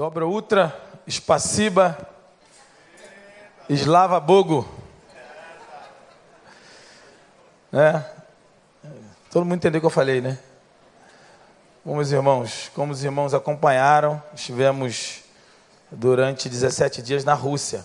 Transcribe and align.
Dobro 0.00 0.30
Ultra, 0.30 0.74
Spaciba, 1.06 1.94
Slava 3.68 4.18
Bogo. 4.18 4.66
É. 7.70 8.02
Todo 9.30 9.44
mundo 9.44 9.56
entendeu 9.56 9.76
o 9.76 9.82
que 9.82 9.86
eu 9.86 9.90
falei, 9.90 10.22
né? 10.22 10.38
Bom, 11.84 11.96
meus 11.96 12.10
irmãos, 12.12 12.70
como 12.74 12.94
os 12.94 13.04
irmãos 13.04 13.34
acompanharam, 13.34 14.22
estivemos 14.34 15.22
durante 15.90 16.48
17 16.48 17.02
dias 17.02 17.22
na 17.22 17.34
Rússia 17.34 17.84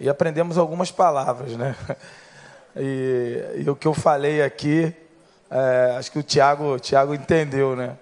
e 0.00 0.08
aprendemos 0.08 0.56
algumas 0.56 0.90
palavras, 0.90 1.54
né? 1.54 1.76
E, 2.74 3.62
e 3.66 3.68
o 3.68 3.76
que 3.76 3.86
eu 3.86 3.92
falei 3.92 4.40
aqui, 4.40 4.96
é, 5.50 5.96
acho 5.98 6.10
que 6.10 6.18
o 6.18 6.22
Tiago, 6.22 6.78
Tiago 6.78 7.12
entendeu, 7.12 7.76
né? 7.76 7.98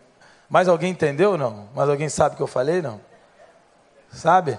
Mais 0.49 0.69
alguém 0.69 0.93
entendeu 0.93 1.37
não? 1.37 1.69
Mais 1.75 1.89
alguém 1.89 2.09
sabe 2.09 2.35
o 2.35 2.37
que 2.37 2.43
eu 2.45 2.47
falei 2.47 2.81
não? 2.81 3.10
Sabe? 4.13 4.59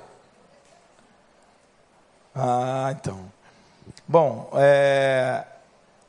Ah, 2.34 2.94
então. 2.98 3.20
Bom, 4.08 4.50
é, 4.54 5.44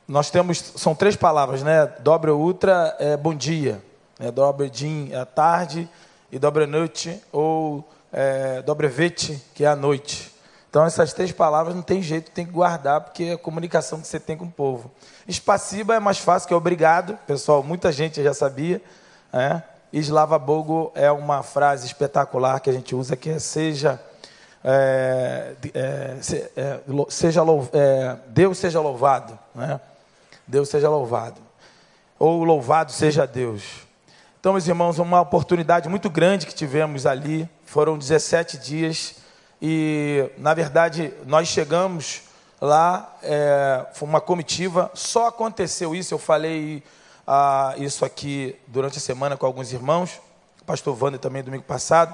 nós 0.07 0.29
temos, 0.29 0.57
são 0.57 0.95
três 0.95 1.15
palavras, 1.15 1.63
né? 1.63 1.85
Dobra 1.99 2.33
ultra 2.33 2.95
é 2.99 3.17
bom 3.17 3.33
dia, 3.33 3.83
é 4.19 4.31
dobra 4.31 4.69
din 4.69 5.09
é 5.11 5.23
tarde 5.25 5.89
e 6.31 6.39
dobra 6.39 6.65
noite 6.65 7.21
ou 7.31 7.87
é, 8.11 8.61
dobra 8.61 8.87
vete 8.87 9.41
que 9.53 9.65
é 9.65 9.67
a 9.67 9.75
noite. 9.75 10.33
Então 10.69 10.85
essas 10.85 11.13
três 11.13 11.31
palavras 11.31 11.75
não 11.75 11.83
tem 11.83 12.01
jeito, 12.01 12.31
tem 12.31 12.45
que 12.45 12.51
guardar 12.51 13.01
porque 13.01 13.23
é 13.25 13.33
a 13.33 13.37
comunicação 13.37 14.01
que 14.01 14.07
você 14.07 14.19
tem 14.19 14.35
com 14.35 14.45
o 14.45 14.51
povo. 14.51 14.89
Espaciba 15.27 15.95
é 15.95 15.99
mais 15.99 16.17
fácil 16.17 16.47
que 16.47 16.53
obrigado, 16.53 17.17
pessoal, 17.27 17.61
muita 17.61 17.91
gente 17.91 18.23
já 18.23 18.33
sabia, 18.33 18.81
né? 19.31 19.63
Slava 19.99 20.39
Bogo 20.39 20.91
é 20.95 21.11
uma 21.11 21.43
frase 21.43 21.85
espetacular 21.85 22.59
que 22.59 22.69
a 22.69 22.73
gente 22.73 22.95
usa 22.95 23.15
que 23.15 23.29
é 23.29 23.37
seja 23.37 23.99
é, 24.63 25.53
é, 25.73 26.15
é, 26.55 27.01
seja 27.09 27.41
é, 27.73 28.17
Deus 28.27 28.57
seja 28.57 28.81
louvado, 28.81 29.37
né? 29.53 29.79
Deus 30.47 30.69
seja 30.69 30.89
louvado. 30.89 31.39
Ou 32.17 32.43
louvado 32.43 32.91
seja 32.91 33.27
Deus. 33.27 33.63
Então, 34.39 34.53
meus 34.53 34.67
irmãos, 34.67 34.99
uma 34.99 35.21
oportunidade 35.21 35.87
muito 35.87 36.09
grande 36.09 36.45
que 36.45 36.55
tivemos 36.55 37.05
ali. 37.05 37.47
Foram 37.65 37.97
17 37.97 38.57
dias 38.57 39.15
e, 39.61 40.29
na 40.37 40.53
verdade, 40.53 41.13
nós 41.25 41.47
chegamos 41.47 42.23
lá, 42.59 43.15
é, 43.21 43.85
foi 43.93 44.07
uma 44.07 44.19
comitiva. 44.19 44.91
Só 44.93 45.27
aconteceu 45.27 45.95
isso, 45.95 46.13
eu 46.13 46.19
falei 46.19 46.83
ah, 47.25 47.73
isso 47.77 48.03
aqui 48.03 48.55
durante 48.67 48.97
a 48.97 49.01
semana 49.01 49.37
com 49.37 49.45
alguns 49.45 49.71
irmãos, 49.71 50.19
o 50.61 50.65
pastor 50.65 50.97
Wander 51.01 51.19
também 51.19 51.43
domingo 51.43 51.63
passado. 51.63 52.13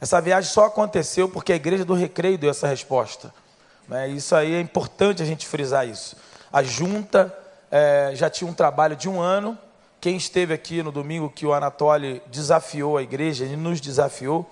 Essa 0.00 0.20
viagem 0.20 0.50
só 0.50 0.66
aconteceu 0.66 1.28
porque 1.28 1.52
a 1.52 1.56
igreja 1.56 1.84
do 1.84 1.94
Recreio 1.94 2.38
deu 2.38 2.50
essa 2.50 2.66
resposta. 2.66 3.32
Né? 3.88 4.08
Isso 4.08 4.34
aí 4.34 4.54
é 4.54 4.60
importante 4.60 5.22
a 5.22 5.26
gente 5.26 5.46
frisar 5.46 5.86
isso. 5.86 6.16
A 6.52 6.62
junta 6.62 7.36
é, 7.70 8.12
já 8.14 8.30
tinha 8.30 8.50
um 8.50 8.54
trabalho 8.54 8.96
de 8.96 9.08
um 9.08 9.20
ano. 9.20 9.58
Quem 10.00 10.16
esteve 10.16 10.52
aqui 10.52 10.82
no 10.82 10.92
domingo 10.92 11.30
que 11.30 11.46
o 11.46 11.52
Anatoly 11.52 12.22
desafiou 12.26 12.96
a 12.96 13.02
igreja, 13.02 13.44
ele 13.44 13.56
nos 13.56 13.80
desafiou. 13.80 14.50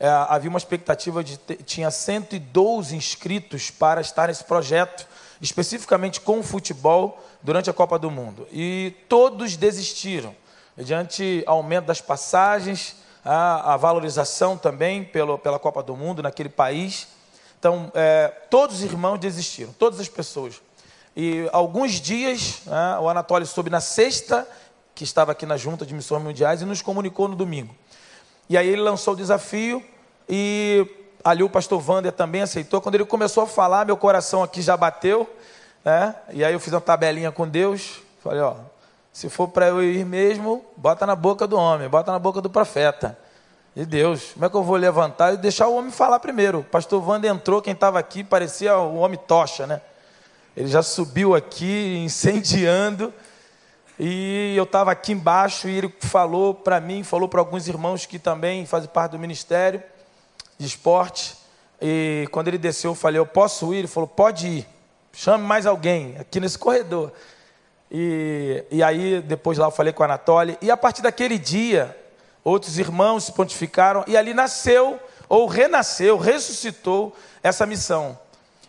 É, 0.00 0.08
havia 0.08 0.48
uma 0.48 0.58
expectativa 0.58 1.24
de 1.24 1.38
ter, 1.38 1.56
tinha 1.62 1.90
112 1.90 2.94
inscritos 2.94 3.70
para 3.70 4.00
estar 4.00 4.28
nesse 4.28 4.44
projeto, 4.44 5.06
especificamente 5.40 6.20
com 6.20 6.38
o 6.38 6.42
futebol 6.42 7.20
durante 7.42 7.70
a 7.70 7.72
Copa 7.72 7.98
do 7.98 8.10
Mundo. 8.10 8.46
E 8.52 8.94
todos 9.08 9.56
desistiram, 9.56 10.34
mediante 10.76 11.42
aumento 11.46 11.86
das 11.86 12.00
passagens, 12.00 12.96
a, 13.24 13.74
a 13.74 13.76
valorização 13.76 14.56
também 14.56 15.04
pelo, 15.04 15.38
pela 15.38 15.58
Copa 15.58 15.82
do 15.82 15.96
Mundo 15.96 16.22
naquele 16.22 16.48
país. 16.48 17.08
Então, 17.58 17.90
é, 17.94 18.28
todos 18.50 18.76
os 18.76 18.82
irmãos 18.82 19.18
desistiram, 19.18 19.72
todas 19.78 19.98
as 20.00 20.08
pessoas. 20.08 20.60
E 21.16 21.48
alguns 21.52 21.92
dias, 22.00 22.60
né, 22.64 22.98
o 23.00 23.08
Anatólio 23.08 23.46
soube 23.46 23.70
na 23.70 23.80
sexta, 23.80 24.46
que 24.94 25.04
estava 25.04 25.32
aqui 25.32 25.44
na 25.44 25.56
Junta 25.56 25.84
de 25.84 25.92
Missões 25.92 26.22
Mundiais, 26.22 26.62
e 26.62 26.64
nos 26.64 26.80
comunicou 26.80 27.28
no 27.28 27.34
domingo. 27.34 27.74
E 28.48 28.56
aí 28.56 28.68
ele 28.68 28.80
lançou 28.82 29.14
o 29.14 29.16
desafio, 29.16 29.84
e 30.28 30.86
ali 31.24 31.42
o 31.42 31.50
pastor 31.50 31.82
Wander 31.84 32.12
também 32.12 32.42
aceitou. 32.42 32.80
Quando 32.80 32.94
ele 32.94 33.04
começou 33.04 33.42
a 33.42 33.46
falar, 33.46 33.84
meu 33.84 33.96
coração 33.96 34.42
aqui 34.42 34.62
já 34.62 34.76
bateu. 34.76 35.28
Né? 35.88 36.14
E 36.34 36.44
aí 36.44 36.52
eu 36.52 36.60
fiz 36.60 36.70
uma 36.70 36.82
tabelinha 36.82 37.32
com 37.32 37.48
Deus. 37.48 38.02
Falei, 38.22 38.42
ó, 38.42 38.56
se 39.10 39.30
for 39.30 39.48
para 39.48 39.68
eu 39.68 39.82
ir 39.82 40.04
mesmo, 40.04 40.62
bota 40.76 41.06
na 41.06 41.16
boca 41.16 41.46
do 41.46 41.56
homem, 41.56 41.88
bota 41.88 42.12
na 42.12 42.18
boca 42.18 42.42
do 42.42 42.50
profeta. 42.50 43.18
De 43.74 43.86
Deus, 43.86 44.32
como 44.34 44.44
é 44.44 44.50
que 44.50 44.54
eu 44.54 44.62
vou 44.62 44.76
levantar 44.76 45.32
e 45.32 45.38
deixar 45.38 45.66
o 45.66 45.74
homem 45.74 45.90
falar 45.90 46.20
primeiro? 46.20 46.58
O 46.58 46.64
pastor 46.64 47.02
Wander 47.02 47.32
entrou, 47.32 47.62
quem 47.62 47.72
estava 47.72 47.98
aqui 47.98 48.22
parecia 48.22 48.76
o 48.76 48.96
homem 48.96 49.18
tocha, 49.26 49.66
né? 49.66 49.80
Ele 50.54 50.68
já 50.68 50.82
subiu 50.82 51.34
aqui 51.34 51.96
incendiando. 52.04 53.10
E 53.98 54.54
eu 54.58 54.64
estava 54.64 54.92
aqui 54.92 55.12
embaixo 55.12 55.70
e 55.70 55.78
ele 55.78 55.94
falou 56.00 56.52
para 56.52 56.78
mim, 56.82 57.02
falou 57.02 57.30
para 57.30 57.40
alguns 57.40 57.66
irmãos 57.66 58.04
que 58.04 58.18
também 58.18 58.66
fazem 58.66 58.90
parte 58.90 59.12
do 59.12 59.18
ministério 59.18 59.82
de 60.58 60.66
esporte. 60.66 61.34
E 61.80 62.28
quando 62.30 62.48
ele 62.48 62.58
desceu, 62.58 62.90
eu 62.90 62.94
falei: 62.94 63.18
Eu 63.18 63.26
posso 63.26 63.72
ir? 63.72 63.78
Ele 63.78 63.88
falou: 63.88 64.06
Pode 64.06 64.46
ir. 64.46 64.77
Chame 65.12 65.44
mais 65.44 65.66
alguém 65.66 66.16
aqui 66.18 66.40
nesse 66.40 66.58
corredor. 66.58 67.12
E, 67.90 68.64
e 68.70 68.82
aí, 68.82 69.20
depois 69.22 69.58
lá 69.58 69.66
eu 69.66 69.70
falei 69.70 69.92
com 69.92 70.02
a 70.02 70.06
Anatoly. 70.06 70.58
E 70.60 70.70
a 70.70 70.76
partir 70.76 71.02
daquele 71.02 71.38
dia, 71.38 71.96
outros 72.44 72.78
irmãos 72.78 73.24
se 73.24 73.32
pontificaram. 73.32 74.04
E 74.06 74.16
ali 74.16 74.34
nasceu, 74.34 74.98
ou 75.28 75.46
renasceu, 75.46 76.16
ressuscitou 76.16 77.16
essa 77.42 77.66
missão. 77.66 78.18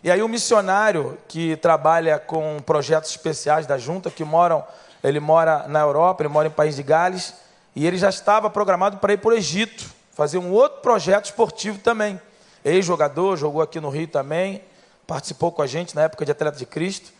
E 0.02 0.10
aí 0.10 0.22
o 0.22 0.28
missionário 0.28 1.18
que 1.28 1.56
trabalha 1.56 2.18
com 2.18 2.58
projetos 2.64 3.10
especiais 3.10 3.66
da 3.66 3.76
junta, 3.76 4.10
que 4.10 4.24
moram, 4.24 4.64
ele 5.04 5.20
mora 5.20 5.68
na 5.68 5.80
Europa, 5.80 6.22
ele 6.22 6.30
mora 6.30 6.48
em 6.48 6.50
País 6.50 6.76
de 6.76 6.82
Gales, 6.82 7.34
e 7.76 7.86
ele 7.86 7.98
já 7.98 8.08
estava 8.08 8.48
programado 8.48 8.96
para 8.96 9.12
ir 9.12 9.18
para 9.18 9.30
o 9.30 9.34
Egito, 9.34 9.84
fazer 10.12 10.38
um 10.38 10.52
outro 10.52 10.80
projeto 10.80 11.26
esportivo 11.26 11.78
também. 11.78 12.20
Ex-jogador, 12.64 13.36
jogou 13.36 13.60
aqui 13.60 13.78
no 13.78 13.90
Rio 13.90 14.08
também, 14.08 14.62
participou 15.10 15.50
com 15.50 15.60
a 15.60 15.66
gente 15.66 15.92
na 15.96 16.02
época 16.02 16.24
de 16.24 16.30
Atleta 16.30 16.56
de 16.56 16.64
Cristo, 16.64 17.10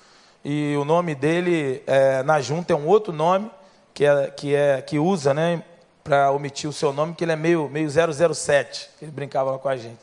e 0.45 0.77
o 0.77 0.85
nome 0.85 1.13
dele 1.13 1.83
é, 1.89 2.23
na 2.23 2.41
junta 2.41 2.73
é 2.73 2.77
um 2.77 2.87
outro 2.87 3.13
nome, 3.13 3.51
que, 3.93 4.05
é, 4.05 4.31
que, 4.31 4.55
é, 4.55 4.81
que 4.81 4.97
usa, 4.97 5.35
né, 5.35 5.61
para 6.05 6.31
omitir 6.31 6.71
o 6.71 6.73
seu 6.73 6.93
nome, 6.93 7.17
que 7.17 7.25
ele 7.25 7.33
é 7.33 7.37
meio, 7.37 7.69
meio 7.69 7.91
007, 7.91 8.91
ele 9.03 9.11
brincava 9.11 9.59
com 9.59 9.69
a 9.69 9.77
gente. 9.77 9.99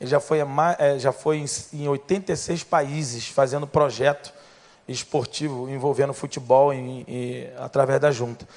Ele 0.00 0.08
já 0.08 0.18
foi, 0.18 0.38
é, 0.78 0.98
já 0.98 1.12
foi 1.12 1.44
em 1.74 1.86
86 1.86 2.64
países 2.64 3.28
fazendo 3.28 3.66
projeto 3.66 4.32
esportivo 4.88 5.68
envolvendo 5.68 6.14
futebol 6.14 6.72
em, 6.72 7.04
em, 7.06 7.50
através 7.58 8.00
da 8.00 8.10
junta. 8.10 8.48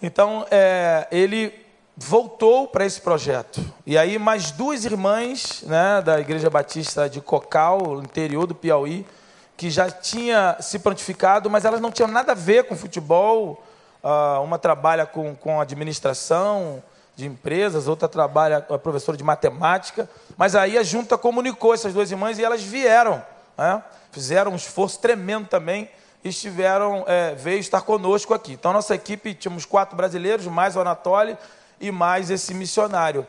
Então, 0.00 0.46
é, 0.48 1.08
ele 1.10 1.52
voltou 1.96 2.66
para 2.66 2.84
esse 2.84 3.00
projeto. 3.00 3.60
E 3.86 3.96
aí, 3.96 4.18
mais 4.18 4.50
duas 4.50 4.84
irmãs 4.84 5.62
né, 5.66 6.02
da 6.02 6.18
Igreja 6.20 6.50
Batista 6.50 7.08
de 7.08 7.20
Cocal, 7.20 8.00
interior 8.02 8.46
do 8.46 8.54
Piauí, 8.54 9.06
que 9.56 9.70
já 9.70 9.90
tinha 9.90 10.56
se 10.60 10.78
prontificado, 10.80 11.48
mas 11.48 11.64
elas 11.64 11.80
não 11.80 11.92
tinham 11.92 12.08
nada 12.08 12.32
a 12.32 12.34
ver 12.34 12.64
com 12.64 12.76
futebol. 12.76 13.62
Uh, 14.02 14.42
uma 14.42 14.58
trabalha 14.58 15.06
com, 15.06 15.34
com 15.34 15.60
administração, 15.60 16.82
de 17.16 17.26
empresas, 17.26 17.86
outra 17.86 18.08
trabalha, 18.08 18.66
é 18.68 18.78
professora 18.78 19.16
de 19.16 19.24
matemática. 19.24 20.08
Mas 20.36 20.56
aí 20.56 20.76
a 20.76 20.82
junta 20.82 21.16
comunicou 21.16 21.72
essas 21.72 21.94
duas 21.94 22.10
irmãs 22.10 22.38
e 22.38 22.44
elas 22.44 22.62
vieram, 22.62 23.22
né? 23.56 23.82
fizeram 24.10 24.52
um 24.52 24.56
esforço 24.56 24.98
tremendo 24.98 25.46
também 25.46 25.88
e 26.24 26.30
estiveram, 26.30 27.04
é, 27.06 27.34
veio 27.34 27.60
estar 27.60 27.82
conosco 27.82 28.34
aqui. 28.34 28.54
Então, 28.54 28.72
nossa 28.72 28.94
equipe, 28.94 29.34
tínhamos 29.34 29.64
quatro 29.64 29.96
brasileiros, 29.96 30.46
mais 30.46 30.74
o 30.74 30.80
Anatoly 30.80 31.36
e 31.84 31.92
mais 31.92 32.30
esse 32.30 32.54
missionário, 32.54 33.26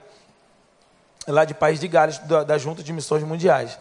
lá 1.28 1.44
de 1.44 1.54
País 1.54 1.80
de 1.80 1.88
Gales, 1.88 2.20
da, 2.20 2.44
da 2.44 2.58
Junta 2.58 2.82
de 2.82 2.94
Missões 2.94 3.24
Mundiais. 3.24 3.78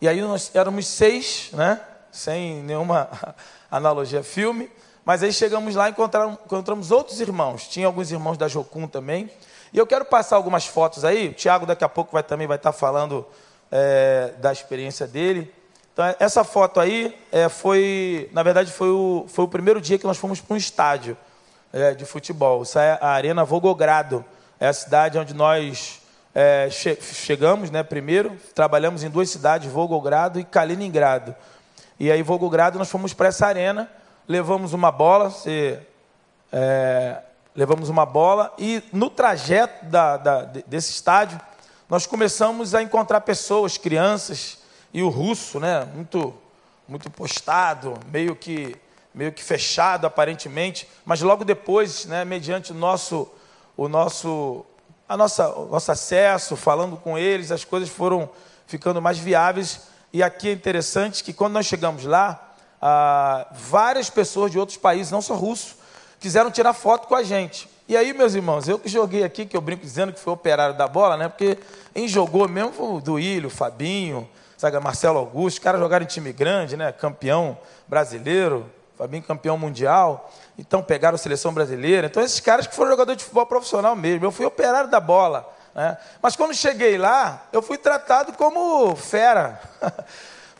E 0.00 0.08
aí 0.08 0.20
nós 0.20 0.50
éramos 0.54 0.86
seis, 0.86 1.50
né? 1.52 1.80
sem 2.12 2.62
nenhuma 2.62 3.08
analogia 3.70 4.22
filme, 4.22 4.70
mas 5.04 5.22
aí 5.22 5.32
chegamos 5.32 5.74
lá 5.74 5.88
e 5.88 5.92
encontramos, 5.92 6.90
outros 6.90 7.20
irmãos. 7.20 7.66
Tinha 7.66 7.86
alguns 7.86 8.10
irmãos 8.10 8.36
da 8.36 8.46
Jocum 8.46 8.86
também. 8.86 9.30
E 9.72 9.78
eu 9.78 9.86
quero 9.86 10.04
passar 10.04 10.36
algumas 10.36 10.66
fotos 10.66 11.04
aí. 11.04 11.28
O 11.28 11.32
Tiago 11.32 11.64
daqui 11.64 11.82
a 11.82 11.88
pouco 11.88 12.12
vai, 12.12 12.22
também 12.22 12.46
vai 12.46 12.58
estar 12.58 12.72
falando 12.72 13.26
é, 13.72 14.34
da 14.38 14.52
experiência 14.52 15.06
dele. 15.06 15.52
Então, 15.94 16.04
essa 16.20 16.44
foto 16.44 16.78
aí 16.78 17.18
é, 17.32 17.48
foi, 17.48 18.28
na 18.32 18.42
verdade, 18.42 18.70
foi 18.70 18.90
o, 18.90 19.24
foi 19.28 19.46
o 19.46 19.48
primeiro 19.48 19.80
dia 19.80 19.98
que 19.98 20.06
nós 20.06 20.18
fomos 20.18 20.40
para 20.40 20.54
um 20.54 20.56
estádio 20.58 21.16
é, 21.72 21.94
de 21.94 22.04
futebol. 22.04 22.62
Isso 22.62 22.78
é 22.78 22.98
a 23.00 23.08
Arena 23.08 23.44
Volgogrado. 23.44 24.24
É 24.60 24.68
a 24.68 24.72
cidade 24.72 25.18
onde 25.18 25.34
nós 25.34 26.00
é, 26.34 26.68
che 26.70 26.96
chegamos, 27.00 27.70
né? 27.70 27.82
Primeiro, 27.82 28.36
trabalhamos 28.54 29.02
em 29.02 29.10
duas 29.10 29.30
cidades, 29.30 29.70
Volgogrado 29.70 30.38
e 30.38 30.44
Kaliningrado. 30.44 31.34
E 31.98 32.10
aí, 32.10 32.22
Volgogrado, 32.22 32.78
nós 32.78 32.90
fomos 32.90 33.12
para 33.12 33.28
essa 33.28 33.46
arena 33.46 33.88
levamos 34.28 34.74
uma 34.74 34.92
bola, 34.92 35.30
você 35.30 35.80
é, 36.52 37.22
levamos 37.56 37.88
uma 37.88 38.04
bola 38.04 38.52
e 38.58 38.82
no 38.92 39.08
trajeto 39.08 39.86
da, 39.86 40.18
da, 40.18 40.42
desse 40.44 40.90
estádio 40.90 41.40
nós 41.88 42.06
começamos 42.06 42.74
a 42.74 42.82
encontrar 42.82 43.22
pessoas, 43.22 43.78
crianças 43.78 44.58
e 44.92 45.02
o 45.02 45.08
russo, 45.08 45.58
né, 45.58 45.88
muito 45.94 46.34
muito 46.86 47.10
postado, 47.10 47.98
meio 48.10 48.34
que 48.34 48.74
meio 49.14 49.32
que 49.32 49.42
fechado 49.42 50.06
aparentemente, 50.06 50.88
mas 51.04 51.20
logo 51.20 51.44
depois, 51.44 52.04
né, 52.06 52.24
mediante 52.24 52.72
o 52.72 52.74
nosso 52.74 53.28
o 53.76 53.88
nosso 53.88 54.64
a 55.08 55.16
nossa 55.16 55.48
o 55.48 55.66
nosso 55.66 55.90
acesso, 55.90 56.56
falando 56.56 56.96
com 56.96 57.18
eles, 57.18 57.50
as 57.50 57.64
coisas 57.64 57.88
foram 57.88 58.28
ficando 58.66 59.00
mais 59.00 59.18
viáveis 59.18 59.88
e 60.12 60.22
aqui 60.22 60.48
é 60.48 60.52
interessante 60.52 61.22
que 61.22 61.32
quando 61.32 61.52
nós 61.52 61.66
chegamos 61.66 62.04
lá, 62.04 62.54
ah, 62.80 63.46
várias 63.52 64.08
pessoas 64.08 64.50
de 64.50 64.58
outros 64.58 64.78
países, 64.78 65.12
não 65.12 65.20
só 65.20 65.34
russos, 65.34 65.76
quiseram 66.18 66.50
tirar 66.50 66.72
foto 66.72 67.06
com 67.06 67.14
a 67.14 67.22
gente. 67.22 67.68
E 67.86 67.96
aí, 67.96 68.12
meus 68.12 68.34
irmãos, 68.34 68.68
eu 68.68 68.78
que 68.78 68.88
joguei 68.88 69.22
aqui, 69.22 69.44
que 69.44 69.56
eu 69.56 69.60
brinco 69.60 69.82
dizendo 69.82 70.12
que 70.12 70.20
foi 70.20 70.32
operário 70.32 70.76
da 70.76 70.86
bola, 70.88 71.16
né? 71.16 71.28
Porque 71.28 71.58
quem 71.94 72.08
jogou 72.08 72.48
mesmo 72.48 72.72
foi 72.72 72.86
o 72.86 73.00
Duílio, 73.00 73.48
o 73.48 73.50
Fabinho, 73.50 74.28
sabe, 74.56 74.78
Marcelo 74.80 75.18
Augusto, 75.18 75.56
os 75.56 75.58
caras 75.58 75.80
jogaram 75.80 76.04
em 76.04 76.08
time 76.08 76.32
grande, 76.32 76.76
né? 76.76 76.90
Campeão 76.90 77.58
brasileiro, 77.86 78.70
Fabinho 78.98 79.22
campeão 79.22 79.56
mundial. 79.56 80.28
Então 80.58 80.82
pegaram 80.82 81.14
a 81.14 81.18
seleção 81.18 81.54
brasileira. 81.54 82.08
Então 82.08 82.20
esses 82.20 82.40
caras 82.40 82.66
que 82.66 82.74
foram 82.74 82.90
jogadores 82.90 83.18
de 83.18 83.24
futebol 83.24 83.46
profissional 83.46 83.94
mesmo. 83.94 84.26
Eu 84.26 84.32
fui 84.32 84.44
operário 84.44 84.90
da 84.90 84.98
bola. 84.98 85.48
Né? 85.72 85.96
Mas 86.20 86.34
quando 86.34 86.52
cheguei 86.52 86.98
lá, 86.98 87.46
eu 87.52 87.62
fui 87.62 87.78
tratado 87.78 88.32
como 88.32 88.96
fera. 88.96 89.60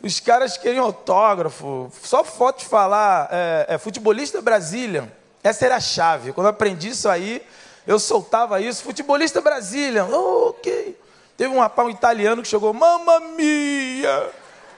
Os 0.01 0.21
caras 0.21 0.57
queriam 0.57 0.85
autógrafo, 0.85 1.91
só 2.01 2.23
foto 2.23 2.59
de 2.59 2.65
falar, 2.65 3.27
é, 3.29 3.65
é, 3.67 3.77
futebolista 3.77 4.41
Brasília. 4.41 5.11
Essa 5.43 5.65
era 5.65 5.75
a 5.75 5.81
chave. 5.81 6.31
Quando 6.31 6.47
eu 6.47 6.51
aprendi 6.51 6.87
isso 6.87 7.09
aí, 7.09 7.45
eu 7.85 7.99
soltava 7.99 8.61
isso. 8.61 8.81
Futebolista 8.81 9.41
Brasília. 9.41 10.05
ok. 10.05 10.97
Teve 11.35 11.53
um 11.53 11.59
rapaz 11.59 11.85
um 11.87 11.91
italiano 11.91 12.41
que 12.41 12.47
chegou, 12.47 12.73
mamma 12.73 13.19
mia. 13.19 14.31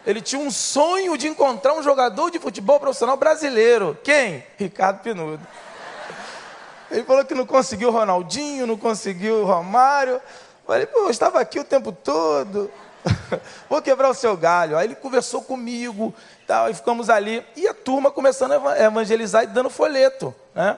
Ele 0.05 0.21
tinha 0.21 0.41
um 0.41 0.49
sonho 0.49 1.17
de 1.17 1.27
encontrar 1.27 1.73
um 1.73 1.83
jogador 1.83 2.31
de 2.31 2.39
futebol 2.39 2.79
profissional 2.79 3.17
brasileiro. 3.17 3.97
Quem? 4.03 4.43
Ricardo 4.57 4.99
Pinudo. 5.01 5.45
Ele 6.89 7.03
falou 7.03 7.23
que 7.23 7.35
não 7.35 7.45
conseguiu 7.45 7.91
Ronaldinho, 7.91 8.67
não 8.67 8.77
conseguiu 8.77 9.45
Romário. 9.45 10.19
Falei, 10.65 10.85
pô, 10.85 10.99
eu 10.99 11.09
estava 11.09 11.39
aqui 11.39 11.59
o 11.59 11.63
tempo 11.63 11.91
todo. 11.91 12.69
Vou 13.69 13.81
quebrar 13.81 14.09
o 14.09 14.13
seu 14.13 14.35
galho. 14.35 14.77
Aí 14.77 14.87
ele 14.87 14.95
conversou 14.95 15.41
comigo, 15.41 16.13
tal, 16.47 16.69
e 16.69 16.73
ficamos 16.73 17.09
ali. 17.09 17.45
E 17.55 17.67
a 17.67 17.73
turma 17.73 18.11
começando 18.11 18.53
a 18.53 18.83
evangelizar 18.83 19.43
e 19.43 19.47
dando 19.47 19.69
folheto, 19.69 20.33
né? 20.53 20.77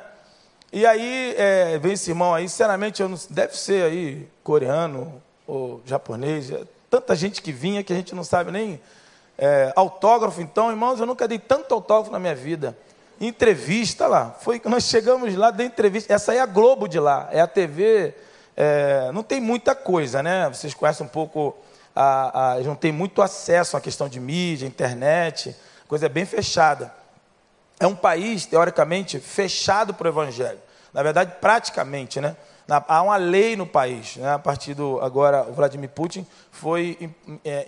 E 0.71 0.85
aí, 0.85 1.35
é, 1.37 1.77
vem 1.77 1.93
esse 1.93 2.09
irmão 2.09 2.33
aí, 2.33 2.49
sinceramente, 2.49 3.01
eu 3.01 3.07
não, 3.07 3.17
deve 3.29 3.55
ser 3.55 3.83
aí 3.83 4.27
coreano 4.43 5.21
ou 5.45 5.81
japonês, 5.85 6.49
é 6.49 6.63
tanta 6.89 7.15
gente 7.15 7.43
que 7.43 7.51
vinha 7.51 7.83
que 7.83 7.93
a 7.93 7.95
gente 7.95 8.15
não 8.15 8.23
sabe 8.23 8.51
nem 8.51 8.81
é, 9.37 9.71
autógrafo. 9.75 10.41
Então, 10.41 10.69
irmãos, 10.69 10.99
eu 10.99 11.05
nunca 11.05 11.27
dei 11.27 11.39
tanto 11.39 11.73
autógrafo 11.73 12.11
na 12.11 12.19
minha 12.19 12.35
vida. 12.35 12.77
Entrevista 13.19 14.07
lá, 14.07 14.35
foi 14.41 14.59
que 14.59 14.67
nós 14.67 14.83
chegamos 14.85 15.33
lá 15.35 15.51
da 15.51 15.63
entrevista. 15.63 16.13
Essa 16.13 16.33
é 16.33 16.39
a 16.39 16.45
Globo 16.45 16.87
de 16.87 16.99
lá, 16.99 17.29
é 17.31 17.39
a 17.39 17.47
TV. 17.47 18.13
É, 18.55 19.11
não 19.13 19.23
tem 19.23 19.39
muita 19.39 19.73
coisa, 19.73 20.21
né? 20.21 20.49
Vocês 20.49 20.73
conhecem 20.73 21.05
um 21.05 21.09
pouco 21.09 21.55
a, 21.95 22.53
a, 22.53 22.59
não 22.61 22.75
tem 22.75 22.91
muito 22.91 23.21
acesso 23.21 23.77
à 23.77 23.81
questão 23.81 24.09
de 24.09 24.19
mídia, 24.19 24.65
internet, 24.65 25.55
coisa 25.87 26.09
bem 26.09 26.25
fechada. 26.25 26.93
É 27.79 27.87
um 27.87 27.95
país, 27.95 28.45
teoricamente, 28.45 29.19
fechado 29.19 29.93
para 29.93 30.07
o 30.07 30.11
evangelho. 30.11 30.59
Na 30.93 31.01
verdade, 31.01 31.33
praticamente, 31.39 32.21
né? 32.21 32.35
Há 32.67 33.01
uma 33.01 33.17
lei 33.17 33.55
no 33.55 33.67
país, 33.67 34.15
né? 34.15 34.33
a 34.33 34.39
partir 34.39 34.73
do 34.73 34.99
agora 35.01 35.43
o 35.49 35.53
Vladimir 35.53 35.89
Putin 35.89 36.25
foi 36.49 37.09
é, 37.43 37.65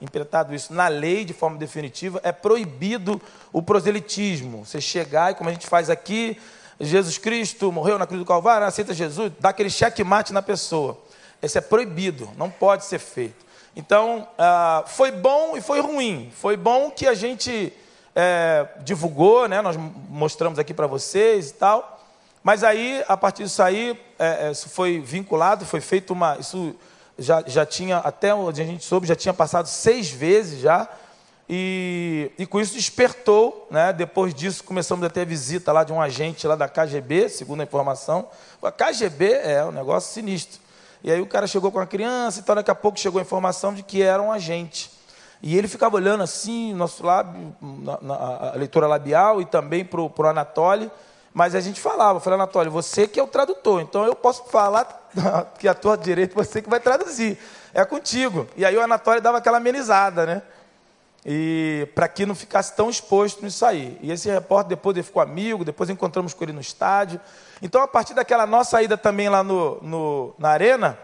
empretado 0.00 0.52
isso 0.52 0.74
na 0.74 0.88
lei 0.88 1.24
de 1.24 1.32
forma 1.32 1.56
definitiva, 1.56 2.20
é 2.24 2.32
proibido 2.32 3.22
o 3.52 3.62
proselitismo. 3.62 4.66
Você 4.66 4.80
chegar 4.80 5.30
e 5.30 5.34
como 5.36 5.48
a 5.48 5.52
gente 5.52 5.68
faz 5.68 5.88
aqui, 5.88 6.36
Jesus 6.80 7.18
Cristo 7.18 7.70
morreu 7.70 7.98
na 7.98 8.06
cruz 8.06 8.20
do 8.20 8.26
Calvário, 8.26 8.66
aceita 8.66 8.92
Jesus, 8.92 9.32
dá 9.38 9.50
aquele 9.50 9.70
checkmate 9.70 10.32
na 10.32 10.42
pessoa. 10.42 10.98
Esse 11.40 11.58
é 11.58 11.60
proibido, 11.60 12.28
não 12.36 12.50
pode 12.50 12.86
ser 12.86 12.98
feito. 12.98 13.46
Então, 13.76 14.26
ah, 14.36 14.84
foi 14.86 15.12
bom 15.12 15.56
e 15.56 15.60
foi 15.60 15.80
ruim. 15.80 16.32
Foi 16.34 16.56
bom 16.56 16.90
que 16.90 17.06
a 17.06 17.14
gente 17.14 17.72
é, 18.14 18.66
divulgou, 18.82 19.46
né? 19.48 19.62
nós 19.62 19.76
mostramos 20.08 20.58
aqui 20.58 20.74
para 20.74 20.86
vocês 20.86 21.50
e 21.50 21.54
tal. 21.54 21.99
Mas 22.42 22.64
aí, 22.64 23.04
a 23.06 23.16
partir 23.16 23.44
disso 23.44 23.62
aí, 23.62 23.98
é, 24.18 24.48
é, 24.48 24.50
isso 24.50 24.68
foi 24.68 24.98
vinculado, 24.98 25.64
foi 25.64 25.80
feito 25.80 26.12
uma. 26.12 26.38
Isso 26.38 26.74
já, 27.18 27.42
já 27.46 27.66
tinha, 27.66 27.98
até 27.98 28.34
onde 28.34 28.62
a 28.62 28.64
gente 28.64 28.84
soube, 28.84 29.06
já 29.06 29.14
tinha 29.14 29.34
passado 29.34 29.66
seis 29.66 30.10
vezes 30.10 30.60
já. 30.60 30.88
E, 31.52 32.30
e 32.38 32.46
com 32.46 32.60
isso 32.60 32.74
despertou, 32.74 33.66
né? 33.72 33.92
depois 33.92 34.32
disso 34.32 34.62
começamos 34.62 35.04
a 35.04 35.10
ter 35.10 35.22
a 35.22 35.24
visita 35.24 35.72
lá 35.72 35.82
de 35.82 35.92
um 35.92 36.00
agente 36.00 36.46
lá 36.46 36.54
da 36.54 36.68
KGB, 36.68 37.28
segundo 37.28 37.60
a 37.60 37.64
informação. 37.64 38.28
A 38.62 38.70
KGB 38.70 39.32
é 39.32 39.64
um 39.64 39.72
negócio 39.72 40.12
sinistro. 40.12 40.60
E 41.02 41.10
aí 41.10 41.20
o 41.20 41.26
cara 41.26 41.48
chegou 41.48 41.72
com 41.72 41.80
a 41.80 41.86
criança, 41.86 42.38
então 42.38 42.54
daqui 42.54 42.70
a 42.70 42.74
pouco 42.74 43.00
chegou 43.00 43.18
a 43.18 43.22
informação 43.22 43.74
de 43.74 43.82
que 43.82 44.00
era 44.00 44.22
um 44.22 44.30
agente. 44.30 44.92
E 45.42 45.56
ele 45.56 45.66
ficava 45.66 45.96
olhando 45.96 46.22
assim, 46.22 46.72
nosso 46.72 47.04
lábio, 47.04 47.54
na, 47.60 47.98
na, 48.00 48.14
a 48.14 48.52
leitura 48.54 48.86
labial 48.86 49.40
e 49.40 49.44
também 49.44 49.84
para 49.84 50.00
o 50.00 50.12
Anatoly. 50.26 50.88
Mas 51.32 51.54
a 51.54 51.60
gente 51.60 51.80
falava, 51.80 52.16
eu 52.16 52.20
falei, 52.20 52.38
Anatoly, 52.38 52.68
você 52.68 53.06
que 53.06 53.20
é 53.20 53.22
o 53.22 53.26
tradutor, 53.26 53.80
então 53.80 54.04
eu 54.04 54.14
posso 54.14 54.44
falar 54.46 55.08
que 55.58 55.68
a 55.68 55.74
tua 55.74 55.96
direita, 55.96 56.34
você 56.34 56.60
que 56.60 56.68
vai 56.68 56.80
traduzir. 56.80 57.38
É 57.72 57.84
contigo. 57.84 58.48
E 58.56 58.64
aí 58.64 58.76
o 58.76 58.82
Anatoly 58.82 59.20
dava 59.20 59.38
aquela 59.38 59.58
amenizada, 59.58 60.26
né? 60.26 60.42
E 61.24 61.86
para 61.94 62.08
que 62.08 62.24
não 62.24 62.34
ficasse 62.34 62.74
tão 62.74 62.88
exposto 62.90 63.42
nisso 63.44 63.64
aí. 63.64 63.98
E 64.00 64.10
esse 64.10 64.28
repórter 64.28 64.70
depois 64.70 64.96
ele 64.96 65.04
ficou 65.04 65.22
amigo, 65.22 65.64
depois 65.64 65.90
encontramos 65.90 66.34
com 66.34 66.44
ele 66.44 66.52
no 66.52 66.60
estádio. 66.60 67.20
Então, 67.62 67.82
a 67.82 67.86
partir 67.86 68.14
daquela 68.14 68.46
nossa 68.46 68.82
ida 68.82 68.96
também 68.96 69.28
lá 69.28 69.44
no, 69.44 69.80
no 69.82 70.34
na 70.38 70.48
arena, 70.48 70.98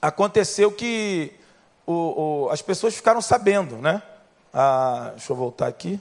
aconteceu 0.00 0.72
que 0.72 1.32
o, 1.86 1.92
o, 2.46 2.50
as 2.50 2.60
pessoas 2.60 2.94
ficaram 2.94 3.22
sabendo, 3.22 3.76
né? 3.76 4.02
Ah, 4.52 5.10
deixa 5.12 5.32
eu 5.32 5.36
voltar 5.36 5.68
aqui. 5.68 5.98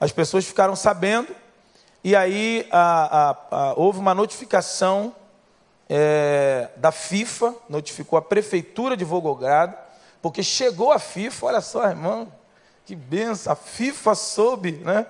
As 0.00 0.10
pessoas 0.10 0.44
ficaram 0.44 0.74
sabendo, 0.74 1.34
e 2.04 2.16
aí 2.16 2.66
a, 2.70 3.30
a, 3.30 3.36
a, 3.50 3.74
houve 3.74 3.98
uma 3.98 4.14
notificação 4.14 5.14
é, 5.88 6.68
da 6.76 6.90
FIFA, 6.90 7.54
notificou 7.68 8.18
a 8.18 8.22
prefeitura 8.22 8.96
de 8.96 9.04
Volgogrado, 9.04 9.76
porque 10.20 10.42
chegou 10.42 10.92
a 10.92 10.98
FIFA, 10.98 11.46
olha 11.46 11.60
só, 11.60 11.86
irmão, 11.88 12.32
que 12.84 12.96
benção, 12.96 13.52
a 13.52 13.56
FIFA 13.56 14.14
soube, 14.14 14.72
né? 14.72 15.06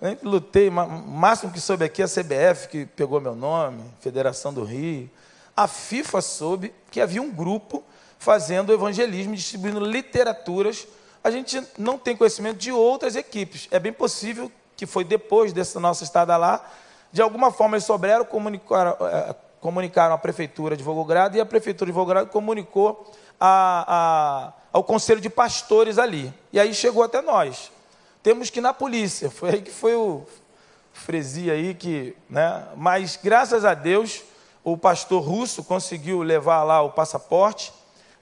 Eu 0.00 0.18
lutei, 0.22 0.68
o 0.68 0.72
máximo 0.72 1.52
que 1.52 1.60
soube 1.60 1.84
aqui 1.84 2.02
é 2.02 2.04
a 2.04 2.08
CBF, 2.08 2.68
que 2.68 2.84
pegou 2.84 3.20
meu 3.20 3.34
nome, 3.34 3.82
Federação 4.00 4.52
do 4.52 4.64
Rio. 4.64 5.08
A 5.56 5.68
FIFA 5.68 6.20
soube 6.20 6.74
que 6.90 7.00
havia 7.00 7.22
um 7.22 7.30
grupo 7.30 7.82
fazendo 8.18 8.72
evangelismo, 8.72 9.34
distribuindo 9.34 9.80
literaturas. 9.80 10.86
A 11.22 11.30
gente 11.30 11.62
não 11.78 11.96
tem 11.96 12.16
conhecimento 12.16 12.58
de 12.58 12.72
outras 12.72 13.16
equipes. 13.16 13.68
É 13.70 13.78
bem 13.78 13.92
possível 13.92 14.50
que 14.76 14.86
foi 14.86 15.04
depois 15.04 15.52
dessa 15.52 15.78
nossa 15.78 16.04
estada 16.04 16.36
lá, 16.36 16.64
de 17.12 17.22
alguma 17.22 17.50
forma 17.50 17.76
eles 17.76 17.84
souberam, 17.84 18.24
comunicaram, 18.24 18.96
é, 19.06 19.34
comunicaram 19.60 20.14
à 20.14 20.18
prefeitura 20.18 20.76
de 20.76 20.82
Volgogrado 20.82 21.36
e 21.36 21.40
a 21.40 21.46
prefeitura 21.46 21.90
de 21.90 21.94
Volgogrado 21.94 22.28
comunicou 22.30 23.10
a, 23.40 23.84
a, 23.86 24.52
ao 24.72 24.82
conselho 24.82 25.20
de 25.20 25.30
pastores 25.30 25.98
ali. 25.98 26.32
E 26.52 26.58
aí 26.58 26.74
chegou 26.74 27.02
até 27.02 27.22
nós 27.22 27.72
temos 28.24 28.48
que 28.48 28.58
ir 28.58 28.62
na 28.62 28.72
polícia. 28.72 29.30
Foi 29.30 29.50
aí 29.50 29.60
que 29.60 29.70
foi 29.70 29.94
o 29.94 30.22
fresia 30.94 31.52
aí 31.52 31.74
que, 31.74 32.16
né? 32.28 32.66
Mas 32.74 33.18
graças 33.22 33.66
a 33.66 33.74
Deus, 33.74 34.22
o 34.64 34.78
pastor 34.78 35.22
russo 35.22 35.62
conseguiu 35.62 36.22
levar 36.22 36.62
lá 36.62 36.80
o 36.80 36.90
passaporte 36.90 37.70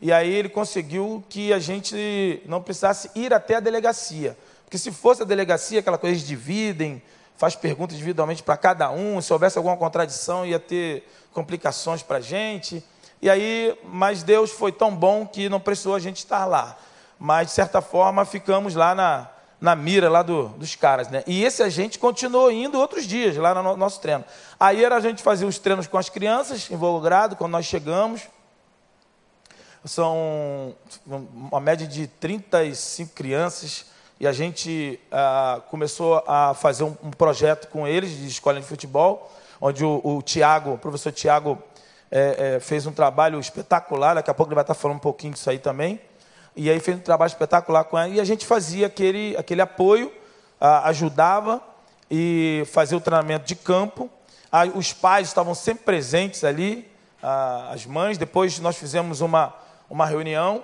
e 0.01 0.13
aí 0.13 0.29
ele 0.29 0.49
conseguiu 0.49 1.23
que 1.29 1.53
a 1.53 1.61
gente 1.61 2.43
não 2.47 2.61
precisasse 2.61 3.13
ir 3.15 3.33
até 3.33 3.55
a 3.55 3.61
delegacia. 3.61 4.37
Porque 4.73 4.79
se 4.79 4.91
fosse 4.91 5.21
a 5.21 5.27
delegacia, 5.27 5.81
aquela 5.81 5.99
coisa 5.99 6.17
eles 6.17 6.27
dividem, 6.27 7.03
faz 7.37 7.55
perguntas 7.55 7.95
individualmente 7.95 8.43
para 8.43 8.57
cada 8.57 8.91
um, 8.91 9.21
se 9.21 9.31
houvesse 9.31 9.59
alguma 9.59 9.77
contradição 9.77 10.47
ia 10.47 10.59
ter 10.59 11.07
complicações 11.31 12.03
para 12.03 12.17
a 12.17 12.21
gente. 12.23 12.83
E 13.21 13.29
aí, 13.29 13.79
mas 13.85 14.23
Deus 14.23 14.51
foi 14.51 14.73
tão 14.73 14.97
bom 14.97 15.27
que 15.27 15.47
não 15.51 15.61
precisou 15.61 15.95
a 15.95 15.99
gente 15.99 16.17
estar 16.17 16.47
lá. 16.47 16.79
Mas, 17.19 17.49
de 17.49 17.53
certa 17.53 17.83
forma, 17.83 18.25
ficamos 18.25 18.75
lá 18.75 18.95
na, 18.95 19.29
na 19.61 19.77
mira 19.77 20.09
lá 20.09 20.23
do, 20.23 20.49
dos 20.49 20.75
caras, 20.75 21.09
né? 21.09 21.23
E 21.27 21.45
esse 21.45 21.63
agente 21.63 21.99
continuou 21.99 22.51
indo 22.51 22.79
outros 22.79 23.07
dias 23.07 23.37
lá 23.37 23.55
no 23.55 23.77
nosso 23.77 24.01
treino. 24.01 24.25
Aí 24.59 24.83
era 24.83 24.97
a 24.97 25.01
gente 25.01 25.23
fazia 25.23 25.47
os 25.47 25.59
treinos 25.59 25.87
com 25.87 25.99
as 25.99 26.09
crianças, 26.09 26.71
involucrado, 26.71 27.37
quando 27.37 27.53
nós 27.53 27.67
chegamos. 27.67 28.23
São 29.85 30.75
uma 31.07 31.61
média 31.61 31.87
de 31.87 32.07
35 32.07 33.13
crianças. 33.13 33.92
E 34.23 34.27
a 34.29 34.31
gente 34.31 35.01
ah, 35.11 35.61
começou 35.69 36.23
a 36.29 36.55
fazer 36.55 36.85
um, 36.85 36.95
um 37.03 37.11
projeto 37.11 37.67
com 37.67 37.89
eles 37.89 38.17
de 38.17 38.29
escola 38.29 38.61
de 38.61 38.65
futebol. 38.65 39.29
onde 39.61 39.85
o, 39.85 40.01
o 40.01 40.23
Tiago, 40.23 40.75
o 40.75 40.79
professor 40.79 41.11
Tiago, 41.11 41.61
é, 42.09 42.55
é, 42.55 42.61
fez 42.61 42.87
um 42.87 42.93
trabalho 42.93 43.41
espetacular. 43.41 44.15
Daqui 44.15 44.31
a 44.31 44.35
pouco 44.35 44.51
ele 44.51 44.55
vai 44.55 44.63
estar 44.63 44.75
falando 44.75 44.99
um 44.99 45.01
pouquinho 45.01 45.33
disso 45.33 45.51
aí 45.51 45.59
também. 45.59 46.01
E 46.55 46.71
aí 46.71 46.79
fez 46.79 46.99
um 46.99 47.01
trabalho 47.01 47.31
espetacular 47.31 47.83
com 47.83 47.99
ela. 47.99 48.11
E 48.11 48.21
a 48.21 48.25
gente 48.25 48.47
fazia 48.47 48.87
aquele, 48.87 49.37
aquele 49.37 49.61
apoio, 49.61 50.13
ajudava 50.61 51.61
e 52.09 52.63
fazia 52.67 52.97
o 52.97 53.01
treinamento 53.01 53.45
de 53.45 53.57
campo. 53.57 54.09
os 54.77 54.93
pais 54.93 55.27
estavam 55.27 55.53
sempre 55.53 55.83
presentes 55.83 56.45
ali, 56.45 56.89
as 57.73 57.87
mães. 57.87 58.17
Depois 58.19 58.61
nós 58.61 58.77
fizemos 58.77 59.21
uma, 59.21 59.53
uma 59.91 60.07
reunião 60.07 60.63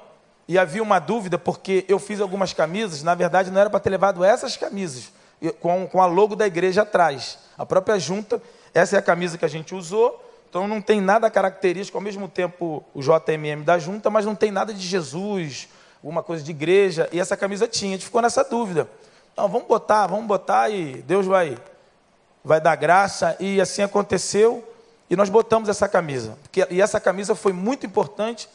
e 0.49 0.59
havia 0.59 0.83
uma 0.83 0.99
dúvida, 0.99 1.38
porque 1.38 1.85
eu 1.87 1.99
fiz 1.99 2.21
algumas 2.21 2.55
camisas, 2.55 3.02
na 3.02 3.14
verdade 3.14 3.50
não 3.50 3.61
era 3.61 3.69
para 3.69 3.78
ter 3.78 3.90
levado 3.90 4.25
essas 4.25 4.57
camisas, 4.57 5.12
com, 5.61 5.87
com 5.87 6.00
a 6.00 6.07
logo 6.07 6.35
da 6.35 6.47
igreja 6.47 6.83
atrás. 6.83 7.38
A 7.59 7.67
própria 7.67 7.99
junta, 7.99 8.43
essa 8.73 8.97
é 8.97 8.99
a 8.99 9.02
camisa 9.02 9.37
que 9.37 9.45
a 9.45 9.49
gente 9.49 9.75
usou, 9.75 10.25
então 10.49 10.67
não 10.67 10.81
tem 10.81 11.02
nada 11.02 11.31
característico, 11.31 11.99
ao 11.99 12.02
mesmo 12.02 12.26
tempo 12.28 12.83
o 12.95 13.02
JMM 13.02 13.62
da 13.62 13.78
junta, 13.78 14.09
mas 14.09 14.25
não 14.25 14.35
tem 14.35 14.50
nada 14.50 14.73
de 14.73 14.81
Jesus, 14.81 15.69
alguma 16.02 16.23
coisa 16.23 16.43
de 16.43 16.50
igreja, 16.50 17.09
e 17.12 17.21
essa 17.21 17.37
camisa 17.37 17.69
tinha, 17.69 17.90
a 17.90 17.95
gente 17.97 18.07
ficou 18.07 18.23
nessa 18.23 18.43
dúvida. 18.43 18.88
Não, 19.37 19.49
vamos 19.49 19.69
botar, 19.69 20.07
vamos 20.07 20.26
botar 20.26 20.71
e 20.71 21.02
Deus 21.02 21.26
vai, 21.26 21.59
vai 22.43 22.61
dar 22.61 22.75
graça, 22.75 23.37
e 23.38 23.61
assim 23.61 23.83
aconteceu, 23.83 24.64
e 25.11 25.14
nós 25.14 25.28
botamos 25.28 25.69
essa 25.69 25.87
camisa. 25.87 26.38
Porque, 26.43 26.67
e 26.71 26.81
essa 26.81 26.99
camisa 26.99 27.35
foi 27.35 27.52
muito 27.52 27.85
importante, 27.85 28.49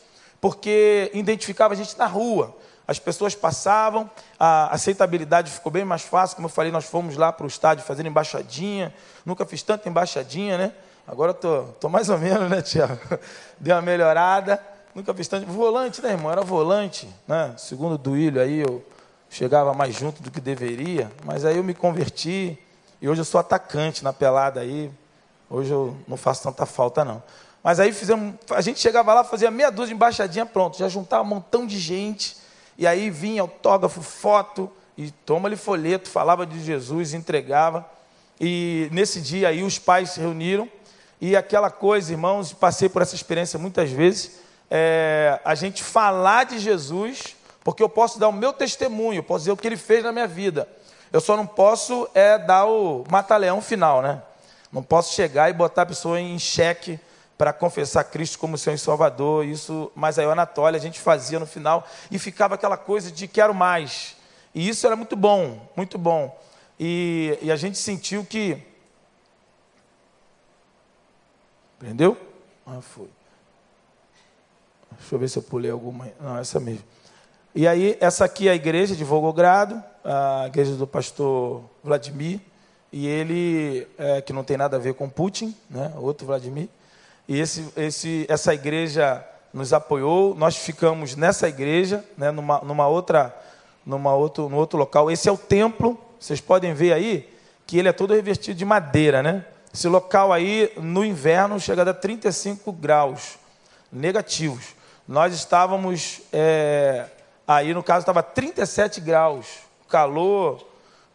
porque 0.44 1.10
identificava 1.14 1.74
a 1.74 1.78
gente 1.78 1.98
na 1.98 2.06
rua. 2.06 2.54
As 2.86 3.00
pessoas 3.00 3.34
passavam, 3.34 4.12
a 4.38 4.74
aceitabilidade 4.74 5.50
ficou 5.50 5.72
bem 5.72 5.86
mais 5.86 6.02
fácil. 6.02 6.36
Como 6.36 6.48
eu 6.48 6.52
falei, 6.52 6.70
nós 6.70 6.84
fomos 6.84 7.16
lá 7.16 7.32
para 7.32 7.46
o 7.46 7.48
estádio 7.48 7.86
fazer 7.86 8.06
embaixadinha. 8.06 8.94
Nunca 9.26 9.46
fiz 9.46 9.64
tanta 9.64 9.88
embaixadinha, 9.88 10.58
né? 10.58 10.74
Agora 11.08 11.32
estou 11.32 11.64
tô, 11.64 11.72
tô 11.80 11.88
mais 11.90 12.10
ou 12.10 12.18
menos, 12.18 12.50
né, 12.50 12.62
Tiago? 12.62 13.00
Deu 13.58 13.74
uma 13.74 13.82
melhorada. 13.82 14.62
Nunca 14.94 15.14
fiz 15.14 15.30
tanto. 15.30 15.48
Volante, 15.48 16.02
né, 16.02 16.10
irmão? 16.10 16.30
Era 16.30 16.42
volante, 16.42 17.08
né? 17.26 17.54
Segundo 17.58 17.94
o 17.94 17.98
Duílio 17.98 18.42
aí, 18.42 18.60
eu 18.60 18.86
chegava 19.30 19.74
mais 19.74 19.96
junto 19.96 20.22
do 20.22 20.30
que 20.30 20.42
deveria. 20.42 21.10
Mas 21.24 21.46
aí 21.46 21.56
eu 21.56 21.64
me 21.64 21.74
converti 21.74 22.60
e 23.02 23.08
hoje 23.08 23.22
eu 23.22 23.26
sou 23.26 23.40
atacante 23.40 24.04
na 24.04 24.12
pelada 24.12 24.60
aí. 24.60 24.92
Hoje 25.50 25.72
eu 25.72 25.96
não 26.06 26.18
faço 26.18 26.44
tanta 26.44 26.66
falta, 26.66 27.06
não. 27.06 27.24
Mas 27.64 27.80
aí 27.80 27.94
fizemos, 27.94 28.36
a 28.50 28.60
gente 28.60 28.80
chegava 28.80 29.14
lá, 29.14 29.24
fazia 29.24 29.50
meia 29.50 29.72
dúzia 29.72 29.88
de 29.88 29.94
embaixadinha, 29.94 30.46
pronto, 30.46 30.78
já 30.78 30.90
juntava 30.90 31.24
um 31.24 31.28
montão 31.28 31.66
de 31.66 31.80
gente, 31.80 32.36
e 32.78 32.86
aí 32.86 33.10
vinha 33.10 33.42
autógrafo, 33.42 34.02
foto, 34.02 34.70
e 34.98 35.10
toma-lhe 35.10 35.56
folheto, 35.56 36.10
falava 36.10 36.46
de 36.46 36.62
Jesus, 36.62 37.14
entregava. 37.14 37.90
E 38.40 38.90
nesse 38.92 39.22
dia 39.22 39.48
aí 39.48 39.64
os 39.64 39.80
pais 39.80 40.10
se 40.10 40.20
reuniram, 40.20 40.68
e 41.22 41.38
aquela 41.38 41.72
coisa, 41.72 42.12
irmãos, 42.12 42.52
passei 42.52 42.90
por 42.90 43.02
essa 43.02 43.16
experiência 43.16 43.58
muitas 43.58 43.90
vezes, 43.90 44.40
é, 44.70 45.40
a 45.46 45.56
gente 45.56 45.82
falar 45.82 46.44
de 46.44 46.60
Jesus, 46.60 47.38
porque 47.64 47.82
eu 47.82 47.88
posso 47.88 48.20
dar 48.20 48.28
o 48.28 48.34
meu 48.34 48.52
testemunho, 48.52 49.24
posso 49.24 49.44
dizer 49.44 49.52
o 49.54 49.58
que 49.58 49.66
ele 49.66 49.78
fez 49.78 50.04
na 50.04 50.12
minha 50.12 50.28
vida. 50.28 50.68
Eu 51.14 51.22
só 51.22 51.38
não 51.38 51.48
posso 51.48 52.10
é 52.14 52.38
dar 52.38 52.66
o 52.66 53.06
mata-leão 53.10 53.62
final, 53.62 54.02
né? 54.02 54.22
Não 54.70 54.84
posso 54.84 55.14
chegar 55.14 55.50
e 55.50 55.54
botar 55.54 55.84
a 55.84 55.86
pessoa 55.86 56.20
em 56.20 56.38
xeque 56.38 57.00
para 57.38 57.52
confessar 57.52 58.04
Cristo 58.06 58.40
como 58.40 58.58
Senhor 58.58 58.76
e 58.76 58.80
Salvador. 58.80 59.46
Isso, 59.46 59.92
mas 59.96 60.20
aí 60.20 60.26
o 60.26 60.32
Anatólia 60.32 60.78
a 60.78 60.82
gente 60.82 61.00
fazia 61.00 61.40
no 61.40 61.46
final 61.46 61.88
e 62.12 62.20
ficava 62.20 62.56
aquela 62.56 62.78
coisa 62.78 63.12
de 63.12 63.28
quero 63.28 63.54
mais. 63.54 64.16
E 64.54 64.68
isso 64.68 64.86
era 64.86 64.96
muito 64.96 65.16
bom, 65.16 65.68
muito 65.76 65.98
bom. 65.98 66.40
E, 66.80 67.38
e 67.42 67.52
a 67.52 67.56
gente 67.56 67.78
sentiu 67.78 68.24
que. 68.24 68.58
Entendeu? 71.82 72.18
Ah, 72.66 72.82
foi. 72.82 73.10
Deixa 75.00 75.16
eu 75.16 75.20
ver 75.20 75.28
se 75.28 75.38
eu 75.38 75.44
pulei 75.44 75.72
alguma. 75.72 76.10
Não, 76.20 76.38
essa 76.38 76.60
mesmo. 76.60 76.84
E 77.56 77.68
aí, 77.68 77.98
essa 78.00 78.26
aqui 78.26 78.48
é 78.48 78.52
a 78.52 78.56
igreja 78.56 78.96
de 78.96 79.04
Volgogrado, 79.04 79.84
a 80.04 80.46
igreja 80.48 80.76
do 80.76 80.88
pastor 80.88 81.64
Vladimir. 81.84 82.40
E 82.92 83.08
ele, 83.08 83.88
é, 83.98 84.22
que 84.22 84.32
não 84.32 84.44
tem 84.44 84.56
nada 84.56 84.78
a 84.78 84.80
ver 84.80 84.94
com 84.94 85.10
Putin, 85.10 85.56
né? 85.68 85.92
outro 85.98 86.28
Vladimir. 86.28 86.70
E 87.28 87.40
esse, 87.40 87.66
esse, 87.78 88.26
essa 88.30 88.54
igreja 88.54 89.26
nos 89.54 89.72
apoiou. 89.72 90.36
Nós 90.36 90.58
ficamos 90.58 91.16
nessa 91.16 91.48
igreja, 91.48 92.04
né, 92.18 92.32
numa, 92.32 92.60
numa 92.60 92.88
outra, 92.88 93.36
numa 93.86 94.14
outro, 94.14 94.50
no 94.50 94.58
outro 94.58 94.78
local. 94.78 95.12
Esse 95.12 95.30
é 95.30 95.32
o 95.32 95.38
templo. 95.38 95.98
Vocês 96.20 96.42
podem 96.42 96.74
ver 96.74 96.94
aí 96.94 97.30
que 97.66 97.78
ele 97.78 97.88
é 97.88 97.94
todo 97.94 98.14
revestido 98.14 98.58
de 98.58 98.66
madeira, 98.66 99.22
né? 99.22 99.46
Esse 99.74 99.88
local 99.88 100.32
aí, 100.32 100.72
no 100.78 101.04
inverno, 101.04 101.60
chega 101.60 101.90
a 101.90 101.94
35 101.94 102.72
graus 102.72 103.40
negativos. 103.92 104.76
Nós 105.08 105.34
estávamos, 105.34 106.22
é, 106.32 107.06
aí 107.48 107.74
no 107.74 107.82
caso, 107.82 108.02
estava 108.02 108.22
37 108.22 109.02
graus, 109.02 109.48
calor, 109.90 110.66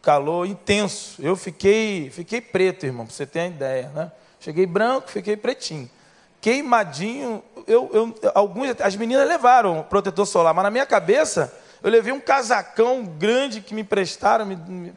calor 0.03 0.47
intenso. 0.47 1.23
Eu 1.23 1.37
fiquei, 1.37 2.11
fiquei 2.11 2.41
preto, 2.41 2.85
irmão, 2.85 3.07
para 3.07 3.15
você 3.15 3.27
ter 3.27 3.41
uma 3.41 3.49
ideia, 3.49 3.89
né? 3.95 4.11
Cheguei 4.41 4.67
branco, 4.67 5.09
fiquei 5.09 5.37
pretinho 5.37 5.89
queimadinho. 6.41 7.43
Eu, 7.67 7.91
eu, 7.93 8.33
alguns, 8.35 8.81
as 8.81 8.97
meninas 8.97 9.29
levaram 9.29 9.83
protetor 9.83 10.27
solar, 10.27 10.55
mas 10.55 10.65
na 10.65 10.71
minha 10.71 10.87
cabeça 10.87 11.53
eu 11.83 11.91
levei 11.91 12.13
um 12.13 12.21
casacão 12.21 13.05
grande 13.05 13.61
que 13.61 13.75
me 13.75 13.83
emprestaram 13.83 14.47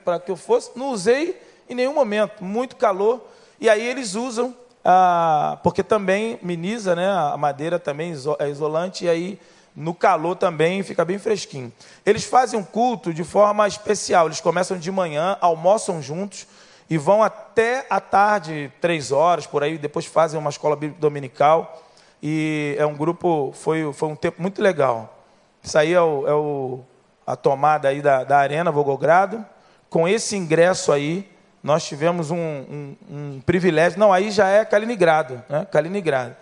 para 0.04 0.20
que 0.20 0.32
eu 0.32 0.36
fosse. 0.36 0.72
Não 0.76 0.90
usei 0.90 1.40
em 1.70 1.76
nenhum 1.76 1.94
momento, 1.94 2.44
muito 2.44 2.76
calor. 2.76 3.28
E 3.60 3.70
aí 3.70 3.86
eles 3.86 4.16
usam, 4.16 4.56
ah, 4.84 5.60
porque 5.64 5.84
também 5.84 6.40
miniza, 6.42 6.96
né? 6.96 7.08
A 7.08 7.38
madeira 7.38 7.78
também 7.78 8.14
é 8.40 8.50
isolante, 8.50 9.06
e 9.06 9.10
aí 9.10 9.40
no 9.76 9.94
calor 9.94 10.36
também 10.36 10.84
fica 10.84 11.06
bem 11.06 11.20
fresquinho. 11.20 11.72
Eles 12.06 12.24
fazem 12.24 12.60
um 12.60 12.64
culto 12.64 13.14
de 13.14 13.24
forma 13.24 13.68
especial. 13.68 14.26
Eles 14.26 14.42
começam 14.42 14.78
de 14.78 14.92
manhã, 14.92 15.38
almoçam 15.40 16.02
juntos 16.02 16.48
e 16.92 16.98
vão 16.98 17.24
até 17.24 17.86
a 17.90 18.02
tarde, 18.02 18.70
três 18.82 19.14
horas, 19.14 19.48
por 19.48 19.64
aí, 19.64 19.78
depois 19.78 20.06
fazem 20.06 20.38
uma 20.38 20.50
escola 20.50 20.76
dominical. 20.76 21.82
E 22.22 22.76
é 22.78 22.86
um 22.86 22.94
grupo, 22.94 23.54
foi, 23.54 23.94
foi 23.94 24.10
um 24.10 24.16
tempo 24.18 24.42
muito 24.42 24.62
legal. 24.62 25.24
Isso 25.64 25.78
aí 25.78 25.94
é, 25.94 26.02
o, 26.02 26.28
é 26.28 26.34
o, 26.34 26.82
a 27.26 27.38
tomada 27.38 27.88
aí 27.88 28.02
da, 28.02 28.26
da 28.26 28.40
Arena 28.40 28.70
Volgogrado. 28.72 29.46
Com 29.90 30.06
esse 30.06 30.36
ingresso 30.36 30.92
aí, 30.92 31.32
nós 31.64 31.86
tivemos 31.86 32.30
um, 32.30 32.36
um, 32.38 32.96
um, 33.10 33.42
privilégio. 33.46 33.98
Não, 33.98 34.12
aí 34.12 34.30
já 34.30 34.50
é 34.50 34.66
Kaliningrado, 34.66 35.42
né? 35.48 35.66
Kaliningrado. 35.72 36.36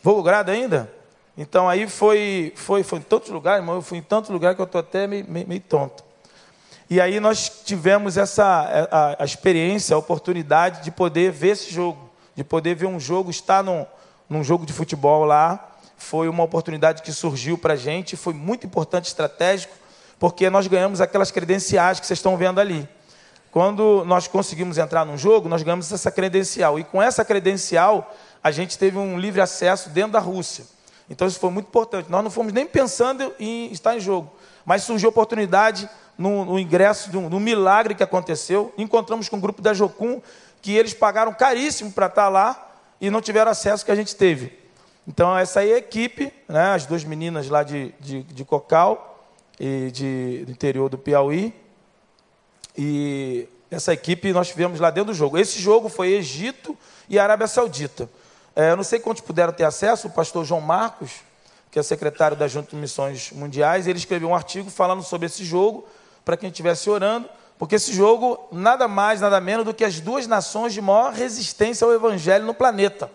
Volgogrado 0.00 0.52
ainda? 0.52 0.88
Então 1.36 1.68
aí 1.68 1.88
foi, 1.88 2.52
foi, 2.54 2.84
foi 2.84 3.00
em 3.00 3.02
tantos 3.02 3.30
lugares, 3.30 3.60
irmão, 3.60 3.74
eu 3.74 3.82
fui 3.82 3.98
em 3.98 4.02
tantos 4.02 4.30
lugares 4.30 4.54
que 4.54 4.62
eu 4.62 4.66
estou 4.66 4.78
até 4.78 5.08
meio, 5.08 5.26
meio, 5.28 5.48
meio 5.48 5.60
tonto. 5.62 6.04
E 6.90 7.02
aí 7.02 7.20
nós 7.20 7.52
tivemos 7.66 8.16
essa 8.16 8.44
a, 8.90 9.22
a, 9.22 9.24
experiência, 9.24 9.94
a 9.94 9.98
oportunidade 9.98 10.82
de 10.82 10.90
poder 10.90 11.30
ver 11.30 11.48
esse 11.48 11.70
jogo, 11.70 12.08
de 12.34 12.42
poder 12.42 12.74
ver 12.74 12.86
um 12.86 12.98
jogo, 12.98 13.30
estar 13.30 13.62
num, 13.62 13.84
num 14.28 14.42
jogo 14.42 14.64
de 14.64 14.72
futebol 14.72 15.24
lá. 15.24 15.76
Foi 15.98 16.30
uma 16.30 16.42
oportunidade 16.42 17.02
que 17.02 17.12
surgiu 17.12 17.58
para 17.58 17.74
a 17.74 17.76
gente, 17.76 18.16
foi 18.16 18.32
muito 18.32 18.66
importante, 18.66 19.06
estratégico, 19.06 19.74
porque 20.18 20.48
nós 20.48 20.66
ganhamos 20.66 21.02
aquelas 21.02 21.30
credenciais 21.30 22.00
que 22.00 22.06
vocês 22.06 22.18
estão 22.18 22.38
vendo 22.38 22.58
ali. 22.58 22.88
Quando 23.50 24.02
nós 24.06 24.26
conseguimos 24.26 24.78
entrar 24.78 25.04
num 25.04 25.18
jogo, 25.18 25.46
nós 25.46 25.62
ganhamos 25.62 25.92
essa 25.92 26.10
credencial. 26.10 26.78
E 26.78 26.84
com 26.84 27.02
essa 27.02 27.22
credencial, 27.22 28.14
a 28.42 28.50
gente 28.50 28.78
teve 28.78 28.96
um 28.96 29.18
livre 29.18 29.42
acesso 29.42 29.90
dentro 29.90 30.12
da 30.12 30.20
Rússia. 30.20 30.64
Então 31.10 31.28
isso 31.28 31.38
foi 31.38 31.50
muito 31.50 31.66
importante. 31.66 32.10
Nós 32.10 32.24
não 32.24 32.30
fomos 32.30 32.52
nem 32.52 32.66
pensando 32.66 33.34
em 33.38 33.70
estar 33.72 33.94
em 33.94 34.00
jogo, 34.00 34.32
mas 34.64 34.84
surgiu 34.84 35.08
a 35.08 35.10
oportunidade 35.10 35.88
no, 36.18 36.44
no 36.44 36.58
ingresso 36.58 37.10
de 37.10 37.16
um, 37.16 37.38
milagre 37.38 37.94
que 37.94 38.02
aconteceu. 38.02 38.74
Encontramos 38.76 39.28
com 39.28 39.36
um 39.36 39.40
grupo 39.40 39.62
da 39.62 39.72
Jocum 39.72 40.20
que 40.60 40.74
eles 40.74 40.92
pagaram 40.92 41.32
caríssimo 41.32 41.92
para 41.92 42.06
estar 42.06 42.28
lá 42.28 42.72
e 43.00 43.08
não 43.08 43.20
tiveram 43.20 43.52
acesso 43.52 43.84
que 43.84 43.92
a 43.92 43.94
gente 43.94 44.16
teve. 44.16 44.58
Então, 45.06 45.38
essa 45.38 45.60
aí 45.60 45.70
é 45.70 45.74
a 45.76 45.78
equipe, 45.78 46.32
né, 46.48 46.74
as 46.74 46.84
duas 46.84 47.04
meninas 47.04 47.48
lá 47.48 47.62
de, 47.62 47.94
de, 48.00 48.24
de 48.24 48.44
Cocal 48.44 49.24
e 49.58 49.90
de, 49.92 50.44
do 50.44 50.50
interior 50.50 50.90
do 50.90 50.98
Piauí. 50.98 51.54
E 52.76 53.48
essa 53.70 53.92
equipe 53.92 54.32
nós 54.32 54.48
tivemos 54.48 54.80
lá 54.80 54.90
dentro 54.90 55.12
do 55.12 55.16
jogo. 55.16 55.38
Esse 55.38 55.60
jogo 55.60 55.88
foi 55.88 56.08
Egito 56.08 56.76
e 57.08 57.18
Arábia 57.18 57.46
Saudita. 57.46 58.10
É, 58.54 58.72
eu 58.72 58.76
não 58.76 58.84
sei 58.84 58.98
quantos 58.98 59.22
puderam 59.22 59.52
ter 59.52 59.64
acesso, 59.64 60.08
o 60.08 60.10
pastor 60.10 60.44
João 60.44 60.60
Marcos, 60.60 61.12
que 61.70 61.78
é 61.78 61.82
secretário 61.82 62.36
da 62.36 62.48
Junta 62.48 62.70
de 62.70 62.76
Missões 62.76 63.30
Mundiais, 63.30 63.86
ele 63.86 63.98
escreveu 63.98 64.28
um 64.28 64.34
artigo 64.34 64.68
falando 64.68 65.02
sobre 65.02 65.26
esse 65.26 65.44
jogo 65.44 65.86
para 66.28 66.36
quem 66.36 66.50
estivesse 66.50 66.90
orando, 66.90 67.26
porque 67.58 67.76
esse 67.76 67.90
jogo 67.90 68.48
nada 68.52 68.86
mais, 68.86 69.22
nada 69.22 69.40
menos 69.40 69.64
do 69.64 69.72
que 69.72 69.82
as 69.82 69.98
duas 69.98 70.26
nações 70.26 70.74
de 70.74 70.82
maior 70.82 71.10
resistência 71.10 71.86
ao 71.86 71.94
evangelho 71.94 72.44
no 72.44 72.52
planeta: 72.52 73.10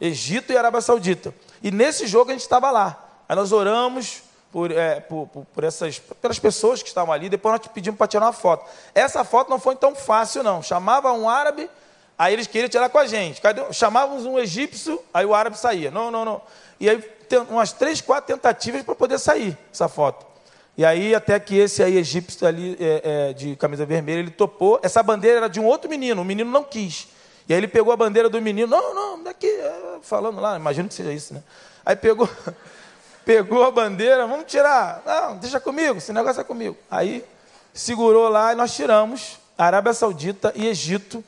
Egito 0.00 0.52
e 0.52 0.56
Arábia 0.56 0.80
Saudita. 0.80 1.34
E 1.60 1.72
nesse 1.72 2.06
jogo 2.06 2.30
a 2.30 2.34
gente 2.34 2.42
estava 2.42 2.70
lá. 2.70 3.04
Aí 3.28 3.34
nós 3.34 3.50
oramos 3.50 4.22
por, 4.52 4.70
é, 4.70 5.00
por, 5.00 5.26
por, 5.26 5.64
essas, 5.64 5.98
pelas 5.98 6.38
pessoas 6.38 6.84
que 6.84 6.88
estavam 6.88 7.12
ali, 7.12 7.28
depois 7.28 7.52
nós 7.58 7.66
pedimos 7.66 7.98
para 7.98 8.06
tirar 8.06 8.26
uma 8.26 8.32
foto. 8.32 8.64
Essa 8.94 9.24
foto 9.24 9.50
não 9.50 9.58
foi 9.58 9.74
tão 9.74 9.96
fácil, 9.96 10.44
não. 10.44 10.62
Chamava 10.62 11.12
um 11.12 11.28
árabe, 11.28 11.68
Aí 12.16 12.32
eles 12.32 12.46
queriam 12.46 12.68
tirar 12.68 12.88
com 12.88 12.98
a 12.98 13.06
gente. 13.08 13.42
Chamávamos 13.72 14.24
um 14.24 14.38
egípcio, 14.38 15.02
aí 15.12 15.26
o 15.26 15.34
árabe 15.34 15.58
saía. 15.58 15.90
Não, 15.90 16.12
não, 16.12 16.24
não. 16.24 16.40
E 16.78 16.88
aí 16.88 17.04
umas 17.50 17.72
três, 17.72 18.00
quatro 18.00 18.32
tentativas 18.32 18.84
para 18.84 18.94
poder 18.94 19.18
sair 19.18 19.58
essa 19.72 19.88
foto. 19.88 20.35
E 20.76 20.84
aí 20.84 21.14
até 21.14 21.40
que 21.40 21.56
esse 21.56 21.82
aí 21.82 21.96
egípcio 21.96 22.46
ali 22.46 22.76
é, 22.78 23.30
é, 23.30 23.32
de 23.32 23.56
camisa 23.56 23.86
vermelha, 23.86 24.18
ele 24.18 24.30
topou. 24.30 24.78
Essa 24.82 25.02
bandeira 25.02 25.38
era 25.38 25.48
de 25.48 25.58
um 25.58 25.64
outro 25.64 25.88
menino, 25.88 26.20
o 26.20 26.24
menino 26.24 26.50
não 26.50 26.62
quis. 26.62 27.08
E 27.48 27.54
aí 27.54 27.58
ele 27.58 27.68
pegou 27.68 27.92
a 27.92 27.96
bandeira 27.96 28.28
do 28.28 28.42
menino, 28.42 28.66
não, 28.66 28.94
não, 28.94 29.22
daqui, 29.22 29.46
é, 29.46 29.98
falando 30.02 30.40
lá, 30.40 30.56
imagino 30.56 30.88
que 30.88 30.94
seja 30.94 31.12
isso, 31.12 31.32
né? 31.32 31.42
Aí 31.84 31.96
pegou, 31.96 32.28
pegou 33.24 33.64
a 33.64 33.70
bandeira, 33.70 34.26
vamos 34.26 34.46
tirar. 34.46 35.02
Não, 35.06 35.36
deixa 35.36 35.58
comigo, 35.58 35.96
esse 35.96 36.12
negócio 36.12 36.40
é 36.40 36.44
comigo. 36.44 36.76
Aí 36.90 37.24
segurou 37.72 38.28
lá 38.28 38.52
e 38.52 38.56
nós 38.56 38.74
tiramos 38.74 39.38
Arábia 39.56 39.94
Saudita 39.94 40.52
e 40.54 40.66
Egito. 40.66 41.24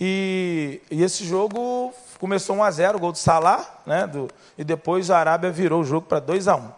E, 0.00 0.80
e 0.90 1.02
esse 1.02 1.24
jogo 1.24 1.92
começou 2.18 2.56
1 2.56 2.62
a 2.64 2.70
0 2.70 2.98
gol 2.98 3.12
do 3.12 3.18
Salah, 3.18 3.80
né? 3.86 4.06
Do, 4.06 4.28
e 4.56 4.64
depois 4.64 5.10
a 5.10 5.18
Arábia 5.18 5.50
virou 5.50 5.82
o 5.82 5.84
jogo 5.84 6.06
para 6.06 6.18
2 6.18 6.48
a 6.48 6.56
1 6.56 6.77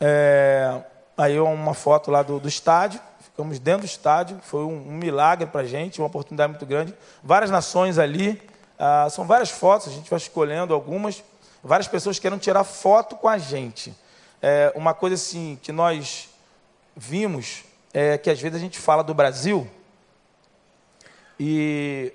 é, 0.00 0.82
Aí 1.18 1.40
uma 1.40 1.74
foto 1.74 2.12
lá 2.12 2.22
do, 2.22 2.38
do 2.38 2.46
estádio, 2.46 3.00
ficamos 3.18 3.58
dentro 3.58 3.80
do 3.80 3.86
estádio, 3.86 4.38
foi 4.40 4.60
um, 4.60 4.88
um 4.88 4.92
milagre 4.92 5.48
para 5.48 5.62
a 5.62 5.64
gente, 5.64 6.00
uma 6.00 6.06
oportunidade 6.06 6.52
muito 6.52 6.64
grande. 6.64 6.94
Várias 7.24 7.50
nações 7.50 7.98
ali, 7.98 8.40
ah, 8.78 9.08
são 9.10 9.26
várias 9.26 9.50
fotos, 9.50 9.88
a 9.88 9.90
gente 9.90 10.08
vai 10.08 10.16
escolhendo 10.16 10.72
algumas. 10.72 11.24
Várias 11.60 11.88
pessoas 11.88 12.20
querem 12.20 12.38
tirar 12.38 12.62
foto 12.62 13.16
com 13.16 13.26
a 13.26 13.36
gente. 13.36 13.92
É, 14.40 14.72
uma 14.76 14.94
coisa 14.94 15.16
assim 15.16 15.58
que 15.60 15.72
nós 15.72 16.28
vimos 16.96 17.64
é 17.92 18.16
que 18.16 18.30
às 18.30 18.40
vezes 18.40 18.56
a 18.56 18.60
gente 18.60 18.78
fala 18.78 19.02
do 19.02 19.12
Brasil 19.12 19.68
e 21.40 22.12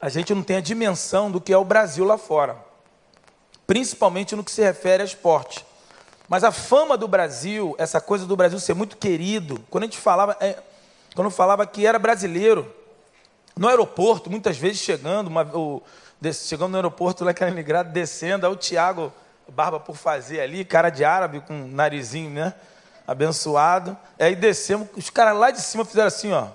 a 0.00 0.08
gente 0.08 0.32
não 0.32 0.44
tem 0.44 0.58
a 0.58 0.60
dimensão 0.60 1.28
do 1.28 1.40
que 1.40 1.52
é 1.52 1.58
o 1.58 1.64
Brasil 1.64 2.04
lá 2.04 2.16
fora, 2.16 2.69
principalmente 3.70 4.34
no 4.34 4.42
que 4.42 4.50
se 4.50 4.60
refere 4.60 5.00
a 5.00 5.06
esporte. 5.06 5.64
Mas 6.28 6.42
a 6.42 6.50
fama 6.50 6.96
do 6.96 7.06
Brasil, 7.06 7.76
essa 7.78 8.00
coisa 8.00 8.26
do 8.26 8.34
Brasil 8.34 8.58
ser 8.58 8.74
muito 8.74 8.96
querido, 8.96 9.64
quando 9.70 9.84
a 9.84 9.86
gente 9.86 9.96
falava, 9.96 10.36
é, 10.40 10.58
quando 11.14 11.30
falava 11.30 11.64
que 11.64 11.86
era 11.86 11.96
brasileiro, 11.96 12.74
no 13.56 13.68
aeroporto, 13.68 14.28
muitas 14.28 14.58
vezes 14.58 14.80
chegando, 14.80 15.28
uma, 15.28 15.44
o, 15.56 15.80
chegando 16.32 16.72
no 16.72 16.78
aeroporto 16.78 17.24
lá 17.24 17.30
em 17.30 17.34
Kaliningrado, 17.34 17.92
descendo, 17.92 18.44
aí 18.44 18.52
o 18.52 18.56
Tiago, 18.56 19.12
barba 19.46 19.78
por 19.78 19.94
fazer 19.94 20.40
ali, 20.40 20.64
cara 20.64 20.90
de 20.90 21.04
árabe, 21.04 21.38
com 21.38 21.68
narizinho, 21.68 22.30
né? 22.30 22.54
Abençoado. 23.06 23.96
Aí 24.18 24.34
descemos, 24.34 24.88
os 24.96 25.10
caras 25.10 25.38
lá 25.38 25.52
de 25.52 25.60
cima 25.60 25.84
fizeram 25.84 26.08
assim, 26.08 26.32
ó, 26.32 26.48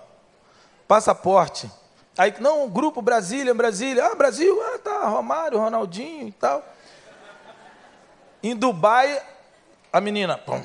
passaporte. 0.86 1.72
Aí, 2.18 2.34
não, 2.42 2.68
grupo 2.68 3.02
Brasília, 3.02 3.54
Brasília. 3.54 4.06
Ah, 4.06 4.16
Brasil, 4.16 4.62
ah, 4.62 4.80
tá, 4.80 5.08
Romário, 5.08 5.60
Ronaldinho 5.60 6.28
e 6.28 6.32
tal. 6.34 6.75
Em 8.46 8.56
Dubai, 8.56 9.20
a 9.92 10.00
menina, 10.00 10.38
pum, 10.38 10.64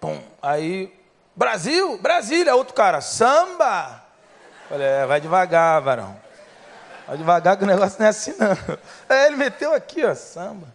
pum. 0.00 0.18
Aí, 0.40 0.90
Brasil, 1.36 1.98
Brasília, 1.98 2.56
outro 2.56 2.72
cara, 2.72 3.02
samba. 3.02 4.02
Falei, 4.66 4.86
é, 4.86 5.04
vai 5.04 5.20
devagar, 5.20 5.82
varão. 5.82 6.18
Vai 7.06 7.18
devagar 7.18 7.58
que 7.58 7.64
o 7.64 7.66
negócio 7.66 7.98
não 7.98 8.06
é 8.06 8.08
assim, 8.08 8.34
não. 8.38 8.78
É, 9.14 9.26
ele 9.26 9.36
meteu 9.36 9.74
aqui, 9.74 10.06
ó, 10.06 10.14
samba. 10.14 10.68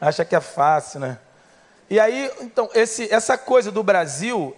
Acha 0.00 0.24
que 0.24 0.34
é 0.34 0.40
fácil, 0.40 1.00
né? 1.00 1.18
E 1.90 2.00
aí, 2.00 2.32
então, 2.40 2.70
esse, 2.72 3.12
essa 3.12 3.36
coisa 3.36 3.70
do 3.70 3.82
Brasil, 3.82 4.56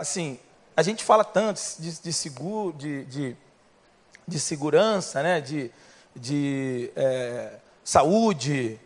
assim, 0.00 0.40
a 0.74 0.82
gente 0.82 1.04
fala 1.04 1.24
tanto 1.24 1.60
de, 1.78 2.00
de 2.00 2.12
seguro, 2.14 2.72
de, 2.72 3.04
de, 3.04 3.36
de, 4.26 4.40
segurança, 4.40 5.22
né? 5.22 5.42
de, 5.42 5.70
de 6.16 6.90
é, 6.96 7.52
saúde, 7.84 8.80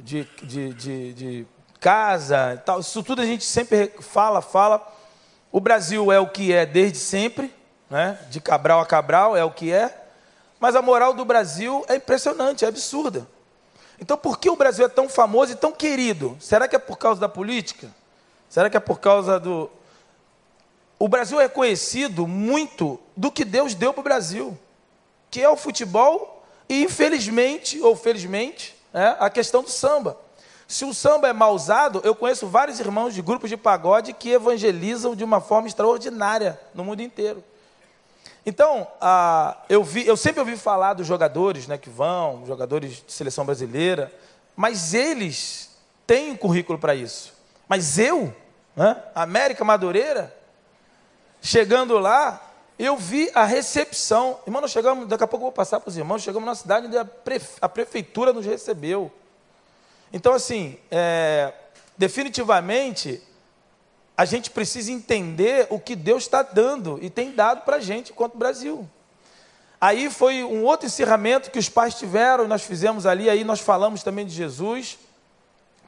de, 0.00 0.24
de, 0.42 0.74
de, 0.74 1.12
de 1.12 1.46
casa 1.80 2.54
e 2.54 2.58
tal. 2.58 2.80
Isso 2.80 3.02
tudo 3.02 3.22
a 3.22 3.26
gente 3.26 3.44
sempre 3.44 3.92
fala, 4.00 4.40
fala. 4.40 4.86
O 5.50 5.60
Brasil 5.60 6.12
é 6.12 6.20
o 6.20 6.28
que 6.28 6.52
é 6.52 6.66
desde 6.66 6.98
sempre, 6.98 7.52
né? 7.90 8.18
de 8.30 8.40
Cabral 8.40 8.80
a 8.80 8.86
Cabral 8.86 9.36
é 9.36 9.44
o 9.44 9.50
que 9.50 9.72
é. 9.72 10.06
Mas 10.60 10.74
a 10.74 10.82
moral 10.82 11.14
do 11.14 11.24
Brasil 11.24 11.84
é 11.88 11.96
impressionante, 11.96 12.64
é 12.64 12.68
absurda. 12.68 13.26
Então, 14.00 14.16
por 14.16 14.38
que 14.38 14.50
o 14.50 14.56
Brasil 14.56 14.84
é 14.84 14.88
tão 14.88 15.08
famoso 15.08 15.52
e 15.52 15.56
tão 15.56 15.72
querido? 15.72 16.36
Será 16.40 16.68
que 16.68 16.76
é 16.76 16.78
por 16.78 16.98
causa 16.98 17.20
da 17.20 17.28
política? 17.28 17.88
Será 18.48 18.70
que 18.70 18.76
é 18.76 18.80
por 18.80 19.00
causa 19.00 19.38
do. 19.38 19.70
O 20.98 21.08
Brasil 21.08 21.40
é 21.40 21.48
conhecido 21.48 22.26
muito 22.26 22.98
do 23.16 23.30
que 23.30 23.44
Deus 23.44 23.74
deu 23.74 23.92
para 23.92 24.00
o 24.00 24.04
Brasil, 24.04 24.58
que 25.30 25.40
é 25.40 25.48
o 25.48 25.56
futebol 25.56 26.44
e, 26.68 26.82
infelizmente, 26.82 27.80
ou 27.80 27.94
felizmente, 27.94 28.76
é 28.92 29.16
a 29.18 29.30
questão 29.30 29.62
do 29.62 29.70
samba. 29.70 30.16
Se 30.66 30.84
o 30.84 30.92
samba 30.92 31.28
é 31.28 31.32
mal 31.32 31.54
usado, 31.54 32.00
eu 32.04 32.14
conheço 32.14 32.46
vários 32.46 32.78
irmãos 32.78 33.14
de 33.14 33.22
grupos 33.22 33.48
de 33.48 33.56
pagode 33.56 34.12
que 34.12 34.30
evangelizam 34.30 35.16
de 35.16 35.24
uma 35.24 35.40
forma 35.40 35.66
extraordinária 35.66 36.60
no 36.74 36.84
mundo 36.84 37.00
inteiro. 37.00 37.42
Então, 38.44 38.86
ah, 39.00 39.56
eu, 39.68 39.82
vi, 39.82 40.06
eu 40.06 40.16
sempre 40.16 40.40
ouvi 40.40 40.56
falar 40.56 40.94
dos 40.94 41.06
jogadores 41.06 41.66
né, 41.66 41.78
que 41.78 41.88
vão, 41.88 42.44
jogadores 42.46 43.02
de 43.06 43.12
seleção 43.12 43.44
brasileira, 43.44 44.12
mas 44.54 44.94
eles 44.94 45.70
têm 46.06 46.32
um 46.32 46.36
currículo 46.36 46.78
para 46.78 46.94
isso. 46.94 47.32
Mas 47.66 47.98
eu, 47.98 48.34
né, 48.74 49.02
América 49.14 49.64
Madureira, 49.64 50.34
chegando 51.40 51.98
lá, 51.98 52.47
eu 52.78 52.96
vi 52.96 53.30
a 53.34 53.44
recepção. 53.44 54.38
Irmão, 54.46 54.62
nós 54.62 54.70
chegamos, 54.70 55.08
daqui 55.08 55.24
a 55.24 55.26
pouco 55.26 55.42
eu 55.42 55.48
vou 55.48 55.52
passar 55.52 55.80
para 55.80 55.88
os 55.88 55.96
irmãos, 55.96 56.22
chegamos 56.22 56.46
na 56.46 56.54
cidade 56.54 56.86
onde 56.86 56.96
a, 56.96 57.04
prefe, 57.04 57.58
a 57.60 57.68
prefeitura 57.68 58.32
nos 58.32 58.46
recebeu. 58.46 59.10
Então, 60.12 60.32
assim, 60.32 60.78
é, 60.90 61.52
definitivamente, 61.96 63.20
a 64.16 64.24
gente 64.24 64.50
precisa 64.50 64.92
entender 64.92 65.66
o 65.70 65.78
que 65.80 65.96
Deus 65.96 66.22
está 66.22 66.42
dando 66.42 66.98
e 67.02 67.10
tem 67.10 67.32
dado 67.32 67.62
para 67.62 67.76
a 67.76 67.80
gente 67.80 68.12
enquanto 68.12 68.38
Brasil. 68.38 68.88
Aí 69.80 70.10
foi 70.10 70.42
um 70.42 70.64
outro 70.64 70.86
encerramento 70.86 71.50
que 71.50 71.58
os 71.58 71.68
pais 71.68 71.94
tiveram, 71.94 72.48
nós 72.48 72.62
fizemos 72.62 73.06
ali, 73.06 73.28
aí 73.30 73.44
nós 73.44 73.60
falamos 73.60 74.02
também 74.02 74.26
de 74.26 74.32
Jesus 74.32 74.98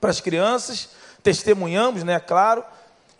para 0.01 0.11
as 0.11 0.21
crianças, 0.21 0.91
testemunhamos, 1.23 2.05
né, 2.05 2.19
claro, 2.21 2.65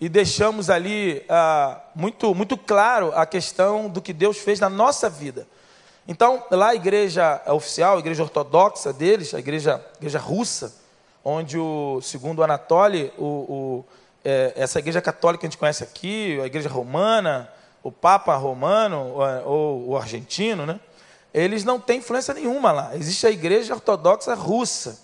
e 0.01 0.09
deixamos 0.09 0.71
ali 0.71 1.23
ah, 1.29 1.79
muito, 1.95 2.35
muito 2.35 2.57
claro 2.57 3.13
a 3.15 3.27
questão 3.27 3.89
do 3.89 4.01
que 4.01 4.13
Deus 4.13 4.39
fez 4.39 4.59
na 4.59 4.71
nossa 4.71 5.11
vida. 5.11 5.47
Então, 6.09 6.43
lá 6.51 6.71
a 6.71 6.75
igreja 6.75 7.41
oficial, 7.47 7.97
a 7.97 8.01
igreja 8.01 8.23
ortodoxa 8.23 8.93
deles, 8.93 9.35
a 9.35 9.39
igreja, 9.39 9.77
a 9.77 9.97
igreja 9.99 10.19
russa, 10.19 10.75
onde, 11.23 11.59
o, 11.59 12.01
segundo 12.03 12.43
Anatoly, 12.43 13.13
o, 13.19 13.25
o, 13.25 13.85
é, 14.25 14.55
essa 14.57 14.79
igreja 14.79 15.03
católica 15.03 15.43
que 15.43 15.47
a 15.47 15.51
gente 15.51 15.59
conhece 15.59 15.85
aqui, 15.85 16.41
a 16.41 16.47
igreja 16.47 16.69
romana, 16.69 17.49
o 17.83 17.93
Papa 17.93 18.35
romano 18.37 19.17
ou 19.45 19.91
o 19.91 19.97
argentino, 19.97 20.67
né? 20.67 20.81
eles 21.33 21.65
não 21.65 21.79
têm 21.79 21.99
influência 21.99 22.35
nenhuma 22.35 22.73
lá. 22.73 22.97
Existe 22.97 23.27
a 23.27 23.31
igreja 23.31 23.75
ortodoxa 23.75 24.35
russa. 24.35 24.99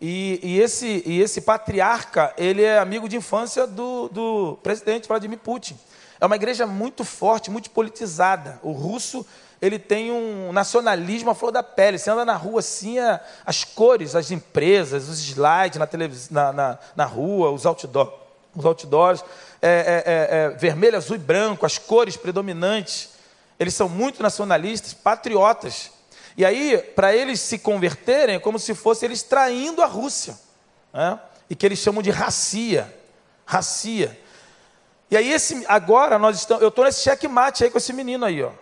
E, 0.00 0.40
e, 0.42 0.60
esse, 0.60 1.02
e 1.04 1.20
esse 1.20 1.42
patriarca, 1.42 2.32
ele 2.38 2.62
é 2.62 2.78
amigo 2.78 3.08
de 3.08 3.16
infância 3.16 3.66
do, 3.66 4.08
do 4.08 4.58
presidente 4.62 5.06
Vladimir 5.06 5.38
Putin. 5.38 5.78
É 6.18 6.24
uma 6.24 6.36
igreja 6.36 6.66
muito 6.66 7.04
forte, 7.04 7.50
muito 7.50 7.70
politizada. 7.70 8.58
O 8.62 8.72
russo 8.72 9.26
ele 9.60 9.78
tem 9.78 10.10
um 10.10 10.52
nacionalismo 10.52 11.30
à 11.30 11.34
flor 11.34 11.52
da 11.52 11.62
pele. 11.62 11.98
Você 11.98 12.10
anda 12.10 12.24
na 12.24 12.34
rua 12.34 12.60
assim, 12.60 12.96
as 13.44 13.62
cores, 13.62 14.14
as 14.14 14.30
empresas, 14.30 15.08
os 15.08 15.20
slides 15.20 15.78
na, 15.78 15.86
televis... 15.86 16.30
na, 16.30 16.52
na, 16.52 16.78
na 16.96 17.04
rua, 17.04 17.50
os, 17.50 17.66
outdoor, 17.66 18.12
os 18.54 18.64
outdoors, 18.64 19.22
é, 19.60 19.68
é, 19.68 20.38
é, 20.38 20.44
é, 20.44 20.48
vermelho, 20.50 20.96
azul 20.96 21.16
e 21.16 21.18
branco, 21.18 21.66
as 21.66 21.76
cores 21.76 22.16
predominantes. 22.16 23.10
Eles 23.58 23.74
são 23.74 23.88
muito 23.88 24.22
nacionalistas, 24.22 24.94
patriotas. 24.94 25.90
E 26.36 26.44
aí, 26.44 26.78
para 26.94 27.14
eles 27.14 27.40
se 27.40 27.58
converterem, 27.58 28.36
é 28.36 28.38
como 28.38 28.58
se 28.58 28.74
fosse 28.74 29.04
eles 29.04 29.22
traindo 29.22 29.82
a 29.82 29.86
Rússia. 29.86 30.38
Né? 30.92 31.18
E 31.48 31.54
que 31.54 31.66
eles 31.66 31.78
chamam 31.78 32.02
de 32.02 32.10
racia. 32.10 32.94
Racia. 33.44 34.18
E 35.10 35.16
aí, 35.16 35.32
esse, 35.32 35.64
agora, 35.66 36.18
nós 36.18 36.36
estamos, 36.36 36.62
eu 36.62 36.68
estou 36.68 36.84
nesse 36.84 37.02
checkmate 37.02 37.64
aí 37.64 37.70
com 37.70 37.78
esse 37.78 37.92
menino 37.92 38.24
aí, 38.24 38.42
ó. 38.42 38.52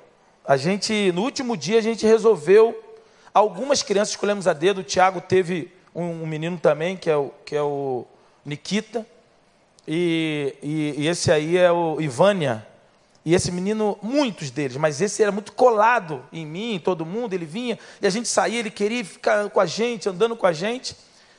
A 0.45 0.57
gente, 0.57 1.13
no 1.13 1.23
último 1.23 1.57
dia, 1.57 1.79
a 1.79 1.83
gente 1.83 2.07
resolveu. 2.07 2.83
Algumas 3.35 3.83
crianças 3.83 4.11
escolhemos 4.11 4.47
a 4.47 4.55
dedo. 4.55 4.81
O 4.81 4.83
Tiago 4.85 5.21
teve 5.21 5.71
um, 5.95 6.23
um, 6.23 6.27
menino 6.27 6.59
também, 6.59 6.97
que 6.97 7.11
é 7.11 7.17
o, 7.17 7.31
que 7.45 7.55
é 7.55 7.63
o 7.63 8.07
Nikita. 8.47 9.07
E, 9.87 10.55
e, 10.63 10.95
e 11.03 11.07
esse 11.07 11.31
aí 11.31 11.59
é 11.59 11.71
o 11.71 12.01
Ivânia. 12.01 12.67
E 13.29 13.35
esse 13.35 13.53
menino, 13.53 13.99
muitos 14.01 14.51
deles, 14.51 14.79
mas 14.79 15.03
esse 15.03 15.23
era 15.23 15.31
muito 15.31 15.53
colado 15.53 16.25
em 16.33 16.47
mim, 16.47 16.77
em 16.77 16.79
todo 16.79 17.05
mundo. 17.05 17.35
Ele 17.35 17.45
vinha 17.45 17.79
e 18.01 18.07
a 18.07 18.11
gente 18.11 18.27
saía, 18.27 18.59
ele 18.59 18.71
queria 18.71 19.05
ficar 19.05 19.51
com 19.51 19.61
a 19.61 19.67
gente, 19.67 20.09
andando 20.09 20.35
com 20.35 20.47
a 20.47 20.53
gente. 20.55 20.97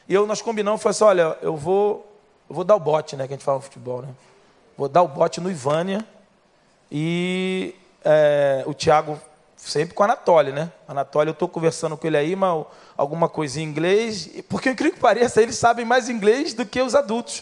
E 0.07 0.13
eu, 0.13 0.27
nós 0.27 0.39
combinamos, 0.39 0.83
falei 0.83 0.91
assim: 0.91 1.03
olha, 1.03 1.35
eu 1.41 1.57
vou, 1.57 2.07
eu 2.47 2.53
vou 2.53 2.63
dar 2.63 2.75
o 2.75 2.79
bote, 2.79 3.15
né? 3.15 3.25
Que 3.25 3.33
a 3.33 3.35
gente 3.35 3.43
fala 3.43 3.57
no 3.57 3.63
futebol, 3.63 4.03
né? 4.03 4.09
vou 4.77 4.87
dar 4.87 5.01
o 5.01 5.07
bote 5.07 5.41
no 5.41 5.49
Ivânia 5.49 6.05
e 6.91 7.73
é, 8.05 8.63
o 8.67 8.73
Tiago 8.75 9.19
sempre 9.57 9.95
com 9.95 10.03
a 10.03 10.05
Anatoly, 10.05 10.51
né? 10.51 10.71
Anatoly, 10.87 11.29
eu 11.29 11.33
estou 11.33 11.49
conversando 11.49 11.97
com 11.97 12.05
ele 12.05 12.17
aí, 12.17 12.35
mas 12.35 12.67
alguma 12.95 13.27
coisa 13.27 13.59
em 13.59 13.63
inglês, 13.63 14.29
porque 14.47 14.69
incrível 14.69 14.93
que 14.93 15.01
pareça, 15.01 15.41
eles 15.41 15.55
sabem 15.55 15.85
mais 15.85 16.07
inglês 16.07 16.53
do 16.53 16.67
que 16.67 16.79
os 16.79 16.93
adultos, 16.93 17.41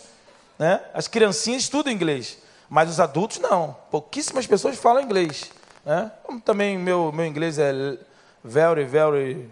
né? 0.58 0.80
As 0.94 1.10
criancinhas 1.10 1.64
estudam 1.64 1.92
inglês, 1.92 2.38
mas 2.70 2.90
os 2.90 3.00
adultos 3.00 3.40
não. 3.40 3.76
Pouquíssimas 3.92 4.48
pessoas 4.48 4.78
falam 4.78 5.02
inglês, 5.02 5.52
né? 5.86 6.12
Também 6.44 6.78
meu 6.78 7.12
meu 7.12 7.26
inglês 7.26 7.58
é 7.60 7.98
very 8.44 8.84
very 8.84 9.50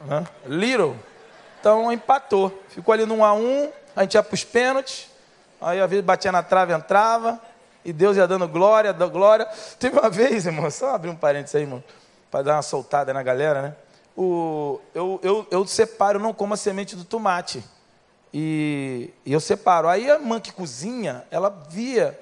né? 0.00 0.26
little, 0.46 0.96
então 1.60 1.92
empatou, 1.92 2.56
ficou 2.68 2.92
ali 2.92 3.04
num 3.04 3.24
a 3.24 3.32
um, 3.32 3.70
a 3.96 4.02
gente 4.02 4.14
ia 4.14 4.22
para 4.22 4.34
os 4.34 4.44
pênaltis, 4.44 5.08
aí 5.60 5.80
às 5.80 5.90
vezes 5.90 6.04
batia 6.04 6.30
na 6.30 6.42
trave, 6.42 6.72
entrava. 6.72 7.40
E 7.84 7.92
Deus 7.92 8.16
ia 8.16 8.26
dando 8.26 8.46
glória, 8.46 8.92
dando 8.92 9.10
glória. 9.10 9.46
Teve 9.78 9.98
uma 9.98 10.10
vez, 10.10 10.44
irmão, 10.44 10.70
só 10.70 10.94
abrir 10.94 11.08
um 11.08 11.16
parênteses 11.16 11.54
aí, 11.54 11.62
irmão, 11.62 11.82
para 12.30 12.42
dar 12.42 12.56
uma 12.56 12.62
soltada 12.62 13.14
na 13.14 13.22
galera, 13.22 13.62
né? 13.62 13.74
O, 14.16 14.80
eu, 14.94 15.18
eu, 15.22 15.46
eu 15.50 15.66
separo, 15.66 16.18
não 16.18 16.34
como 16.34 16.52
a 16.52 16.56
semente 16.56 16.94
do 16.94 17.04
tomate. 17.04 17.64
E, 18.32 19.10
e, 19.24 19.32
eu 19.32 19.40
separo. 19.40 19.88
Aí 19.88 20.10
a 20.10 20.18
mãe 20.18 20.40
que 20.40 20.52
cozinha, 20.52 21.26
ela 21.30 21.48
via. 21.48 22.18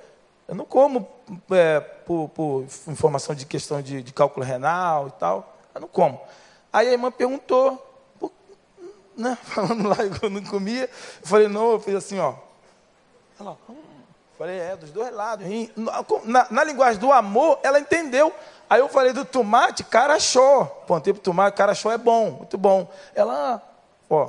Eu 0.47 0.55
não 0.55 0.65
como 0.65 1.09
é, 1.51 1.81
por, 1.81 2.29
por, 2.29 2.65
informação 2.89 3.35
de 3.35 3.45
questão 3.45 3.83
de, 3.83 4.03
de, 4.03 4.13
cálculo 4.13 4.47
renal 4.47 5.09
e 5.09 5.11
tal. 5.13 5.57
Eu 5.75 5.81
não 5.81 5.89
como. 5.89 6.21
Aí 6.73 6.89
a 6.89 6.93
irmã 6.93 7.11
perguntou, 7.11 7.83
né, 9.17 9.37
falando 9.43 9.89
lá, 9.89 9.97
eu 10.23 10.31
não 10.31 10.45
comia. 10.45 10.85
Eu 10.85 11.27
falei, 11.27 11.49
não, 11.49 11.73
eu 11.73 11.81
fiz 11.81 11.95
assim, 11.95 12.19
ó. 12.21 12.35
Ela, 13.41 13.57
hum. 13.69 13.87
Falei, 14.39 14.61
é, 14.61 14.77
dos 14.77 14.91
dois 14.91 15.13
lados. 15.15 15.47
Na, 16.25 16.47
na, 16.51 16.65
linguagem 16.65 17.01
do 17.01 17.11
amor, 17.11 17.59
ela 17.63 17.81
entendeu. 17.81 18.33
Aí 18.69 18.81
eu 18.81 18.89
falei 18.89 19.13
do 19.13 19.25
tomate, 19.25 19.83
carachó. 19.83 20.65
Pontei 20.87 21.13
para 21.15 21.21
o 21.21 21.23
tomate, 21.23 21.57
carachó 21.57 21.91
é 21.91 21.97
bom, 21.97 22.33
muito 22.33 22.59
bom. 22.59 22.91
Ela, 23.15 23.63
ó, 24.11 24.29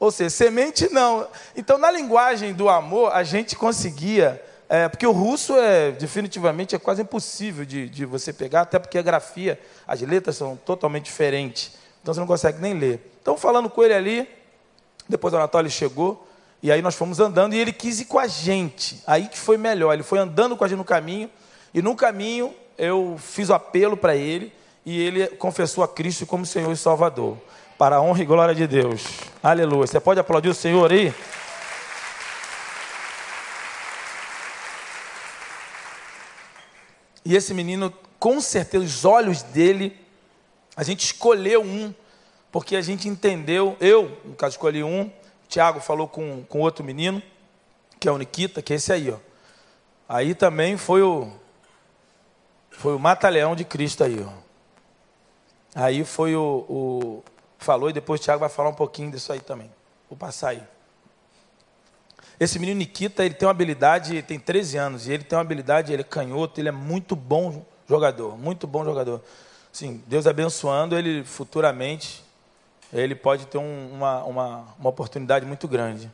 ou 0.00 0.10
seja, 0.10 0.30
semente 0.30 0.92
não. 0.92 1.28
Então, 1.54 1.76
na 1.76 1.90
linguagem 1.90 2.54
do 2.54 2.68
amor, 2.68 3.12
a 3.12 3.22
gente 3.22 3.54
conseguia, 3.54 4.42
é, 4.68 4.88
porque 4.88 5.06
o 5.06 5.12
russo 5.12 5.56
é, 5.56 5.92
definitivamente, 5.92 6.74
é 6.74 6.78
quase 6.78 7.02
impossível 7.02 7.64
de, 7.66 7.88
de 7.88 8.06
você 8.06 8.32
pegar, 8.32 8.62
até 8.62 8.78
porque 8.78 8.96
a 8.96 9.02
grafia, 9.02 9.60
as 9.86 10.00
letras 10.00 10.36
são 10.36 10.56
totalmente 10.56 11.04
diferentes. 11.04 11.72
Então, 12.00 12.14
você 12.14 12.20
não 12.20 12.26
consegue 12.26 12.60
nem 12.60 12.72
ler. 12.72 13.12
Então, 13.20 13.36
falando 13.36 13.68
com 13.68 13.84
ele 13.84 13.92
ali, 13.92 14.28
depois 15.06 15.34
o 15.34 15.36
Anatólio 15.36 15.70
chegou, 15.70 16.26
e 16.62 16.70
aí 16.70 16.82
nós 16.82 16.94
fomos 16.94 17.20
andando 17.20 17.54
e 17.54 17.58
ele 17.58 17.72
quis 17.72 18.00
ir 18.00 18.04
com 18.04 18.18
a 18.18 18.26
gente. 18.26 19.02
Aí 19.06 19.28
que 19.28 19.38
foi 19.38 19.56
melhor. 19.56 19.92
Ele 19.92 20.02
foi 20.02 20.18
andando 20.18 20.56
com 20.56 20.64
a 20.64 20.68
gente 20.68 20.78
no 20.78 20.84
caminho. 20.84 21.30
E 21.72 21.80
no 21.80 21.96
caminho 21.96 22.54
eu 22.76 23.16
fiz 23.18 23.48
o 23.48 23.54
apelo 23.54 23.96
para 23.96 24.14
ele. 24.14 24.52
E 24.84 25.00
ele 25.00 25.26
confessou 25.26 25.82
a 25.82 25.88
Cristo 25.88 26.26
como 26.26 26.44
Senhor 26.44 26.70
e 26.70 26.76
Salvador. 26.76 27.38
Para 27.80 27.96
a 27.96 28.02
honra 28.02 28.20
e 28.20 28.26
glória 28.26 28.54
de 28.54 28.66
Deus. 28.66 29.06
Aleluia. 29.42 29.86
Você 29.86 29.98
pode 29.98 30.20
aplaudir 30.20 30.50
o 30.50 30.54
Senhor 30.54 30.92
aí? 30.92 31.14
E 37.24 37.34
esse 37.34 37.54
menino, 37.54 37.90
com 38.18 38.38
certeza, 38.38 38.84
os 38.84 39.06
olhos 39.06 39.42
dele, 39.42 39.98
a 40.76 40.82
gente 40.82 41.06
escolheu 41.06 41.62
um, 41.62 41.94
porque 42.52 42.76
a 42.76 42.82
gente 42.82 43.08
entendeu, 43.08 43.78
eu, 43.80 44.20
no 44.26 44.34
caso, 44.34 44.56
escolhi 44.56 44.84
um, 44.84 45.10
Tiago 45.48 45.80
falou 45.80 46.06
com, 46.06 46.44
com 46.50 46.60
outro 46.60 46.84
menino, 46.84 47.22
que 47.98 48.06
é 48.06 48.12
o 48.12 48.18
Nikita, 48.18 48.60
que 48.60 48.74
é 48.74 48.76
esse 48.76 48.92
aí, 48.92 49.10
ó. 49.10 49.16
Aí 50.06 50.34
também 50.34 50.76
foi 50.76 51.00
o 51.00 51.32
foi 52.70 52.94
o 52.94 52.98
mata-leão 52.98 53.56
de 53.56 53.64
Cristo 53.64 54.04
aí, 54.04 54.22
ó. 54.22 54.50
Aí 55.74 56.04
foi 56.04 56.36
o, 56.36 56.66
o 56.68 57.24
falou 57.60 57.90
e 57.90 57.92
depois 57.92 58.20
o 58.20 58.24
Tiago 58.24 58.40
vai 58.40 58.48
falar 58.48 58.70
um 58.70 58.74
pouquinho 58.74 59.10
disso 59.10 59.32
aí 59.32 59.40
também. 59.40 59.70
Vou 60.08 60.16
passar 60.16 60.50
aí. 60.50 60.62
Esse 62.40 62.58
menino 62.58 62.78
Nikita, 62.78 63.24
ele 63.24 63.34
tem 63.34 63.46
uma 63.46 63.52
habilidade, 63.52 64.22
tem 64.22 64.38
13 64.38 64.76
anos, 64.78 65.06
e 65.06 65.12
ele 65.12 65.22
tem 65.22 65.36
uma 65.36 65.42
habilidade, 65.42 65.92
ele 65.92 66.00
é 66.00 66.04
canhoto, 66.04 66.58
ele 66.58 66.70
é 66.70 66.72
muito 66.72 67.14
bom 67.14 67.64
jogador, 67.86 68.38
muito 68.38 68.66
bom 68.66 68.82
jogador. 68.82 69.22
Sim, 69.70 70.02
Deus 70.06 70.26
abençoando 70.26 70.96
ele 70.96 71.22
futuramente, 71.22 72.24
ele 72.92 73.14
pode 73.14 73.46
ter 73.46 73.58
um, 73.58 73.90
uma, 73.92 74.24
uma, 74.24 74.64
uma, 74.78 74.88
oportunidade 74.88 75.44
muito 75.44 75.68
grande. 75.68 76.10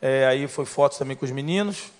É, 0.00 0.26
aí 0.26 0.48
foi 0.48 0.64
fotos 0.64 0.98
também 0.98 1.16
com 1.16 1.24
os 1.24 1.30
meninos. 1.30 1.92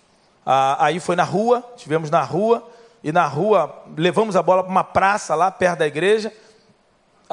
Ah, 0.45 0.87
aí 0.87 0.99
foi 0.99 1.15
na 1.15 1.23
rua, 1.23 1.63
tivemos 1.77 2.11
na 2.11 2.23
rua, 2.23 2.67
e 3.05 3.13
na 3.13 3.27
rua 3.27 3.85
levamos 3.97 4.37
a 4.37 4.43
bola 4.43 4.63
para 4.63 4.73
uma 4.73 4.85
praça 4.85 5.35
lá 5.35 5.51
perto 5.51 5.81
da 5.81 5.87
igreja. 5.87 6.33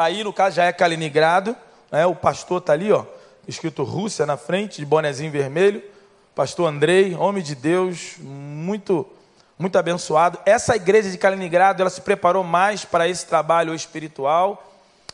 Aí, 0.01 0.23
no 0.23 0.33
caso, 0.33 0.57
já 0.57 0.65
é 0.65 0.73
Kaliningrado. 0.73 1.55
Né? 1.91 2.05
O 2.05 2.15
pastor 2.15 2.59
está 2.59 2.73
ali, 2.73 2.91
ó, 2.91 3.05
escrito 3.47 3.83
Rússia 3.83 4.25
na 4.25 4.37
frente, 4.37 4.77
de 4.77 4.85
bonezinho 4.85 5.31
vermelho. 5.31 5.83
Pastor 6.35 6.67
Andrei, 6.67 7.15
homem 7.15 7.43
de 7.43 7.55
Deus, 7.55 8.15
muito 8.19 9.07
muito 9.59 9.77
abençoado. 9.77 10.39
Essa 10.43 10.75
igreja 10.75 11.11
de 11.11 11.19
Kaliningrado, 11.19 11.83
ela 11.83 11.89
se 11.91 12.01
preparou 12.01 12.43
mais 12.43 12.83
para 12.83 13.07
esse 13.07 13.27
trabalho 13.27 13.75
espiritual 13.75 14.71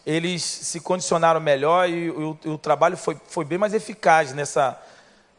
eles 0.08 0.41
se 0.41 0.80
condicionaram 0.80 1.41
melhor 1.41 1.89
e 1.89 2.10
o, 2.10 2.39
o 2.45 2.58
trabalho 2.58 2.95
foi, 2.95 3.17
foi 3.28 3.43
bem 3.43 3.58
mais 3.58 3.73
eficaz 3.73 4.32
nessa, 4.32 4.80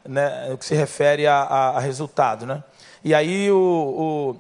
né, 0.05 0.49
no 0.51 0.59
que 0.59 0.65
se 0.67 0.75
refere 0.75 1.27
a, 1.27 1.37
a, 1.37 1.69
a 1.71 1.81
resultado. 1.81 2.45
Né? 2.45 2.63
E 3.03 3.15
aí 3.15 3.51
o, 3.51 3.57
o, 3.57 4.37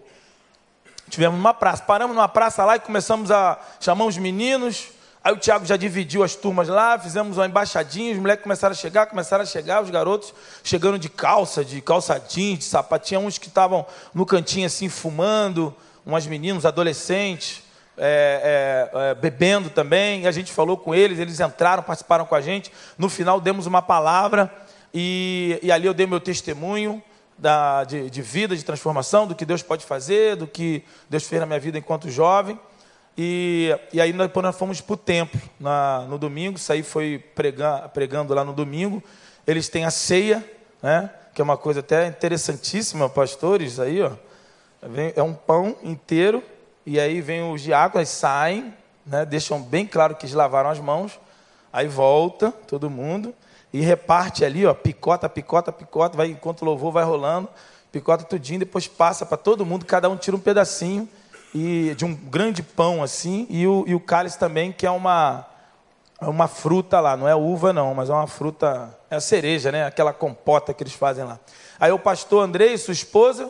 tivemos 1.08 1.40
uma 1.40 1.54
praça, 1.54 1.82
paramos 1.82 2.14
numa 2.14 2.28
praça 2.28 2.62
lá 2.62 2.76
e 2.76 2.80
começamos 2.80 3.30
a 3.30 3.58
chamar 3.80 4.04
os 4.04 4.18
meninos. 4.18 4.90
Aí 5.28 5.34
o 5.34 5.36
Tiago 5.36 5.66
já 5.66 5.76
dividiu 5.76 6.24
as 6.24 6.34
turmas 6.34 6.68
lá, 6.68 6.98
fizemos 6.98 7.36
uma 7.36 7.44
embaixadinha, 7.44 8.14
os 8.14 8.18
moleques 8.18 8.42
começaram 8.42 8.72
a 8.72 8.74
chegar, 8.74 9.04
começaram 9.04 9.42
a 9.42 9.46
chegar, 9.46 9.82
os 9.82 9.90
garotos 9.90 10.32
chegando 10.64 10.98
de 10.98 11.10
calça, 11.10 11.62
de 11.62 11.82
calça 11.82 12.18
jeans, 12.18 12.60
de 12.60 12.64
sapatinho, 12.64 13.20
uns 13.20 13.36
que 13.36 13.48
estavam 13.48 13.84
no 14.14 14.24
cantinho 14.24 14.64
assim 14.64 14.88
fumando, 14.88 15.76
umas 16.06 16.26
meninas, 16.26 16.64
adolescentes 16.64 17.62
é, 17.98 18.88
é, 18.94 19.10
é, 19.10 19.14
bebendo 19.16 19.68
também, 19.68 20.22
e 20.22 20.26
a 20.26 20.32
gente 20.32 20.50
falou 20.50 20.78
com 20.78 20.94
eles, 20.94 21.18
eles 21.18 21.40
entraram, 21.40 21.82
participaram 21.82 22.24
com 22.24 22.34
a 22.34 22.40
gente. 22.40 22.72
No 22.96 23.10
final 23.10 23.38
demos 23.38 23.66
uma 23.66 23.82
palavra 23.82 24.50
e, 24.94 25.58
e 25.62 25.70
ali 25.70 25.84
eu 25.84 25.92
dei 25.92 26.06
meu 26.06 26.20
testemunho 26.20 27.02
da, 27.36 27.84
de, 27.84 28.08
de, 28.08 28.22
vida, 28.22 28.56
de 28.56 28.64
transformação, 28.64 29.26
do 29.26 29.34
que 29.34 29.44
Deus 29.44 29.62
pode 29.62 29.84
fazer, 29.84 30.36
do 30.36 30.46
que 30.46 30.82
Deus 31.10 31.24
fez 31.24 31.38
na 31.38 31.44
minha 31.44 31.60
vida 31.60 31.76
enquanto 31.76 32.08
jovem. 32.08 32.58
E, 33.20 33.76
e 33.92 34.00
aí 34.00 34.12
depois 34.12 34.44
nós 34.44 34.56
fomos 34.56 34.80
para 34.80 34.94
o 34.94 34.96
templo 34.96 35.40
na, 35.58 36.06
no 36.08 36.16
domingo, 36.16 36.56
isso 36.56 36.72
aí 36.72 36.84
foi 36.84 37.18
pregando, 37.34 37.88
pregando 37.88 38.32
lá 38.32 38.44
no 38.44 38.52
domingo. 38.52 39.02
Eles 39.44 39.68
têm 39.68 39.84
a 39.84 39.90
ceia, 39.90 40.48
né, 40.80 41.10
que 41.34 41.40
é 41.40 41.44
uma 41.44 41.56
coisa 41.56 41.80
até 41.80 42.06
interessantíssima, 42.06 43.08
pastores, 43.08 43.80
aí, 43.80 44.00
ó. 44.00 44.12
É 45.16 45.22
um 45.22 45.34
pão 45.34 45.74
inteiro 45.82 46.40
e 46.86 47.00
aí 47.00 47.20
vem 47.20 47.52
os 47.52 47.60
diáconos, 47.60 48.08
saem, 48.08 48.72
né, 49.04 49.24
deixam 49.24 49.60
bem 49.60 49.84
claro 49.84 50.14
que 50.14 50.24
eles 50.24 50.36
lavaram 50.36 50.70
as 50.70 50.78
mãos, 50.78 51.18
aí 51.72 51.88
volta 51.88 52.52
todo 52.52 52.88
mundo 52.88 53.34
e 53.72 53.80
reparte 53.80 54.44
ali, 54.44 54.64
ó, 54.64 54.72
picota, 54.72 55.28
picota, 55.28 55.72
picota, 55.72 56.16
vai 56.16 56.28
enquanto 56.28 56.62
o 56.62 56.64
louvor 56.64 56.92
vai 56.92 57.02
rolando, 57.02 57.48
picota 57.90 58.22
tudinho, 58.22 58.60
depois 58.60 58.86
passa 58.86 59.26
para 59.26 59.36
todo 59.36 59.66
mundo, 59.66 59.84
cada 59.84 60.08
um 60.08 60.16
tira 60.16 60.36
um 60.36 60.40
pedacinho 60.40 61.08
e 61.54 61.94
de 61.96 62.04
um 62.04 62.14
grande 62.14 62.62
pão 62.62 63.02
assim, 63.02 63.46
e 63.48 63.66
o, 63.66 63.84
e 63.86 63.94
o 63.94 64.00
cálice 64.00 64.38
também, 64.38 64.72
que 64.72 64.86
é 64.86 64.90
uma 64.90 65.46
é 66.20 66.26
uma 66.26 66.48
fruta 66.48 66.98
lá, 66.98 67.16
não 67.16 67.28
é 67.28 67.34
uva 67.34 67.72
não, 67.72 67.94
mas 67.94 68.10
é 68.10 68.12
uma 68.12 68.26
fruta, 68.26 68.92
é 69.08 69.16
a 69.16 69.20
cereja, 69.20 69.70
né? 69.70 69.84
Aquela 69.84 70.12
compota 70.12 70.74
que 70.74 70.82
eles 70.82 70.92
fazem 70.92 71.24
lá. 71.24 71.38
Aí 71.78 71.92
o 71.92 71.98
pastor 71.98 72.42
Andrei, 72.42 72.76
sua 72.76 72.92
esposa, 72.92 73.48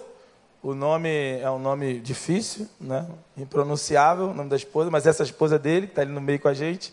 o 0.62 0.74
nome 0.74 1.38
é 1.40 1.50
um 1.50 1.58
nome 1.58 1.98
difícil, 1.98 2.68
né? 2.78 3.06
impronunciável, 3.36 4.26
o 4.26 4.34
nome 4.34 4.50
da 4.50 4.56
esposa, 4.56 4.90
mas 4.90 5.06
essa 5.06 5.22
esposa 5.22 5.58
dele, 5.58 5.86
que 5.86 5.92
está 5.92 6.02
ali 6.02 6.12
no 6.12 6.20
meio 6.20 6.40
com 6.40 6.48
a 6.48 6.54
gente. 6.54 6.92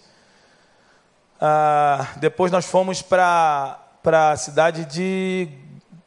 Ah, 1.42 2.08
depois 2.18 2.52
nós 2.52 2.66
fomos 2.66 3.02
para 3.02 3.78
a 4.06 4.38
cidade 4.38 4.86
de 4.86 5.50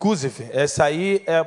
Gusev. 0.00 0.48
Essa 0.50 0.84
aí 0.84 1.22
é, 1.26 1.46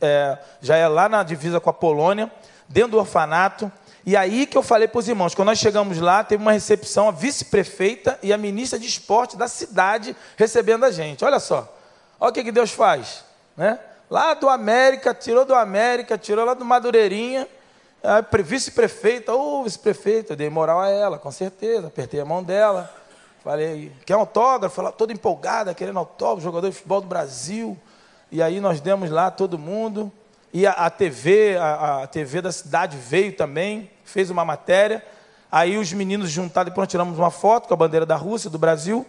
é, 0.00 0.38
já 0.60 0.76
é 0.76 0.86
lá 0.86 1.08
na 1.08 1.22
divisa 1.22 1.58
com 1.58 1.70
a 1.70 1.72
Polônia, 1.72 2.30
dentro 2.68 2.92
do 2.92 2.98
orfanato. 2.98 3.70
E 4.04 4.16
aí 4.16 4.46
que 4.46 4.56
eu 4.56 4.62
falei 4.62 4.86
para 4.86 4.98
os 4.98 5.08
irmãos, 5.08 5.34
quando 5.34 5.46
nós 5.46 5.58
chegamos 5.58 5.98
lá, 5.98 6.22
teve 6.22 6.42
uma 6.42 6.52
recepção, 6.52 7.08
a 7.08 7.12
vice-prefeita 7.12 8.18
e 8.22 8.32
a 8.32 8.38
ministra 8.38 8.78
de 8.78 8.86
esporte 8.86 9.36
da 9.36 9.48
cidade 9.48 10.14
recebendo 10.36 10.84
a 10.84 10.90
gente. 10.90 11.24
Olha 11.24 11.40
só, 11.40 11.76
olha 12.20 12.30
o 12.30 12.32
que, 12.32 12.44
que 12.44 12.52
Deus 12.52 12.70
faz, 12.70 13.24
né? 13.56 13.78
lá 14.10 14.34
do 14.34 14.48
América, 14.48 15.12
tirou 15.12 15.44
do 15.44 15.54
América, 15.54 16.16
tirou 16.16 16.44
lá 16.44 16.54
do 16.54 16.64
Madureirinha, 16.64 17.48
vice-prefeita, 18.44 19.34
ô 19.34 19.60
oh, 19.60 19.64
vice-prefeita, 19.64 20.32
eu 20.32 20.36
dei 20.36 20.48
moral 20.48 20.80
a 20.80 20.88
ela, 20.88 21.18
com 21.18 21.30
certeza, 21.30 21.88
apertei 21.88 22.20
a 22.20 22.24
mão 22.24 22.42
dela, 22.42 22.92
falei, 23.42 23.92
quer 24.04 24.14
autógrafo? 24.14 24.80
Ela 24.80 24.92
toda 24.92 25.12
empolgada, 25.12 25.74
querendo 25.74 25.98
autógrafo, 25.98 26.42
jogador 26.42 26.68
de 26.68 26.74
futebol 26.74 27.00
do 27.00 27.08
Brasil, 27.08 27.76
E 28.30 28.42
aí 28.42 28.60
nós 28.60 28.80
demos 28.80 29.10
lá 29.10 29.30
todo 29.30 29.56
mundo. 29.56 30.10
E 30.56 30.66
a, 30.66 30.70
a 30.70 30.88
TV, 30.88 31.54
a, 31.58 32.04
a, 32.04 32.06
TV 32.06 32.40
da 32.40 32.50
cidade 32.50 32.96
veio 32.96 33.36
também, 33.36 33.90
fez 34.06 34.30
uma 34.30 34.42
matéria. 34.42 35.04
Aí 35.52 35.76
os 35.76 35.92
meninos 35.92 36.30
juntados, 36.30 36.72
depois 36.72 36.88
tiramos 36.88 37.18
uma 37.18 37.30
foto 37.30 37.68
com 37.68 37.74
a 37.74 37.76
bandeira 37.76 38.06
da 38.06 38.16
Rússia, 38.16 38.48
do 38.48 38.56
Brasil. 38.56 39.04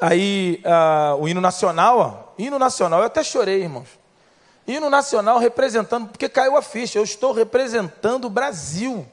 Aí 0.00 0.60
uh, 0.64 1.22
o 1.22 1.28
hino 1.28 1.40
nacional, 1.40 1.98
ó, 2.00 2.32
hino 2.36 2.58
nacional, 2.58 2.98
eu 2.98 3.06
até 3.06 3.22
chorei, 3.22 3.62
irmãos. 3.62 3.90
Hino 4.66 4.90
nacional 4.90 5.38
representando, 5.38 6.08
porque 6.08 6.28
caiu 6.28 6.56
a 6.56 6.62
ficha, 6.62 6.98
eu 6.98 7.04
estou 7.04 7.30
representando 7.30 8.24
o 8.24 8.30
Brasil, 8.30 9.06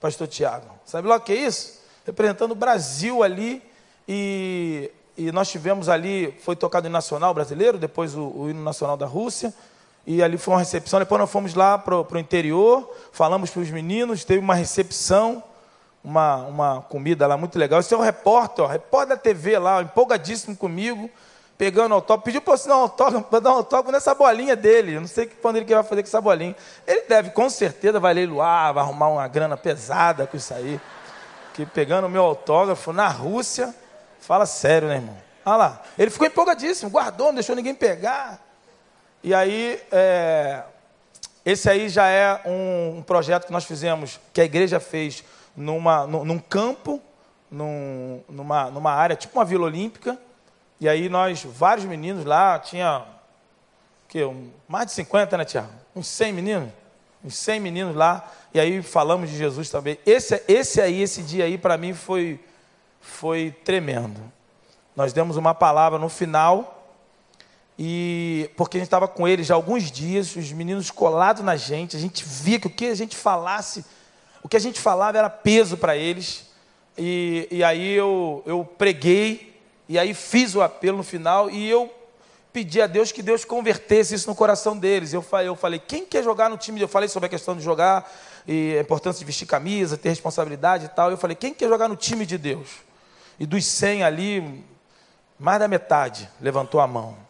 pastor 0.00 0.26
Tiago. 0.26 0.68
Sabe 0.86 1.06
lá 1.06 1.16
o 1.16 1.20
que 1.20 1.34
é 1.34 1.36
isso? 1.36 1.82
Representando 2.06 2.52
o 2.52 2.54
Brasil 2.54 3.22
ali, 3.22 3.62
e, 4.08 4.90
e 5.18 5.30
nós 5.32 5.50
tivemos 5.50 5.90
ali, 5.90 6.34
foi 6.40 6.56
tocado 6.56 6.86
o 6.86 6.88
hino 6.88 6.94
nacional 6.94 7.34
brasileiro, 7.34 7.76
depois 7.76 8.14
o, 8.14 8.22
o 8.34 8.48
hino 8.48 8.62
nacional 8.62 8.96
da 8.96 9.04
Rússia, 9.04 9.52
e 10.06 10.22
ali 10.22 10.36
foi 10.36 10.54
uma 10.54 10.60
recepção. 10.60 10.98
Depois 10.98 11.20
nós 11.20 11.30
fomos 11.30 11.54
lá 11.54 11.78
para 11.78 11.96
o 11.96 12.18
interior, 12.18 12.90
falamos 13.12 13.50
para 13.50 13.62
os 13.62 13.70
meninos, 13.70 14.24
teve 14.24 14.40
uma 14.40 14.54
recepção, 14.54 15.42
uma, 16.02 16.36
uma 16.36 16.80
comida 16.82 17.26
lá 17.26 17.36
muito 17.36 17.58
legal. 17.58 17.80
Esse 17.80 17.94
é 17.94 17.96
o 17.96 18.00
repórter, 18.00 18.64
ó, 18.64 18.68
repórter 18.68 19.16
da 19.16 19.16
TV 19.16 19.58
lá, 19.58 19.82
empolgadíssimo 19.82 20.56
comigo 20.56 21.10
pegando 21.56 21.94
autógrafo, 21.94 22.24
pediu 22.24 22.40
para 22.40 22.52
eu 22.52 22.54
assinar 22.54 22.76
um 22.78 22.80
autógrafo, 22.80 23.26
para 23.28 23.40
dar 23.40 23.50
um 23.52 23.56
autógrafo 23.56 23.92
nessa 23.92 24.14
bolinha 24.14 24.56
dele. 24.56 24.94
Eu 24.94 25.00
não 25.00 25.08
sei 25.08 25.26
quando 25.26 25.56
ele 25.56 25.72
vai 25.72 25.82
fazer 25.82 26.02
com 26.02 26.08
essa 26.08 26.20
bolinha. 26.20 26.54
Ele 26.86 27.02
deve, 27.08 27.30
com 27.30 27.48
certeza, 27.48 28.00
vai 28.00 28.14
leiloar, 28.14 28.74
vai 28.74 28.82
arrumar 28.82 29.08
uma 29.08 29.28
grana 29.28 29.56
pesada 29.56 30.26
com 30.26 30.36
isso 30.36 30.52
aí. 30.52 30.80
Que 31.54 31.64
pegando 31.64 32.06
o 32.06 32.10
meu 32.10 32.22
autógrafo 32.22 32.92
na 32.92 33.08
Rússia, 33.08 33.74
fala 34.20 34.46
sério, 34.46 34.88
né, 34.88 34.96
irmão? 34.96 35.16
Olha 35.46 35.56
lá. 35.56 35.82
Ele 35.98 36.10
ficou 36.10 36.26
empolgadíssimo, 36.26 36.90
guardou, 36.90 37.28
não 37.28 37.34
deixou 37.34 37.54
ninguém 37.54 37.74
pegar. 37.74 38.40
E 39.24 39.32
aí, 39.32 39.80
é, 39.90 40.62
esse 41.46 41.70
aí 41.70 41.88
já 41.88 42.06
é 42.06 42.42
um, 42.44 42.98
um, 42.98 43.02
projeto 43.02 43.46
que 43.46 43.52
nós 43.52 43.64
fizemos, 43.64 44.20
que 44.34 44.40
a 44.42 44.44
igreja 44.44 44.78
fez 44.78 45.24
numa, 45.56 46.06
num, 46.06 46.26
num 46.26 46.38
campo, 46.38 47.00
num, 47.50 48.20
numa, 48.28 48.70
numa 48.70 48.92
área, 48.92 49.16
tipo 49.16 49.38
uma 49.38 49.44
Vila 49.46 49.64
Olímpica, 49.64 50.18
e 50.78 50.86
aí 50.86 51.08
nós, 51.08 51.42
vários 51.42 51.86
meninos 51.86 52.26
lá, 52.26 52.58
tinha 52.58 53.02
que, 54.08 54.22
um, 54.22 54.50
mais 54.68 54.88
de 54.88 54.92
50, 54.92 55.38
né, 55.38 55.46
Tiago? 55.46 55.70
Uns 55.96 56.06
100 56.06 56.32
meninos. 56.34 56.68
Uns 57.24 57.34
100 57.38 57.60
meninos 57.60 57.96
lá. 57.96 58.30
E 58.52 58.60
aí 58.60 58.82
falamos 58.82 59.30
de 59.30 59.38
Jesus 59.38 59.70
também. 59.70 59.98
Esse, 60.04 60.42
esse 60.46 60.82
aí, 60.82 61.00
esse 61.00 61.22
dia 61.22 61.46
aí, 61.46 61.56
para 61.56 61.78
mim 61.78 61.94
foi, 61.94 62.38
foi 63.00 63.56
tremendo. 63.64 64.20
Nós 64.94 65.14
demos 65.14 65.38
uma 65.38 65.54
palavra 65.54 65.98
no 65.98 66.10
final. 66.10 66.73
E 67.78 68.50
porque 68.56 68.76
a 68.76 68.80
gente 68.80 68.86
estava 68.86 69.08
com 69.08 69.26
eles 69.26 69.46
já 69.46 69.54
alguns 69.54 69.90
dias, 69.90 70.34
os 70.36 70.52
meninos 70.52 70.90
colados 70.90 71.42
na 71.42 71.56
gente, 71.56 71.96
a 71.96 72.00
gente 72.00 72.24
via 72.24 72.60
que 72.60 72.66
o 72.66 72.70
que 72.70 72.86
a 72.86 72.94
gente 72.94 73.16
falasse, 73.16 73.84
o 74.42 74.48
que 74.48 74.56
a 74.56 74.60
gente 74.60 74.80
falava 74.80 75.18
era 75.18 75.28
peso 75.28 75.76
para 75.76 75.96
eles. 75.96 76.44
E, 76.96 77.48
e 77.50 77.64
aí 77.64 77.92
eu, 77.92 78.42
eu 78.46 78.64
preguei 78.64 79.60
e 79.88 79.98
aí 79.98 80.14
fiz 80.14 80.54
o 80.54 80.62
apelo 80.62 80.98
no 80.98 81.02
final 81.02 81.50
e 81.50 81.68
eu 81.68 81.92
pedi 82.52 82.80
a 82.80 82.86
Deus 82.86 83.10
que 83.10 83.20
Deus 83.20 83.44
convertesse 83.44 84.14
isso 84.14 84.28
no 84.28 84.36
coração 84.36 84.78
deles. 84.78 85.12
Eu 85.12 85.20
falei, 85.20 85.48
eu 85.48 85.56
falei, 85.56 85.82
quem 85.84 86.06
quer 86.06 86.22
jogar 86.22 86.48
no 86.48 86.56
time? 86.56 86.80
Eu 86.80 86.86
falei 86.86 87.08
sobre 87.08 87.26
a 87.26 87.28
questão 87.28 87.56
de 87.56 87.62
jogar 87.62 88.08
e 88.46 88.76
a 88.78 88.80
importância 88.80 89.18
de 89.18 89.24
vestir 89.24 89.46
camisa, 89.46 89.96
ter 89.96 90.10
responsabilidade 90.10 90.84
e 90.84 90.88
tal. 90.88 91.10
Eu 91.10 91.16
falei, 91.16 91.34
quem 91.34 91.52
quer 91.52 91.68
jogar 91.68 91.88
no 91.88 91.96
time 91.96 92.24
de 92.24 92.38
Deus? 92.38 92.68
E 93.40 93.44
dos 93.44 93.66
100 93.66 94.04
ali, 94.04 94.64
mais 95.36 95.58
da 95.58 95.66
metade 95.66 96.30
levantou 96.40 96.80
a 96.80 96.86
mão. 96.86 97.23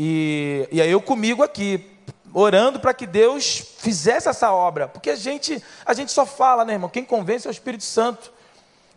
E, 0.00 0.68
e 0.70 0.80
aí 0.80 0.90
eu 0.92 1.02
comigo 1.02 1.42
aqui, 1.42 1.84
orando 2.32 2.78
para 2.78 2.94
que 2.94 3.04
Deus 3.04 3.64
fizesse 3.78 4.28
essa 4.28 4.52
obra. 4.52 4.86
Porque 4.86 5.10
a 5.10 5.16
gente, 5.16 5.60
a 5.84 5.92
gente 5.92 6.12
só 6.12 6.24
fala, 6.24 6.64
né, 6.64 6.74
irmão? 6.74 6.88
Quem 6.88 7.04
convence 7.04 7.48
é 7.48 7.50
o 7.50 7.52
Espírito 7.52 7.82
Santo. 7.82 8.32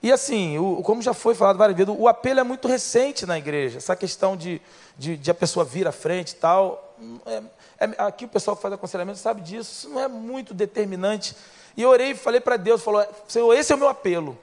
E 0.03 0.11
assim, 0.11 0.59
o, 0.59 0.83
como 0.83 1.01
já 1.01 1.13
foi 1.13 1.33
falado 1.33 1.57
várias 1.57 1.75
vezes, 1.75 1.93
o 1.97 2.07
apelo 2.07 2.39
é 2.39 2.43
muito 2.43 2.67
recente 2.67 3.25
na 3.25 3.35
igreja. 3.35 3.79
Essa 3.79 3.95
questão 3.95 4.37
de, 4.37 4.61
de, 4.95 5.17
de 5.17 5.31
a 5.31 5.33
pessoa 5.33 5.65
vir 5.65 5.87
à 5.87 5.91
frente 5.91 6.31
e 6.31 6.35
tal. 6.35 6.95
É, 7.25 7.41
é, 7.79 7.95
aqui 7.97 8.25
o 8.25 8.27
pessoal 8.27 8.55
que 8.55 8.61
faz 8.61 8.73
aconselhamento 8.73 9.17
sabe 9.17 9.41
disso. 9.41 9.71
Isso 9.71 9.89
não 9.89 9.99
é 9.99 10.07
muito 10.07 10.53
determinante. 10.53 11.35
E 11.75 11.81
eu 11.81 11.89
orei 11.89 12.11
e 12.11 12.15
falei 12.15 12.39
para 12.39 12.57
Deus, 12.57 12.83
falou, 12.83 13.03
Senhor, 13.27 13.51
esse 13.55 13.71
é 13.71 13.75
o 13.75 13.79
meu 13.79 13.89
apelo. 13.89 14.37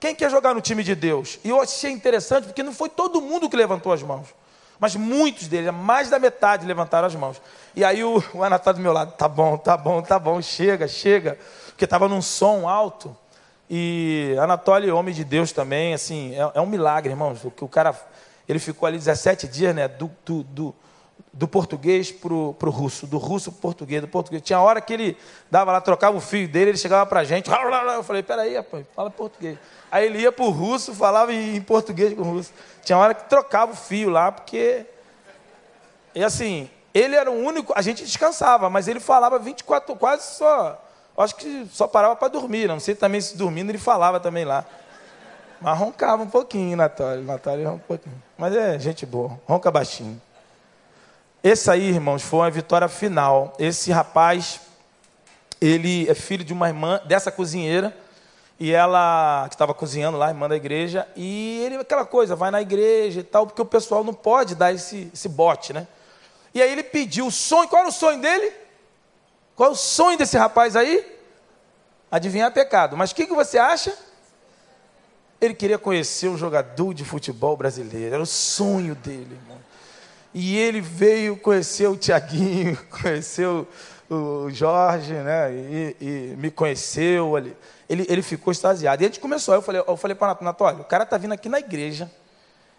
Quem 0.00 0.16
quer 0.16 0.28
jogar 0.30 0.52
no 0.52 0.60
time 0.60 0.82
de 0.82 0.96
Deus? 0.96 1.38
E 1.44 1.50
eu 1.50 1.60
achei 1.60 1.92
interessante, 1.92 2.46
porque 2.46 2.62
não 2.64 2.72
foi 2.72 2.88
todo 2.88 3.20
mundo 3.20 3.48
que 3.48 3.56
levantou 3.56 3.92
as 3.92 4.02
mãos. 4.02 4.26
Mas 4.82 4.96
muitos 4.96 5.46
deles, 5.46 5.72
mais 5.72 6.10
da 6.10 6.18
metade, 6.18 6.66
levantaram 6.66 7.06
as 7.06 7.14
mãos. 7.14 7.40
E 7.72 7.84
aí 7.84 8.02
o, 8.02 8.20
o 8.34 8.42
Ana 8.42 8.56
está 8.56 8.72
do 8.72 8.80
meu 8.80 8.92
lado, 8.92 9.12
tá 9.12 9.28
bom, 9.28 9.56
tá 9.56 9.76
bom, 9.76 10.02
tá 10.02 10.18
bom, 10.18 10.42
chega, 10.42 10.88
chega. 10.88 11.38
Porque 11.68 11.84
estava 11.84 12.08
num 12.08 12.20
som 12.20 12.68
alto. 12.68 13.16
E 13.70 14.34
Anatoly, 14.40 14.90
homem 14.90 15.14
de 15.14 15.22
Deus 15.22 15.52
também, 15.52 15.94
assim, 15.94 16.34
é, 16.34 16.50
é 16.56 16.60
um 16.60 16.66
milagre, 16.66 17.12
irmãos. 17.12 17.44
O 17.44 17.52
o 17.60 17.68
cara, 17.68 17.94
ele 18.48 18.58
ficou 18.58 18.88
ali 18.88 18.98
17 18.98 19.46
dias, 19.46 19.72
né, 19.72 19.86
do, 19.86 20.10
do, 20.26 20.42
do, 20.42 20.74
do 21.32 21.46
português 21.46 22.10
para 22.10 22.32
o 22.32 22.70
russo, 22.70 23.06
do 23.06 23.18
russo 23.18 23.50
para 23.50 23.58
o 23.58 23.60
português, 23.60 24.00
do 24.00 24.08
português. 24.08 24.42
Tinha 24.42 24.60
hora 24.60 24.80
que 24.80 24.92
ele 24.92 25.16
dava 25.50 25.72
lá, 25.72 25.80
trocava 25.80 26.16
o 26.16 26.20
fio 26.20 26.48
dele, 26.48 26.70
ele 26.70 26.78
chegava 26.78 27.04
para 27.06 27.20
a 27.20 27.24
gente, 27.24 27.50
eu 27.94 28.02
falei, 28.02 28.22
peraí, 28.22 28.56
rapaz, 28.56 28.84
fala 28.94 29.10
português. 29.10 29.58
Aí 29.90 30.06
ele 30.06 30.20
ia 30.20 30.32
para 30.32 30.44
o 30.44 30.50
russo, 30.50 30.94
falava 30.94 31.32
em 31.32 31.60
português 31.60 32.14
com 32.14 32.22
o 32.22 32.24
russo. 32.24 32.52
Tinha 32.82 32.96
hora 32.96 33.14
que 33.14 33.28
trocava 33.28 33.72
o 33.72 33.76
fio 33.76 34.10
lá, 34.10 34.32
porque... 34.32 34.86
E 36.14 36.22
assim, 36.22 36.68
ele 36.92 37.16
era 37.16 37.30
o 37.30 37.34
único, 37.34 37.72
a 37.74 37.82
gente 37.82 38.04
descansava, 38.04 38.68
mas 38.68 38.88
ele 38.88 39.00
falava 39.00 39.38
24, 39.38 39.96
quase 39.96 40.36
só 40.36 40.78
Acho 41.16 41.36
que 41.36 41.66
só 41.70 41.86
parava 41.86 42.16
para 42.16 42.28
dormir. 42.28 42.68
Não 42.68 42.80
sei 42.80 42.94
também 42.94 43.20
se 43.20 43.36
dormindo 43.36 43.70
ele 43.70 43.78
falava 43.78 44.18
também 44.18 44.44
lá. 44.44 44.64
Mas 45.60 45.78
roncava 45.78 46.22
um 46.22 46.28
pouquinho, 46.28 46.76
Natália. 46.76 47.22
Natália 47.22 47.68
ronca 47.68 47.84
um 47.84 47.86
pouquinho. 47.86 48.22
Mas 48.36 48.56
é 48.56 48.78
gente 48.78 49.06
boa. 49.06 49.38
Ronca 49.46 49.70
baixinho. 49.70 50.20
Esse 51.44 51.68
aí, 51.68 51.88
irmãos, 51.88 52.22
foi 52.22 52.38
uma 52.38 52.50
vitória 52.50 52.86
final. 52.86 53.52
Esse 53.58 53.90
rapaz, 53.90 54.60
ele 55.60 56.08
é 56.08 56.14
filho 56.14 56.44
de 56.44 56.52
uma 56.52 56.68
irmã 56.68 57.00
dessa 57.04 57.32
cozinheira. 57.32 57.96
E 58.60 58.70
ela, 58.70 59.46
que 59.48 59.56
estava 59.56 59.74
cozinhando 59.74 60.16
lá, 60.16 60.28
irmã 60.28 60.48
da 60.48 60.54
igreja. 60.54 61.08
E 61.16 61.60
ele, 61.64 61.78
aquela 61.78 62.06
coisa, 62.06 62.36
vai 62.36 62.52
na 62.52 62.62
igreja 62.62 63.18
e 63.18 63.24
tal, 63.24 63.44
porque 63.44 63.60
o 63.60 63.64
pessoal 63.64 64.04
não 64.04 64.14
pode 64.14 64.54
dar 64.54 64.72
esse, 64.72 65.10
esse 65.12 65.28
bote, 65.28 65.72
né? 65.72 65.88
E 66.54 66.62
aí 66.62 66.70
ele 66.70 66.84
pediu 66.84 67.26
o 67.26 67.32
sonho. 67.32 67.68
Qual 67.68 67.80
era 67.80 67.88
o 67.88 67.92
sonho 67.92 68.20
dele? 68.20 68.52
Qual 69.56 69.70
é 69.70 69.72
o 69.72 69.76
sonho 69.76 70.16
desse 70.16 70.36
rapaz 70.36 70.76
aí? 70.76 71.04
Adivinhar 72.08 72.52
pecado. 72.52 72.96
Mas 72.96 73.10
o 73.10 73.16
que, 73.16 73.26
que 73.26 73.34
você 73.34 73.58
acha? 73.58 73.98
Ele 75.40 75.54
queria 75.54 75.76
conhecer 75.78 76.28
um 76.28 76.38
jogador 76.38 76.94
de 76.94 77.04
futebol 77.04 77.56
brasileiro. 77.56 78.14
Era 78.14 78.22
o 78.22 78.26
sonho 78.26 78.94
dele, 78.94 79.34
irmão. 79.42 79.71
E 80.34 80.56
ele 80.56 80.80
veio 80.80 81.36
conhecer 81.36 81.86
o 81.86 81.96
Tiaguinho, 81.96 82.78
conheceu 83.02 83.66
o 84.08 84.50
Jorge, 84.50 85.12
né? 85.12 85.52
E, 85.52 85.96
e, 86.00 86.36
me 86.36 86.50
conheceu 86.50 87.36
ali. 87.36 87.56
Ele, 87.88 88.06
ele 88.08 88.22
ficou 88.22 88.50
extasiado. 88.50 89.02
E 89.02 89.04
a 89.04 89.08
gente 89.08 89.20
começou. 89.20 89.54
Eu 89.54 89.62
falei, 89.62 89.82
eu 89.86 89.96
falei 89.96 90.14
para 90.14 90.38
o 90.40 90.44
Nato, 90.44 90.64
olha, 90.64 90.80
o 90.80 90.84
cara 90.84 91.04
está 91.04 91.18
vindo 91.18 91.32
aqui 91.32 91.48
na 91.48 91.58
igreja. 91.58 92.10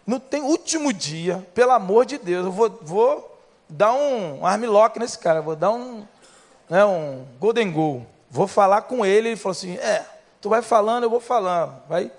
Não 0.06 0.18
tem 0.18 0.42
último 0.42 0.92
dia, 0.92 1.46
pelo 1.54 1.70
amor 1.70 2.04
de 2.04 2.18
Deus, 2.18 2.44
eu 2.44 2.52
vou, 2.52 2.78
vou 2.82 3.40
dar 3.68 3.94
um 3.94 4.44
armlock 4.44 4.98
nesse 4.98 5.18
cara, 5.18 5.40
vou 5.40 5.56
dar 5.56 5.70
um, 5.70 6.06
né, 6.68 6.84
um 6.84 7.24
golden 7.40 7.72
goal. 7.72 8.06
Vou 8.30 8.46
falar 8.46 8.82
com 8.82 9.06
ele. 9.06 9.28
Ele 9.28 9.36
falou 9.36 9.52
assim: 9.52 9.76
É, 9.76 10.04
tu 10.40 10.48
vai 10.48 10.60
falando, 10.60 11.04
eu 11.04 11.10
vou 11.10 11.20
falando. 11.20 11.74
Vai. 11.88 12.10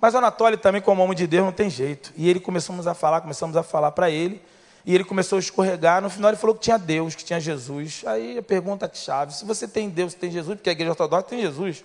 Mas 0.00 0.14
o 0.14 0.18
Anatólio 0.18 0.58
também, 0.58 0.82
como 0.82 1.02
homem 1.02 1.16
de 1.16 1.26
Deus, 1.26 1.44
não 1.44 1.52
tem 1.52 1.70
jeito. 1.70 2.12
E 2.16 2.28
ele 2.28 2.38
começamos 2.38 2.86
a 2.86 2.94
falar, 2.94 3.20
começamos 3.22 3.56
a 3.56 3.62
falar 3.62 3.90
para 3.92 4.10
ele. 4.10 4.42
E 4.86 4.94
ele 4.94 5.04
começou 5.04 5.36
a 5.36 5.40
escorregar. 5.40 6.02
No 6.02 6.10
final, 6.10 6.30
ele 6.30 6.36
falou 6.36 6.54
que 6.54 6.62
tinha 6.62 6.78
Deus, 6.78 7.14
que 7.14 7.24
tinha 7.24 7.40
Jesus. 7.40 8.02
Aí 8.06 8.38
a 8.38 8.42
pergunta 8.42 8.90
chave: 8.92 9.32
se 9.32 9.44
você 9.44 9.66
tem 9.66 9.88
Deus, 9.88 10.14
tem 10.14 10.30
Jesus, 10.30 10.56
porque 10.56 10.68
a 10.68 10.72
igreja 10.72 10.90
ortodoxa 10.90 11.22
tem 11.22 11.40
Jesus. 11.40 11.84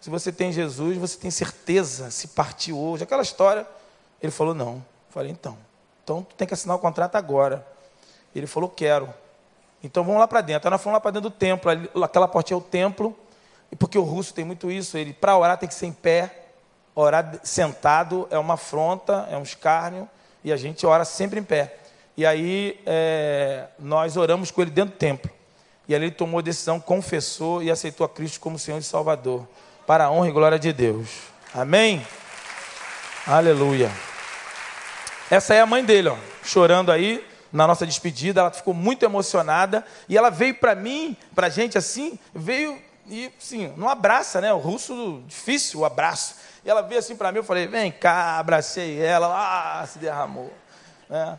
Se 0.00 0.08
você 0.08 0.32
tem 0.32 0.50
Jesus, 0.50 0.96
você 0.96 1.18
tem 1.18 1.30
certeza 1.30 2.10
se 2.10 2.28
partiu 2.28 2.78
hoje. 2.78 3.04
Aquela 3.04 3.22
história. 3.22 3.66
Ele 4.22 4.32
falou: 4.32 4.54
Não. 4.54 4.74
Eu 4.74 4.82
falei: 5.10 5.30
Então. 5.30 5.56
Então 6.02 6.22
tu 6.22 6.34
tem 6.34 6.48
que 6.48 6.54
assinar 6.54 6.76
o 6.76 6.78
contrato 6.78 7.16
agora. 7.16 7.66
Ele 8.34 8.46
falou: 8.46 8.70
Quero. 8.70 9.12
Então 9.82 10.04
vamos 10.04 10.20
lá 10.20 10.28
para 10.28 10.40
dentro. 10.40 10.68
Aí 10.68 10.70
nós 10.70 10.82
fomos 10.82 10.94
lá 10.94 11.00
para 11.00 11.10
dentro 11.10 11.30
do 11.30 11.34
templo, 11.34 11.70
aquela 12.02 12.28
porta 12.28 12.52
é 12.52 12.56
o 12.56 12.60
templo, 12.60 13.16
e 13.72 13.76
porque 13.76 13.98
o 13.98 14.02
russo 14.02 14.34
tem 14.34 14.44
muito 14.44 14.70
isso, 14.70 14.98
ele 14.98 15.12
para 15.12 15.36
orar 15.36 15.56
tem 15.56 15.68
que 15.68 15.74
ser 15.74 15.86
em 15.86 15.92
pé, 15.92 16.48
orar 16.94 17.40
sentado 17.42 18.28
é 18.30 18.38
uma 18.38 18.54
afronta, 18.54 19.26
é 19.30 19.36
um 19.38 19.42
escárnio, 19.42 20.08
e 20.44 20.52
a 20.52 20.56
gente 20.56 20.86
ora 20.86 21.04
sempre 21.04 21.40
em 21.40 21.42
pé. 21.42 21.79
E 22.20 22.26
aí 22.26 22.78
é, 22.84 23.64
nós 23.78 24.18
oramos 24.18 24.50
com 24.50 24.60
ele 24.60 24.70
dentro 24.70 24.92
do 24.92 24.98
templo. 24.98 25.30
E 25.88 25.94
ali 25.94 26.04
ele 26.04 26.14
tomou 26.14 26.40
a 26.40 26.42
decisão, 26.42 26.78
confessou 26.78 27.62
e 27.62 27.70
aceitou 27.70 28.04
a 28.04 28.08
Cristo 28.10 28.40
como 28.40 28.58
Senhor 28.58 28.76
e 28.76 28.82
Salvador. 28.82 29.48
Para 29.86 30.04
a 30.04 30.10
honra 30.10 30.28
e 30.28 30.30
glória 30.30 30.58
de 30.58 30.70
Deus. 30.70 31.08
Amém? 31.54 32.06
Aleluia. 33.26 33.90
Essa 35.30 35.54
é 35.54 35.62
a 35.62 35.66
mãe 35.66 35.82
dele, 35.82 36.10
ó, 36.10 36.16
chorando 36.44 36.92
aí. 36.92 37.26
na 37.50 37.66
nossa 37.66 37.86
despedida, 37.86 38.42
ela 38.42 38.50
ficou 38.50 38.74
muito 38.74 39.02
emocionada 39.02 39.82
e 40.06 40.18
ela 40.18 40.28
veio 40.28 40.54
para 40.56 40.74
mim, 40.74 41.16
para 41.34 41.46
a 41.46 41.50
gente 41.50 41.78
assim, 41.78 42.18
veio 42.34 42.78
e 43.08 43.32
sim, 43.38 43.72
não 43.78 43.88
abraça, 43.88 44.42
né? 44.42 44.52
O 44.52 44.58
russo 44.58 45.22
difícil 45.26 45.80
o 45.80 45.84
abraço. 45.86 46.34
E 46.66 46.68
ela 46.68 46.82
veio 46.82 46.98
assim 46.98 47.16
para 47.16 47.32
mim, 47.32 47.38
eu 47.38 47.44
falei, 47.44 47.66
vem 47.66 47.90
cá, 47.90 48.38
abracei 48.38 49.00
ela, 49.00 49.26
lá 49.26 49.86
se 49.86 49.98
derramou. 49.98 50.52
Né? 51.08 51.38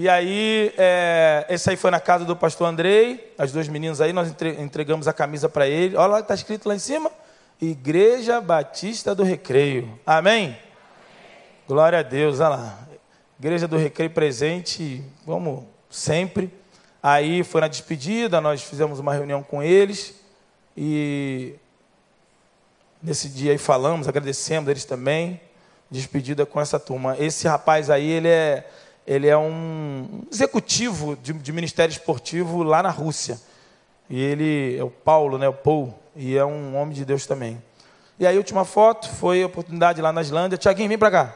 E 0.00 0.08
aí, 0.08 0.72
é, 0.78 1.44
esse 1.50 1.68
aí 1.68 1.76
foi 1.76 1.90
na 1.90 1.98
casa 1.98 2.24
do 2.24 2.36
pastor 2.36 2.68
Andrei, 2.68 3.34
as 3.36 3.50
duas 3.50 3.66
meninas 3.66 4.00
aí, 4.00 4.12
nós 4.12 4.32
entregamos 4.56 5.08
a 5.08 5.12
camisa 5.12 5.48
para 5.48 5.66
ele. 5.66 5.96
Olha 5.96 6.06
lá, 6.06 6.20
está 6.20 6.34
escrito 6.34 6.68
lá 6.68 6.76
em 6.76 6.78
cima, 6.78 7.10
Igreja 7.60 8.40
Batista 8.40 9.12
do 9.12 9.24
Recreio. 9.24 9.98
Amém? 10.06 10.44
Amém? 10.44 10.58
Glória 11.66 11.98
a 11.98 12.02
Deus, 12.02 12.38
olha 12.38 12.50
lá. 12.50 12.78
Igreja 13.40 13.66
do 13.66 13.76
Recreio 13.76 14.10
presente, 14.10 15.02
vamos 15.26 15.64
sempre. 15.90 16.48
Aí 17.02 17.42
foi 17.42 17.60
na 17.60 17.66
despedida, 17.66 18.40
nós 18.40 18.62
fizemos 18.62 19.00
uma 19.00 19.12
reunião 19.12 19.42
com 19.42 19.60
eles 19.60 20.14
e 20.76 21.56
nesse 23.02 23.28
dia 23.28 23.50
aí 23.50 23.58
falamos, 23.58 24.06
agradecemos 24.06 24.70
eles 24.70 24.84
também. 24.84 25.40
Despedida 25.90 26.46
com 26.46 26.60
essa 26.60 26.78
turma. 26.78 27.16
Esse 27.18 27.48
rapaz 27.48 27.90
aí, 27.90 28.08
ele 28.08 28.28
é 28.28 28.64
ele 29.08 29.26
é 29.26 29.38
um 29.38 30.22
executivo 30.30 31.16
de, 31.16 31.32
de, 31.32 31.50
ministério 31.50 31.90
esportivo 31.90 32.62
lá 32.62 32.82
na 32.82 32.90
Rússia. 32.90 33.40
E 34.10 34.20
ele 34.20 34.76
é 34.76 34.84
o 34.84 34.90
Paulo, 34.90 35.38
né, 35.38 35.48
o 35.48 35.52
Paul, 35.54 35.98
e 36.14 36.36
é 36.36 36.44
um 36.44 36.76
homem 36.76 36.94
de 36.94 37.06
Deus 37.06 37.24
também. 37.24 37.60
E 38.18 38.26
aí, 38.26 38.34
a 38.36 38.38
última 38.38 38.66
foto 38.66 39.08
foi 39.08 39.42
a 39.42 39.46
oportunidade 39.46 40.02
lá 40.02 40.12
na 40.12 40.20
Islândia. 40.20 40.58
Tiaguinho, 40.58 40.90
vem 40.90 40.98
para 40.98 41.10
cá. 41.10 41.34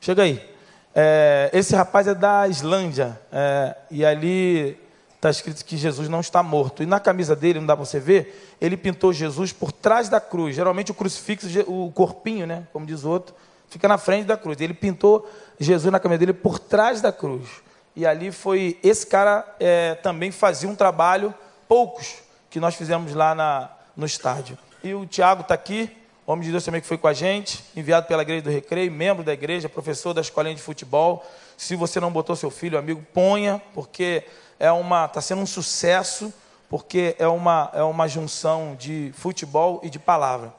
Chega 0.00 0.24
aí. 0.24 0.44
É, 0.92 1.48
esse 1.52 1.76
rapaz 1.76 2.08
é 2.08 2.14
da 2.14 2.48
Islândia. 2.48 3.16
É, 3.30 3.76
e 3.88 4.04
ali 4.04 4.76
está 5.14 5.30
escrito 5.30 5.64
que 5.64 5.76
Jesus 5.76 6.08
não 6.08 6.20
está 6.20 6.42
morto. 6.42 6.82
E 6.82 6.86
na 6.86 6.98
camisa 6.98 7.36
dele, 7.36 7.60
não 7.60 7.66
dá 7.66 7.76
para 7.76 7.84
você 7.84 8.00
ver, 8.00 8.56
ele 8.60 8.76
pintou 8.76 9.12
Jesus 9.12 9.52
por 9.52 9.70
trás 9.70 10.08
da 10.08 10.20
cruz. 10.20 10.56
Geralmente 10.56 10.90
o 10.90 10.94
crucifixo, 10.94 11.46
o 11.68 11.92
corpinho, 11.92 12.48
né, 12.48 12.66
como 12.72 12.84
diz 12.84 13.04
o 13.04 13.10
outro, 13.10 13.32
fica 13.68 13.86
na 13.86 13.96
frente 13.96 14.26
da 14.26 14.36
cruz. 14.36 14.60
Ele 14.60 14.74
pintou 14.74 15.30
Jesus 15.62 15.92
na 15.92 16.00
caminha 16.00 16.18
dele 16.18 16.32
por 16.32 16.58
trás 16.58 17.00
da 17.00 17.12
cruz. 17.12 17.48
E 17.94 18.06
ali 18.06 18.32
foi. 18.32 18.78
Esse 18.82 19.06
cara 19.06 19.44
é, 19.60 19.94
também 19.96 20.30
fazia 20.30 20.68
um 20.68 20.74
trabalho, 20.74 21.34
poucos, 21.68 22.16
que 22.50 22.58
nós 22.58 22.74
fizemos 22.74 23.14
lá 23.14 23.34
na, 23.34 23.70
no 23.96 24.06
estádio. 24.06 24.58
E 24.82 24.94
o 24.94 25.06
Tiago 25.06 25.42
está 25.42 25.54
aqui, 25.54 25.94
homem 26.26 26.44
de 26.44 26.50
Deus 26.50 26.64
também 26.64 26.80
que 26.80 26.86
foi 26.86 26.98
com 26.98 27.06
a 27.06 27.12
gente, 27.12 27.64
enviado 27.76 28.06
pela 28.06 28.22
Igreja 28.22 28.42
do 28.42 28.50
Recreio, 28.50 28.90
membro 28.90 29.22
da 29.22 29.32
igreja, 29.32 29.68
professor 29.68 30.12
da 30.14 30.20
escolinha 30.20 30.54
de 30.54 30.62
futebol. 30.62 31.24
Se 31.56 31.76
você 31.76 32.00
não 32.00 32.10
botou 32.10 32.34
seu 32.34 32.50
filho, 32.50 32.78
amigo, 32.78 33.04
ponha, 33.12 33.62
porque 33.74 34.24
é 34.58 34.72
uma 34.72 35.04
está 35.04 35.20
sendo 35.20 35.42
um 35.42 35.46
sucesso, 35.46 36.32
porque 36.68 37.14
é 37.18 37.26
uma, 37.26 37.70
é 37.74 37.82
uma 37.82 38.08
junção 38.08 38.74
de 38.78 39.12
futebol 39.14 39.80
e 39.82 39.90
de 39.90 39.98
palavra. 39.98 40.52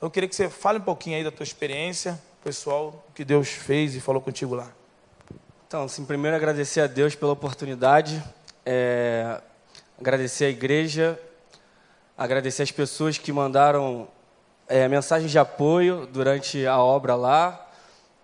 Eu 0.00 0.10
queria 0.10 0.28
que 0.28 0.36
você 0.36 0.50
fale 0.50 0.78
um 0.78 0.82
pouquinho 0.82 1.16
aí 1.16 1.24
da 1.24 1.30
tua 1.30 1.44
experiência, 1.44 2.20
pessoal, 2.44 3.02
o 3.08 3.12
que 3.14 3.24
Deus 3.24 3.48
fez 3.48 3.94
e 3.94 4.00
falou 4.00 4.20
contigo 4.20 4.54
lá. 4.54 4.68
Então, 5.66 5.88
sim, 5.88 6.04
primeiro 6.04 6.36
agradecer 6.36 6.82
a 6.82 6.86
Deus 6.86 7.14
pela 7.14 7.32
oportunidade, 7.32 8.22
é, 8.66 9.40
agradecer 9.98 10.44
a 10.44 10.48
igreja, 10.50 11.18
agradecer 12.18 12.62
as 12.62 12.70
pessoas 12.70 13.16
que 13.16 13.32
mandaram 13.32 14.06
é, 14.68 14.86
mensagens 14.88 15.30
de 15.30 15.38
apoio 15.38 16.06
durante 16.06 16.66
a 16.66 16.78
obra 16.78 17.14
lá, 17.14 17.66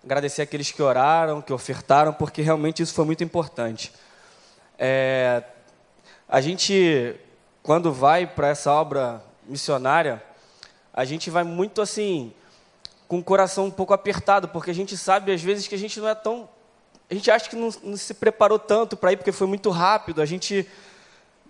agradecer 0.03 0.43
aqueles 0.43 0.71
que 0.71 0.83
oraram, 0.83 1.41
que 1.41 1.51
ofertaram, 1.51 2.13
porque 2.13 2.43
realmente 2.43 2.83
isso 2.83 2.93
foi 2.93 3.05
muito 3.05 3.23
importante. 3.23 3.91
É, 4.77 5.41
a 6.29 6.39
gente, 6.39 7.15
quando 7.63 7.91
vai 7.91 8.27
para 8.27 8.49
essa 8.49 8.71
obra 8.71 9.19
missionária, 9.47 10.21
a 10.93 11.03
gente 11.05 11.31
vai 11.31 11.43
muito 11.43 11.81
assim, 11.81 12.31
com 13.11 13.19
o 13.19 13.23
coração 13.23 13.65
um 13.65 13.71
pouco 13.71 13.93
apertado, 13.93 14.47
porque 14.47 14.71
a 14.71 14.73
gente 14.73 14.95
sabe 14.95 15.33
às 15.33 15.41
vezes 15.41 15.67
que 15.67 15.75
a 15.75 15.77
gente 15.77 15.99
não 15.99 16.07
é 16.07 16.15
tão. 16.15 16.47
A 17.09 17.13
gente 17.13 17.29
acha 17.29 17.49
que 17.49 17.57
não, 17.57 17.69
não 17.83 17.97
se 17.97 18.13
preparou 18.13 18.57
tanto 18.57 18.95
para 18.95 19.11
ir, 19.11 19.17
porque 19.17 19.33
foi 19.33 19.47
muito 19.47 19.69
rápido. 19.69 20.21
A 20.21 20.25
gente, 20.25 20.65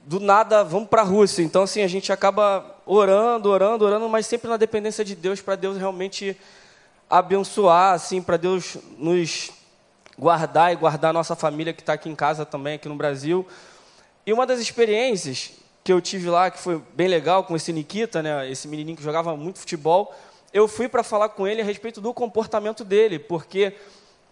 do 0.04 0.20
nada, 0.20 0.64
vamos 0.64 0.90
para 0.90 1.04
a 1.04 1.06
Rússia. 1.06 1.44
Então, 1.44 1.62
assim, 1.62 1.84
a 1.84 1.88
gente 1.88 2.12
acaba 2.12 2.66
orando, 2.84 3.48
orando, 3.48 3.86
orando, 3.86 4.10
mas 4.10 4.26
sempre 4.26 4.50
na 4.50 4.58
dependência 4.58 5.06
de 5.06 5.14
Deus, 5.14 5.40
para 5.40 5.56
Deus 5.56 5.78
realmente 5.78 6.36
abençoar, 7.08 7.94
assim, 7.94 8.24
para 8.24 8.38
Deus 8.38 8.78
nos 8.98 9.52
guardar 10.18 10.74
e 10.74 10.76
guardar 10.76 11.12
a 11.12 11.14
nossa 11.14 11.36
família 11.36 11.74
que 11.74 11.82
está 11.82 11.94
aqui 11.94 12.10
em 12.10 12.16
casa 12.16 12.44
também, 12.44 12.74
aqui 12.74 12.90
no 12.90 12.96
Brasil. 12.96 13.46
E 14.26 14.34
uma 14.34 14.48
das 14.48 14.60
experiências 14.60 15.52
que 15.84 15.94
eu 15.94 16.02
tive 16.02 16.28
lá, 16.28 16.50
que 16.50 16.58
foi 16.58 16.82
bem 16.96 17.08
legal 17.08 17.44
com 17.44 17.56
esse 17.56 17.72
Nikita, 17.72 18.24
né, 18.24 18.50
esse 18.50 18.68
menininho 18.68 18.98
que 18.98 19.04
jogava 19.04 19.38
muito 19.38 19.60
futebol, 19.60 20.12
eu 20.54 20.68
fui 20.68 20.88
para 20.88 21.04
falar 21.04 21.30
com 21.30 21.48
ele 21.48 21.62
a 21.62 21.66
respeito 21.66 22.02
do 22.02 22.14
comportamento 22.14 22.84
dele, 22.84 23.20
porque 23.20 23.74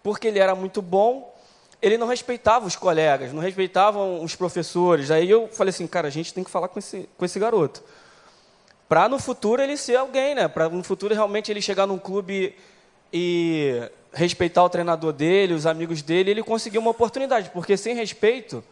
porque 0.02 0.28
ele 0.28 0.40
era 0.40 0.56
muito 0.56 0.82
bom, 0.82 1.36
ele 1.82 1.98
não 1.98 2.08
respeitava 2.08 2.66
os 2.66 2.76
colegas, 2.76 3.34
não 3.34 3.42
respeitava 3.42 4.04
os 4.04 4.36
professores. 4.36 5.12
Aí 5.12 5.30
eu 5.30 5.48
falei 5.50 5.70
assim, 5.70 5.88
cara, 5.88 6.08
a 6.08 6.12
gente 6.12 6.34
tem 6.34 6.44
que 6.44 6.50
falar 6.50 6.68
com 6.68 6.80
esse, 6.80 7.10
com 7.18 7.26
esse 7.26 7.40
garoto. 7.40 7.84
Para 8.88 9.08
no 9.08 9.20
futuro 9.20 9.62
ele 9.62 9.78
ser 9.78 9.98
alguém, 9.98 10.36
né? 10.36 10.48
Para 10.48 10.68
no 10.70 10.84
futuro 10.84 11.14
realmente 11.14 11.52
ele 11.52 11.62
chegar 11.62 11.86
num 11.86 12.00
clube 12.00 12.56
e 13.14 13.90
respeitar 14.12 14.64
o 14.64 14.70
treinador 14.70 15.14
dele, 15.14 15.54
os 15.54 15.66
amigos 15.66 16.02
dele, 16.02 16.32
ele 16.32 16.44
conseguiu 16.44 16.82
uma 16.82 16.92
oportunidade, 16.92 17.50
porque 17.52 17.78
sem 17.78 17.96
respeito, 17.96 18.64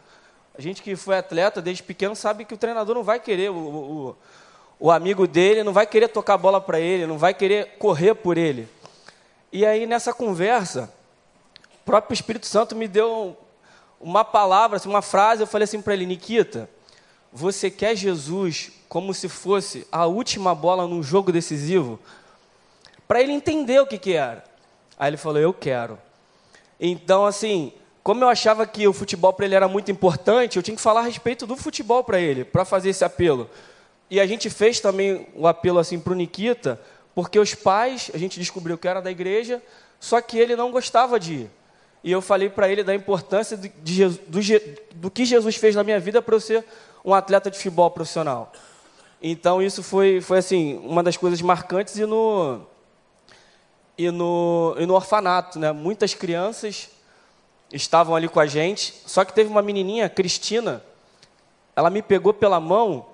a 0.56 0.60
gente 0.60 0.82
que 0.82 0.96
foi 0.96 1.16
atleta 1.16 1.62
desde 1.62 1.82
pequeno 1.82 2.16
sabe 2.16 2.44
que 2.44 2.54
o 2.54 2.58
treinador 2.58 2.96
não 2.96 3.04
vai 3.04 3.20
querer 3.20 3.50
o, 3.50 3.54
o 3.54 4.16
o 4.80 4.90
amigo 4.90 5.26
dele 5.26 5.62
não 5.62 5.72
vai 5.72 5.86
querer 5.86 6.08
tocar 6.08 6.34
a 6.34 6.38
bola 6.38 6.60
para 6.60 6.78
ele, 6.78 7.06
não 7.06 7.18
vai 7.18 7.34
querer 7.34 7.76
correr 7.78 8.14
por 8.14 8.38
ele. 8.38 8.68
E 9.52 9.64
aí, 9.64 9.86
nessa 9.86 10.12
conversa, 10.12 10.92
o 11.74 11.84
próprio 11.84 12.14
Espírito 12.14 12.46
Santo 12.46 12.76
me 12.76 12.86
deu 12.86 13.36
uma 14.00 14.24
palavra, 14.24 14.76
assim, 14.76 14.88
uma 14.88 15.02
frase, 15.02 15.42
eu 15.42 15.46
falei 15.46 15.64
assim 15.64 15.80
para 15.80 15.94
ele, 15.94 16.06
Nikita, 16.06 16.68
você 17.32 17.70
quer 17.70 17.96
Jesus 17.96 18.70
como 18.88 19.12
se 19.12 19.28
fosse 19.28 19.86
a 19.90 20.06
última 20.06 20.54
bola 20.54 20.86
num 20.86 21.02
jogo 21.02 21.32
decisivo? 21.32 21.98
Para 23.06 23.20
ele 23.20 23.32
entender 23.32 23.80
o 23.80 23.86
que, 23.86 23.98
que 23.98 24.12
era. 24.12 24.44
Aí 24.98 25.10
ele 25.10 25.16
falou, 25.16 25.40
eu 25.40 25.52
quero. 25.52 25.98
Então, 26.80 27.26
assim, 27.26 27.72
como 28.02 28.22
eu 28.22 28.28
achava 28.28 28.66
que 28.66 28.86
o 28.86 28.92
futebol 28.92 29.32
para 29.32 29.46
ele 29.46 29.54
era 29.54 29.68
muito 29.68 29.90
importante, 29.90 30.56
eu 30.56 30.62
tinha 30.62 30.76
que 30.76 30.82
falar 30.82 31.00
a 31.00 31.04
respeito 31.04 31.46
do 31.46 31.56
futebol 31.56 32.04
para 32.04 32.20
ele, 32.20 32.44
para 32.44 32.64
fazer 32.64 32.90
esse 32.90 33.04
apelo. 33.04 33.48
E 34.10 34.18
a 34.20 34.26
gente 34.26 34.48
fez 34.48 34.80
também 34.80 35.26
o 35.34 35.46
apelo 35.46 35.78
assim 35.78 35.98
para 35.98 36.12
o 36.12 36.16
Nikita, 36.16 36.80
porque 37.14 37.38
os 37.38 37.54
pais, 37.54 38.10
a 38.14 38.18
gente 38.18 38.38
descobriu 38.38 38.78
que 38.78 38.88
era 38.88 39.00
da 39.00 39.10
igreja, 39.10 39.62
só 40.00 40.20
que 40.20 40.38
ele 40.38 40.56
não 40.56 40.70
gostava 40.70 41.18
de 41.18 41.34
ir. 41.34 41.50
E 42.02 42.12
eu 42.12 42.22
falei 42.22 42.48
para 42.48 42.68
ele 42.68 42.84
da 42.84 42.94
importância 42.94 43.56
de, 43.56 43.68
de, 43.68 44.08
do, 44.08 44.40
do 44.94 45.10
que 45.10 45.24
Jesus 45.24 45.56
fez 45.56 45.74
na 45.74 45.82
minha 45.82 45.98
vida 45.98 46.22
para 46.22 46.34
eu 46.34 46.40
ser 46.40 46.64
um 47.04 47.12
atleta 47.12 47.50
de 47.50 47.56
futebol 47.56 47.90
profissional. 47.90 48.52
Então 49.20 49.60
isso 49.60 49.82
foi, 49.82 50.20
foi 50.20 50.38
assim 50.38 50.78
uma 50.84 51.02
das 51.02 51.16
coisas 51.16 51.42
marcantes 51.42 51.96
e 51.96 52.06
no 52.06 52.60
e 53.98 54.12
no, 54.12 54.76
e 54.78 54.86
no 54.86 54.94
orfanato, 54.94 55.58
né? 55.58 55.72
Muitas 55.72 56.14
crianças 56.14 56.88
estavam 57.72 58.14
ali 58.14 58.28
com 58.28 58.38
a 58.38 58.46
gente, 58.46 58.94
só 59.04 59.24
que 59.24 59.32
teve 59.32 59.50
uma 59.50 59.60
menininha, 59.60 60.08
Cristina, 60.08 60.84
ela 61.74 61.90
me 61.90 62.00
pegou 62.00 62.32
pela 62.32 62.60
mão 62.60 63.06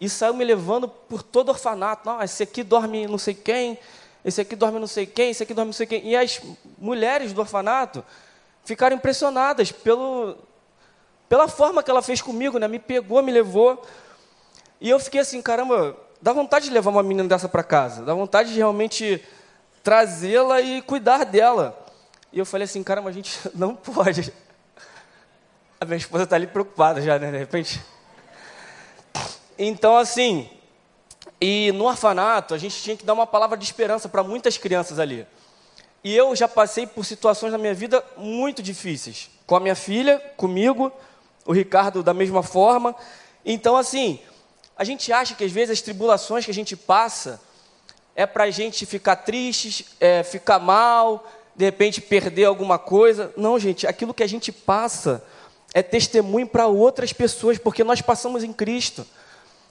e 0.00 0.08
saiu 0.08 0.34
me 0.34 0.44
levando 0.44 0.88
por 0.88 1.22
todo 1.22 1.48
orfanato. 1.48 2.08
Não, 2.08 2.22
esse 2.22 2.42
aqui 2.42 2.62
dorme 2.62 3.06
não 3.06 3.18
sei 3.18 3.34
quem, 3.34 3.78
esse 4.24 4.40
aqui 4.40 4.54
dorme 4.54 4.78
não 4.78 4.86
sei 4.86 5.06
quem, 5.06 5.30
esse 5.30 5.42
aqui 5.42 5.54
dorme 5.54 5.68
não 5.68 5.72
sei 5.72 5.86
quem. 5.86 6.06
E 6.06 6.16
as 6.16 6.40
mulheres 6.78 7.32
do 7.32 7.40
orfanato 7.40 8.04
ficaram 8.64 8.96
impressionadas 8.96 9.72
pelo, 9.72 10.36
pela 11.28 11.48
forma 11.48 11.82
que 11.82 11.90
ela 11.90 12.02
fez 12.02 12.20
comigo, 12.20 12.58
né? 12.58 12.68
Me 12.68 12.78
pegou, 12.78 13.22
me 13.22 13.32
levou. 13.32 13.84
E 14.80 14.90
eu 14.90 15.00
fiquei 15.00 15.20
assim, 15.20 15.42
caramba, 15.42 15.96
dá 16.20 16.32
vontade 16.32 16.66
de 16.66 16.70
levar 16.72 16.90
uma 16.90 17.02
menina 17.02 17.28
dessa 17.28 17.48
para 17.48 17.62
casa, 17.64 18.04
dá 18.04 18.14
vontade 18.14 18.50
de 18.52 18.56
realmente 18.56 19.24
trazê-la 19.82 20.60
e 20.60 20.82
cuidar 20.82 21.24
dela. 21.24 21.86
E 22.32 22.38
eu 22.38 22.46
falei 22.46 22.64
assim, 22.64 22.82
caramba, 22.82 23.08
a 23.08 23.12
gente 23.12 23.38
não 23.54 23.74
pode. 23.74 24.32
A 25.80 25.84
minha 25.84 25.96
esposa 25.96 26.24
está 26.24 26.36
ali 26.36 26.46
preocupada 26.46 27.00
já, 27.00 27.18
né? 27.18 27.30
De 27.30 27.38
repente. 27.38 27.80
Então, 29.58 29.96
assim, 29.96 30.48
e 31.40 31.72
no 31.72 31.84
orfanato 31.84 32.54
a 32.54 32.58
gente 32.58 32.80
tinha 32.80 32.96
que 32.96 33.04
dar 33.04 33.12
uma 33.12 33.26
palavra 33.26 33.56
de 33.56 33.64
esperança 33.64 34.08
para 34.08 34.22
muitas 34.22 34.56
crianças 34.56 34.98
ali. 34.98 35.26
E 36.02 36.14
eu 36.14 36.34
já 36.36 36.46
passei 36.46 36.86
por 36.86 37.04
situações 37.04 37.50
na 37.50 37.58
minha 37.58 37.74
vida 37.74 38.04
muito 38.16 38.62
difíceis. 38.62 39.30
Com 39.46 39.56
a 39.56 39.60
minha 39.60 39.74
filha, 39.74 40.18
comigo, 40.36 40.92
o 41.44 41.52
Ricardo 41.52 42.02
da 42.02 42.14
mesma 42.14 42.42
forma. 42.42 42.94
Então, 43.44 43.76
assim, 43.76 44.20
a 44.76 44.84
gente 44.84 45.12
acha 45.12 45.34
que 45.34 45.44
às 45.44 45.50
vezes 45.50 45.70
as 45.70 45.82
tribulações 45.82 46.44
que 46.44 46.50
a 46.50 46.54
gente 46.54 46.76
passa 46.76 47.40
é 48.14 48.26
para 48.26 48.44
a 48.44 48.50
gente 48.50 48.86
ficar 48.86 49.16
triste, 49.16 49.86
é, 49.98 50.22
ficar 50.22 50.58
mal, 50.60 51.26
de 51.56 51.64
repente 51.64 52.00
perder 52.00 52.44
alguma 52.44 52.78
coisa. 52.78 53.32
Não, 53.36 53.58
gente, 53.58 53.86
aquilo 53.86 54.14
que 54.14 54.22
a 54.22 54.28
gente 54.28 54.52
passa 54.52 55.24
é 55.74 55.82
testemunho 55.82 56.46
para 56.46 56.66
outras 56.66 57.12
pessoas, 57.12 57.58
porque 57.58 57.82
nós 57.82 58.00
passamos 58.00 58.44
em 58.44 58.52
Cristo. 58.52 59.04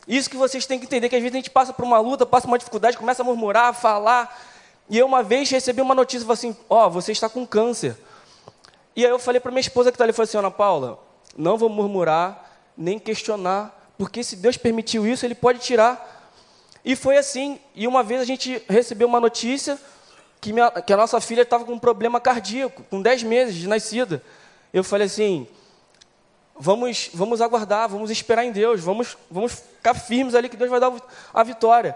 Isso 0.07 0.29
que 0.29 0.37
vocês 0.37 0.65
têm 0.65 0.79
que 0.79 0.85
entender, 0.85 1.09
que 1.09 1.15
às 1.15 1.21
vezes 1.21 1.35
a 1.35 1.39
gente 1.39 1.49
passa 1.49 1.73
por 1.73 1.83
uma 1.83 1.99
luta, 1.99 2.25
passa 2.25 2.47
por 2.47 2.51
uma 2.51 2.57
dificuldade, 2.57 2.97
começa 2.97 3.21
a 3.21 3.25
murmurar, 3.25 3.65
a 3.65 3.73
falar. 3.73 4.41
E 4.89 4.97
eu 4.97 5.05
uma 5.05 5.21
vez 5.21 5.49
recebi 5.49 5.81
uma 5.81 5.93
notícia, 5.93 6.31
assim, 6.31 6.55
ó, 6.69 6.87
oh, 6.87 6.89
você 6.89 7.11
está 7.11 7.27
com 7.27 7.45
câncer. 7.45 7.97
E 8.95 9.05
aí 9.05 9.11
eu 9.11 9.19
falei 9.19 9.41
para 9.41 9.51
minha 9.51 9.61
esposa 9.61 9.91
que 9.91 9.95
está 9.95 10.05
ali, 10.05 10.13
falei 10.13 10.29
assim, 10.29 10.37
Ana 10.37 10.49
Paula, 10.49 10.97
não 11.35 11.57
vou 11.57 11.67
murmurar, 11.67 12.51
nem 12.77 12.97
questionar, 12.97 13.91
porque 13.97 14.23
se 14.23 14.37
Deus 14.37 14.55
permitiu 14.55 15.05
isso, 15.05 15.25
Ele 15.25 15.35
pode 15.35 15.59
tirar. 15.59 16.31
E 16.85 16.95
foi 16.95 17.17
assim, 17.17 17.59
e 17.75 17.85
uma 17.85 18.01
vez 18.01 18.21
a 18.21 18.25
gente 18.25 18.63
recebeu 18.69 19.09
uma 19.09 19.19
notícia 19.19 19.77
que, 20.39 20.53
minha, 20.53 20.71
que 20.71 20.93
a 20.93 20.97
nossa 20.97 21.19
filha 21.19 21.41
estava 21.41 21.65
com 21.65 21.73
um 21.73 21.79
problema 21.79 22.21
cardíaco, 22.21 22.83
com 22.89 23.01
10 23.01 23.23
meses 23.23 23.55
de 23.55 23.67
nascida. 23.67 24.23
Eu 24.73 24.83
falei 24.83 25.07
assim, 25.07 25.47
vamos, 26.57 27.09
vamos 27.13 27.41
aguardar, 27.41 27.89
vamos 27.89 28.09
esperar 28.09 28.45
em 28.45 28.51
Deus, 28.51 28.81
vamos, 28.81 29.17
vamos 29.29 29.61
ficar 29.87 29.93
firmes 29.93 30.35
ali 30.35 30.49
que 30.49 30.57
Deus 30.57 30.69
vai 30.69 30.79
dar 30.79 30.91
a 31.33 31.43
vitória. 31.43 31.95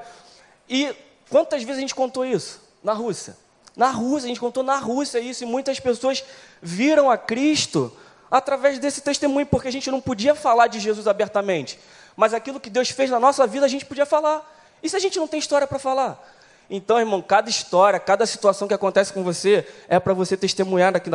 E 0.69 0.95
quantas 1.29 1.63
vezes 1.63 1.77
a 1.77 1.81
gente 1.81 1.95
contou 1.95 2.25
isso? 2.25 2.61
Na 2.83 2.93
Rússia. 2.93 3.35
Na 3.75 3.89
Rússia, 3.89 4.25
a 4.25 4.29
gente 4.29 4.39
contou 4.39 4.63
na 4.63 4.77
Rússia 4.77 5.19
isso, 5.19 5.43
e 5.43 5.47
muitas 5.47 5.79
pessoas 5.79 6.23
viram 6.61 7.09
a 7.09 7.17
Cristo 7.17 7.91
através 8.29 8.79
desse 8.79 9.01
testemunho, 9.01 9.45
porque 9.45 9.67
a 9.67 9.71
gente 9.71 9.89
não 9.91 9.99
podia 9.99 10.35
falar 10.35 10.67
de 10.67 10.79
Jesus 10.79 11.07
abertamente, 11.07 11.79
mas 12.15 12.33
aquilo 12.33 12.59
que 12.59 12.69
Deus 12.69 12.89
fez 12.89 13.09
na 13.09 13.19
nossa 13.19 13.45
vida 13.45 13.65
a 13.65 13.69
gente 13.69 13.85
podia 13.85 14.05
falar. 14.05 14.49
E 14.81 14.89
se 14.89 14.95
a 14.95 14.99
gente 14.99 15.19
não 15.19 15.27
tem 15.27 15.39
história 15.39 15.67
para 15.67 15.79
falar? 15.79 16.21
Então, 16.69 16.97
irmão, 16.97 17.21
cada 17.21 17.49
história, 17.49 17.99
cada 17.99 18.25
situação 18.25 18.67
que 18.67 18.73
acontece 18.73 19.11
com 19.11 19.23
você 19.23 19.67
é 19.89 19.99
para 19.99 20.13
você 20.13 20.37
testemunhar 20.37 20.93
daqui 20.93 21.09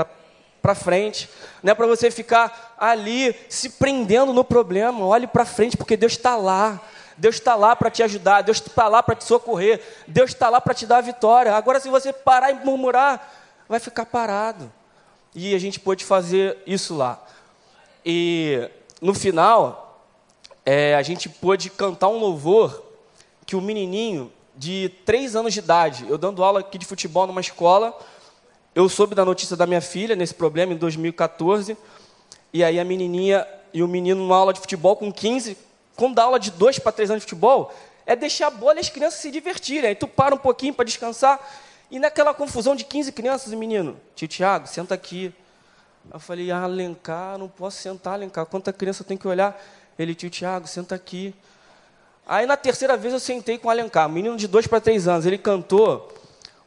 para 0.67 0.75
frente, 0.75 1.31
não 1.63 1.71
é 1.71 1.75
para 1.77 1.87
você 1.87 2.11
ficar 2.11 2.75
ali 2.77 3.37
se 3.49 3.71
prendendo 3.71 4.33
no 4.33 4.43
problema. 4.43 5.07
Olhe 5.07 5.29
para 5.29 5.45
frente, 5.45 5.77
porque 5.77 5.97
Deus 5.97 6.13
está 6.15 6.35
lá. 6.35 6.81
Deus 7.17 7.37
está 7.37 7.55
lá 7.55 7.77
para 7.77 7.89
te 7.89 8.03
ajudar, 8.03 8.43
Deus 8.43 8.59
está 8.59 8.89
lá 8.89 9.01
para 9.01 9.15
te 9.15 9.25
socorrer, 9.25 9.81
Deus 10.07 10.31
está 10.31 10.51
lá 10.51 10.61
para 10.61 10.75
te 10.75 10.85
dar 10.85 10.99
a 10.99 11.01
vitória. 11.01 11.55
Agora, 11.55 11.79
se 11.79 11.89
você 11.89 12.13
parar 12.13 12.51
e 12.51 12.65
murmurar, 12.65 13.33
vai 13.69 13.79
ficar 13.79 14.05
parado. 14.05 14.71
E 15.35 15.55
a 15.55 15.59
gente 15.59 15.79
pôde 15.79 16.05
fazer 16.05 16.59
isso 16.67 16.97
lá. 16.97 17.25
E 18.05 18.69
no 19.01 19.15
final, 19.15 20.05
é, 20.65 20.97
a 20.97 21.03
gente 21.03 21.29
pôde 21.29 21.71
cantar 21.71 22.09
um 22.09 22.19
louvor 22.19 22.83
que 23.47 23.55
o 23.55 23.63
menininho 23.63 24.33
de 24.55 24.91
três 25.07 25.37
anos 25.37 25.55
de 25.55 25.61
idade, 25.61 26.05
eu 26.09 26.19
dando 26.19 26.43
aula 26.43 26.61
aqui 26.61 26.77
de 26.77 26.85
futebol 26.85 27.27
numa 27.27 27.41
escola, 27.41 27.97
eu 28.77 28.91
soube 28.91 29.15
da 29.15 29.25
notícia 29.25 29.57
da 29.57 29.67
minha 29.67 29.81
filha 29.81 30.15
nesse 30.15 30.35
problema 30.35 30.75
em 30.75 30.77
2014, 30.77 31.75
e 32.53 32.63
aí 32.63 32.79
a 32.79 32.85
menininha 32.85 33.49
e 33.73 33.83
o 33.83 33.89
menino 33.89 34.21
numa 34.21 34.37
aula 34.37 34.53
de 34.53 34.61
futebol 34.61 34.95
com 34.95 35.11
15, 35.11 35.57
quando 35.97 36.17
dá 36.17 36.25
aula 36.25 36.39
de 36.39 36.51
dois 36.51 36.79
para 36.79 36.93
três 36.93 37.11
anos 37.11 37.23
de 37.23 37.27
futebol, 37.27 37.75
é 38.05 38.15
deixar 38.15 38.49
a 38.49 38.51
bola 38.51 38.77
e 38.77 38.81
as 38.81 38.91
crianças 38.91 39.21
se 39.21 39.31
divertirem. 39.31 39.89
Aí 39.89 39.95
tu 39.95 40.07
para 40.07 40.35
um 40.35 40.39
pouquinho 40.39 40.75
para 40.75 40.85
descansar, 40.85 41.41
e 41.91 41.99
naquela 41.99 42.35
confusão 42.35 42.77
de 42.77 42.85
15 42.85 43.13
crianças, 43.13 43.51
o 43.51 43.57
menino, 43.57 43.97
tio 44.15 44.29
Tiago, 44.29 44.67
senta 44.67 44.95
aqui. 44.95 45.33
Eu 46.13 46.21
falei, 46.21 46.51
ah, 46.51 46.65
Alencar, 46.65 47.39
não 47.39 47.49
posso 47.49 47.79
sentar, 47.79 48.13
Alencar, 48.13 48.45
quanta 48.45 48.75
criança 48.75 49.03
tem 49.03 49.17
que 49.17 49.27
olhar? 49.27 49.59
Ele, 49.99 50.15
tio 50.15 50.29
Tiago, 50.29 50.67
senta 50.67 50.95
aqui. 50.95 51.35
Aí 52.27 52.45
na 52.45 52.59
terceira 52.59 52.95
vez 52.95 53.15
eu 53.15 53.21
sentei 53.21 53.57
com 53.57 53.69
o 53.69 53.71
Alencar, 53.71 54.07
menino 54.07 54.37
de 54.37 54.47
dois 54.47 54.67
para 54.67 54.83
três 54.83 55.09
anos. 55.09 55.25
Ele 55.25 55.39
cantou 55.39 56.13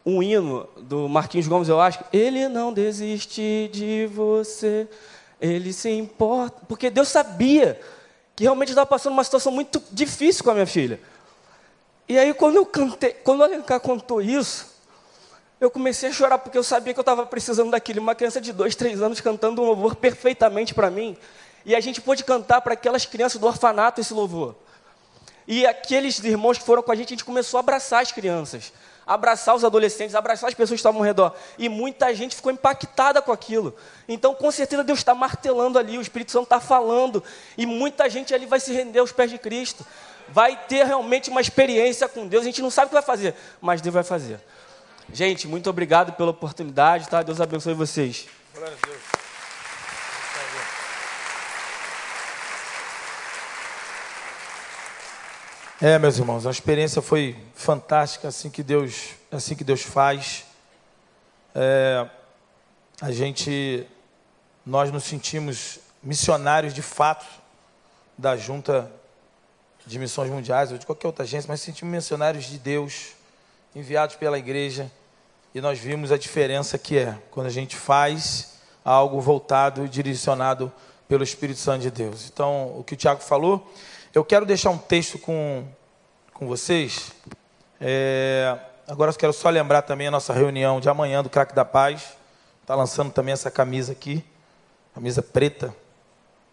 um 0.09 0.23
hino 0.23 0.67
do 0.77 1.07
Marquinhos 1.07 1.47
Gomes, 1.47 1.69
eu 1.69 1.79
acho. 1.79 2.03
Ele 2.11 2.47
não 2.47 2.73
desiste 2.73 3.69
de 3.71 4.07
você, 4.07 4.87
ele 5.39 5.71
se 5.71 5.89
importa. 5.89 6.61
Porque 6.67 6.89
Deus 6.89 7.07
sabia 7.07 7.79
que 8.35 8.43
realmente 8.43 8.69
estava 8.69 8.87
passando 8.87 9.13
uma 9.13 9.23
situação 9.23 9.51
muito 9.51 9.81
difícil 9.91 10.43
com 10.43 10.49
a 10.49 10.53
minha 10.53 10.67
filha. 10.67 10.99
E 12.07 12.17
aí 12.17 12.33
quando 12.33 12.55
eu 12.55 12.65
cantei, 12.65 13.13
quando 13.13 13.41
o 13.41 13.43
Alencar 13.43 13.79
contou 13.79 14.21
isso, 14.21 14.67
eu 15.61 15.69
comecei 15.69 16.09
a 16.09 16.13
chorar 16.13 16.37
porque 16.39 16.57
eu 16.57 16.63
sabia 16.63 16.93
que 16.93 16.99
eu 16.99 17.03
estava 17.03 17.25
precisando 17.25 17.71
daquilo. 17.71 18.01
Uma 18.01 18.15
criança 18.15 18.39
de 18.39 18.51
dois, 18.51 18.75
três 18.75 19.01
anos 19.01 19.21
cantando 19.21 19.61
um 19.61 19.65
louvor 19.65 19.95
perfeitamente 19.95 20.73
para 20.73 20.89
mim. 20.89 21.17
E 21.65 21.75
a 21.75 21.79
gente 21.79 22.01
pôde 22.01 22.23
cantar 22.23 22.61
para 22.61 22.73
aquelas 22.73 23.05
crianças 23.05 23.39
do 23.39 23.45
orfanato 23.45 23.99
esse 23.99 24.13
louvor. 24.13 24.55
E 25.45 25.65
aqueles 25.65 26.19
irmãos 26.23 26.57
que 26.57 26.63
foram 26.63 26.81
com 26.81 26.91
a 26.91 26.95
gente, 26.95 27.07
a 27.07 27.15
gente 27.15 27.25
começou 27.25 27.57
a 27.57 27.61
abraçar 27.61 28.01
as 28.01 28.11
crianças, 28.11 28.71
abraçar 29.09 29.55
os 29.55 29.65
adolescentes, 29.65 30.13
abraçar 30.13 30.49
as 30.49 30.53
pessoas 30.53 30.77
que 30.77 30.81
estavam 30.81 31.01
ao 31.01 31.05
redor. 31.05 31.35
E 31.57 31.67
muita 31.67 32.13
gente 32.13 32.35
ficou 32.35 32.51
impactada 32.51 33.23
com 33.23 33.31
aquilo. 33.31 33.75
Então, 34.07 34.35
com 34.35 34.51
certeza, 34.51 34.83
Deus 34.83 34.99
está 34.99 35.15
martelando 35.15 35.79
ali, 35.79 35.97
o 35.97 36.01
Espírito 36.01 36.31
Santo 36.31 36.43
está 36.43 36.59
falando. 36.59 37.23
E 37.57 37.65
muita 37.65 38.07
gente 38.07 38.35
ali 38.35 38.45
vai 38.45 38.59
se 38.59 38.71
render 38.71 38.99
aos 38.99 39.11
pés 39.11 39.31
de 39.31 39.39
Cristo. 39.39 39.83
Vai 40.27 40.55
ter 40.55 40.85
realmente 40.85 41.31
uma 41.31 41.41
experiência 41.41 42.07
com 42.07 42.27
Deus. 42.27 42.43
A 42.43 42.45
gente 42.45 42.61
não 42.61 42.69
sabe 42.69 42.85
o 42.85 42.89
que 42.89 42.93
vai 42.93 43.01
fazer, 43.01 43.33
mas 43.59 43.81
Deus 43.81 43.95
vai 43.95 44.03
fazer. 44.03 44.39
Gente, 45.11 45.47
muito 45.47 45.67
obrigado 45.67 46.13
pela 46.13 46.29
oportunidade, 46.29 47.09
tá? 47.09 47.23
Deus 47.23 47.41
abençoe 47.41 47.73
vocês. 47.73 48.27
Glória 48.53 48.77
a 48.79 48.85
Deus. 48.85 49.28
É, 55.81 55.97
meus 55.97 56.17
irmãos, 56.17 56.45
a 56.45 56.51
experiência 56.51 57.01
foi 57.01 57.37
fantástica, 57.55 58.27
assim 58.27 58.49
que 58.49 58.61
Deus, 58.61 59.11
assim 59.31 59.55
que 59.55 59.63
Deus 59.63 59.81
faz. 59.81 60.43
É, 61.55 62.05
a 62.99 63.13
gente, 63.13 63.87
nós 64.65 64.91
nos 64.91 65.05
sentimos 65.05 65.79
missionários 66.03 66.73
de 66.73 66.81
fato 66.81 67.25
da 68.17 68.35
Junta 68.35 68.91
de 69.85 69.97
Missões 69.97 70.29
Mundiais 70.29 70.69
ou 70.69 70.77
de 70.77 70.85
qualquer 70.85 71.07
outra 71.07 71.23
agência, 71.23 71.47
mas 71.47 71.61
sentimos 71.61 71.93
missionários 71.93 72.43
de 72.43 72.59
Deus 72.59 73.13
enviados 73.73 74.17
pela 74.17 74.37
igreja 74.37 74.91
e 75.55 75.61
nós 75.61 75.79
vimos 75.79 76.11
a 76.11 76.17
diferença 76.17 76.77
que 76.77 76.97
é 76.97 77.17
quando 77.31 77.47
a 77.47 77.51
gente 77.51 77.77
faz 77.77 78.59
algo 78.83 79.21
voltado 79.21 79.85
e 79.85 79.87
direcionado 79.87 80.69
pelo 81.07 81.23
Espírito 81.23 81.61
Santo 81.61 81.83
de 81.83 81.89
Deus. 81.89 82.29
Então, 82.29 82.77
o 82.77 82.83
que 82.83 82.95
o 82.95 82.97
Tiago 82.97 83.21
falou 83.21 83.65
eu 84.13 84.25
quero 84.25 84.45
deixar 84.45 84.71
um 84.71 84.77
texto 84.77 85.19
com, 85.19 85.67
com 86.33 86.47
vocês. 86.47 87.11
É, 87.79 88.57
agora 88.87 89.11
eu 89.11 89.15
quero 89.15 89.31
só 89.31 89.49
lembrar 89.49 89.83
também 89.83 90.07
a 90.07 90.11
nossa 90.11 90.33
reunião 90.33 90.79
de 90.79 90.89
amanhã 90.89 91.21
do 91.21 91.29
Craque 91.29 91.53
da 91.53 91.63
Paz. 91.63 92.17
Está 92.61 92.73
lançando 92.73 93.11
também 93.11 93.33
essa 93.33 93.51
camisa 93.51 93.91
aqui, 93.91 94.23
camisa 94.95 95.21
preta, 95.21 95.75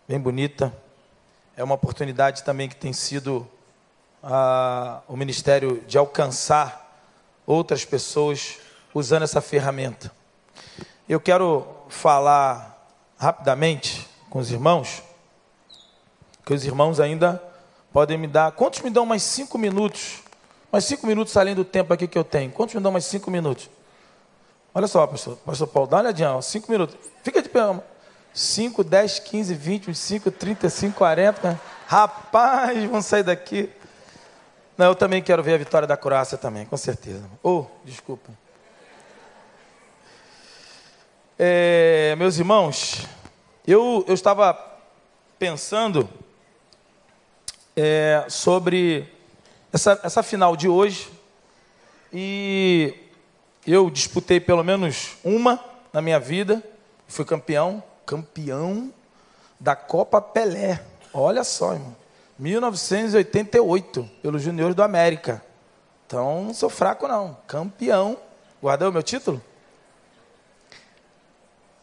bem 0.06 0.20
bonita. 0.20 0.72
É 1.56 1.64
uma 1.64 1.74
oportunidade 1.74 2.44
também 2.44 2.68
que 2.68 2.76
tem 2.76 2.92
sido 2.92 3.48
a, 4.22 5.00
o 5.08 5.16
ministério 5.16 5.82
de 5.86 5.96
alcançar 5.96 7.00
outras 7.46 7.86
pessoas 7.86 8.58
usando 8.92 9.22
essa 9.22 9.40
ferramenta. 9.40 10.12
Eu 11.08 11.20
quero 11.20 11.66
falar 11.88 12.86
rapidamente 13.18 14.06
com 14.28 14.40
os 14.40 14.50
irmãos 14.50 15.05
que 16.46 16.54
os 16.54 16.64
irmãos 16.64 17.00
ainda 17.00 17.42
podem 17.92 18.16
me 18.16 18.28
dar. 18.28 18.52
Quantos 18.52 18.80
me 18.80 18.88
dão 18.88 19.04
mais 19.04 19.24
cinco 19.24 19.58
minutos? 19.58 20.22
Mais 20.70 20.84
cinco 20.84 21.04
minutos 21.04 21.36
além 21.36 21.56
do 21.56 21.64
tempo 21.64 21.92
aqui 21.92 22.06
que 22.06 22.16
eu 22.16 22.22
tenho. 22.22 22.52
Quantos 22.52 22.76
me 22.76 22.80
dão 22.80 22.92
mais 22.92 23.04
cinco 23.04 23.32
minutos? 23.32 23.68
Olha 24.72 24.86
só, 24.86 25.04
pastor, 25.08 25.36
pastor 25.38 25.66
Paulo, 25.66 25.88
dá 25.88 25.96
uma 25.96 26.02
olhadinha, 26.04 26.32
ó, 26.32 26.40
cinco 26.40 26.70
minutos. 26.70 26.96
Fica 27.24 27.42
de 27.42 27.48
pé. 27.48 27.60
5, 28.32 28.84
10, 28.84 29.18
15, 29.20 29.54
20, 29.54 29.86
25, 29.86 30.30
35, 30.30 30.96
40. 30.96 31.60
Rapaz, 31.86 32.84
vamos 32.84 33.06
sair 33.06 33.22
daqui. 33.22 33.70
Não, 34.76 34.86
eu 34.86 34.94
também 34.94 35.22
quero 35.22 35.42
ver 35.42 35.54
a 35.54 35.58
vitória 35.58 35.88
da 35.88 35.96
Croácia 35.96 36.36
também, 36.36 36.66
com 36.66 36.76
certeza. 36.76 37.24
Oh, 37.42 37.64
desculpa. 37.82 38.30
É, 41.38 42.14
meus 42.18 42.38
irmãos, 42.38 43.06
eu, 43.66 44.04
eu 44.06 44.14
estava 44.14 44.56
pensando 45.38 46.06
é, 47.76 48.24
sobre 48.28 49.06
essa, 49.72 50.00
essa 50.02 50.22
final 50.22 50.56
de 50.56 50.68
hoje. 50.68 51.10
E 52.12 52.94
eu 53.66 53.90
disputei 53.90 54.40
pelo 54.40 54.64
menos 54.64 55.16
uma 55.22 55.62
na 55.92 56.00
minha 56.00 56.18
vida. 56.18 56.62
Fui 57.06 57.24
campeão, 57.24 57.82
campeão 58.06 58.92
da 59.60 59.76
Copa 59.76 60.20
Pelé. 60.20 60.82
Olha 61.12 61.44
só, 61.44 61.74
irmão. 61.74 61.94
1988, 62.38 64.10
pelos 64.22 64.42
Juniores 64.42 64.74
do 64.74 64.82
América. 64.82 65.42
Então, 66.06 66.44
não 66.44 66.54
sou 66.54 66.68
fraco, 66.68 67.08
não. 67.08 67.36
Campeão. 67.46 68.18
Guardou 68.62 68.90
o 68.90 68.92
meu 68.92 69.02
título? 69.02 69.42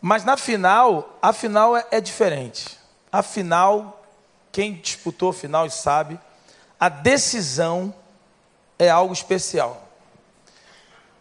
Mas 0.01 0.23
na 0.25 0.37
final, 0.37 1.17
a 1.21 1.31
final 1.33 1.75
é, 1.75 1.85
é 1.91 2.01
diferente. 2.01 2.77
A 3.11 3.23
final 3.23 4.02
quem 4.53 4.75
disputou 4.75 5.33
final 5.33 5.67
sabe, 5.71 6.17
a 6.79 6.87
decisão 6.87 7.93
é 8.77 8.87
algo 8.87 9.11
especial. 9.11 9.89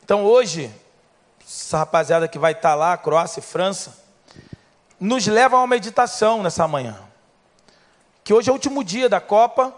Então 0.04 0.22
hoje, 0.24 0.70
essa 1.42 1.78
rapaziada 1.78 2.28
que 2.28 2.38
vai 2.38 2.52
estar 2.52 2.74
lá, 2.74 2.94
Croácia 2.98 3.40
e 3.40 3.42
França, 3.42 3.98
nos 5.00 5.26
leva 5.26 5.56
a 5.56 5.60
uma 5.60 5.66
meditação 5.66 6.42
nessa 6.42 6.68
manhã. 6.68 7.00
Que 8.22 8.34
hoje 8.34 8.50
é 8.50 8.52
o 8.52 8.54
último 8.54 8.84
dia 8.84 9.08
da 9.08 9.18
Copa, 9.18 9.74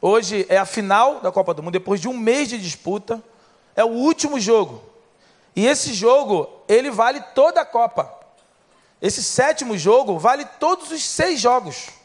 hoje 0.00 0.46
é 0.48 0.56
a 0.56 0.64
final 0.64 1.20
da 1.20 1.30
Copa 1.30 1.52
do 1.52 1.62
Mundo, 1.62 1.74
depois 1.74 2.00
de 2.00 2.08
um 2.08 2.16
mês 2.16 2.48
de 2.48 2.56
disputa, 2.56 3.22
é 3.76 3.84
o 3.84 3.88
último 3.88 4.40
jogo. 4.40 4.82
E 5.54 5.66
esse 5.66 5.92
jogo, 5.92 6.48
ele 6.66 6.90
vale 6.90 7.20
toda 7.34 7.60
a 7.60 7.66
Copa. 7.66 8.18
Esse 9.02 9.22
sétimo 9.22 9.76
jogo 9.76 10.18
vale 10.18 10.46
todos 10.58 10.90
os 10.90 11.04
seis 11.04 11.38
jogos. 11.38 11.97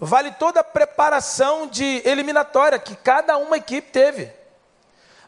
Vale 0.00 0.32
toda 0.32 0.60
a 0.60 0.64
preparação 0.64 1.66
de 1.66 2.02
eliminatória 2.04 2.78
que 2.78 2.94
cada 2.94 3.36
uma 3.36 3.56
equipe 3.56 3.90
teve. 3.90 4.32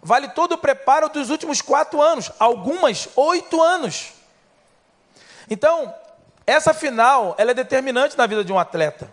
Vale 0.03 0.29
todo 0.29 0.53
o 0.53 0.59
preparo 0.59 1.09
dos 1.09 1.29
últimos 1.29 1.61
quatro 1.61 2.01
anos, 2.01 2.31
algumas 2.39 3.09
oito 3.17 3.61
anos. 3.61 4.13
Então, 5.49 5.93
essa 6.47 6.73
final, 6.73 7.35
ela 7.37 7.51
é 7.51 7.55
determinante 7.55 8.17
na 8.17 8.27
vida 8.27 8.45
de 8.45 8.53
um 8.53 8.59
atleta. 8.59 9.13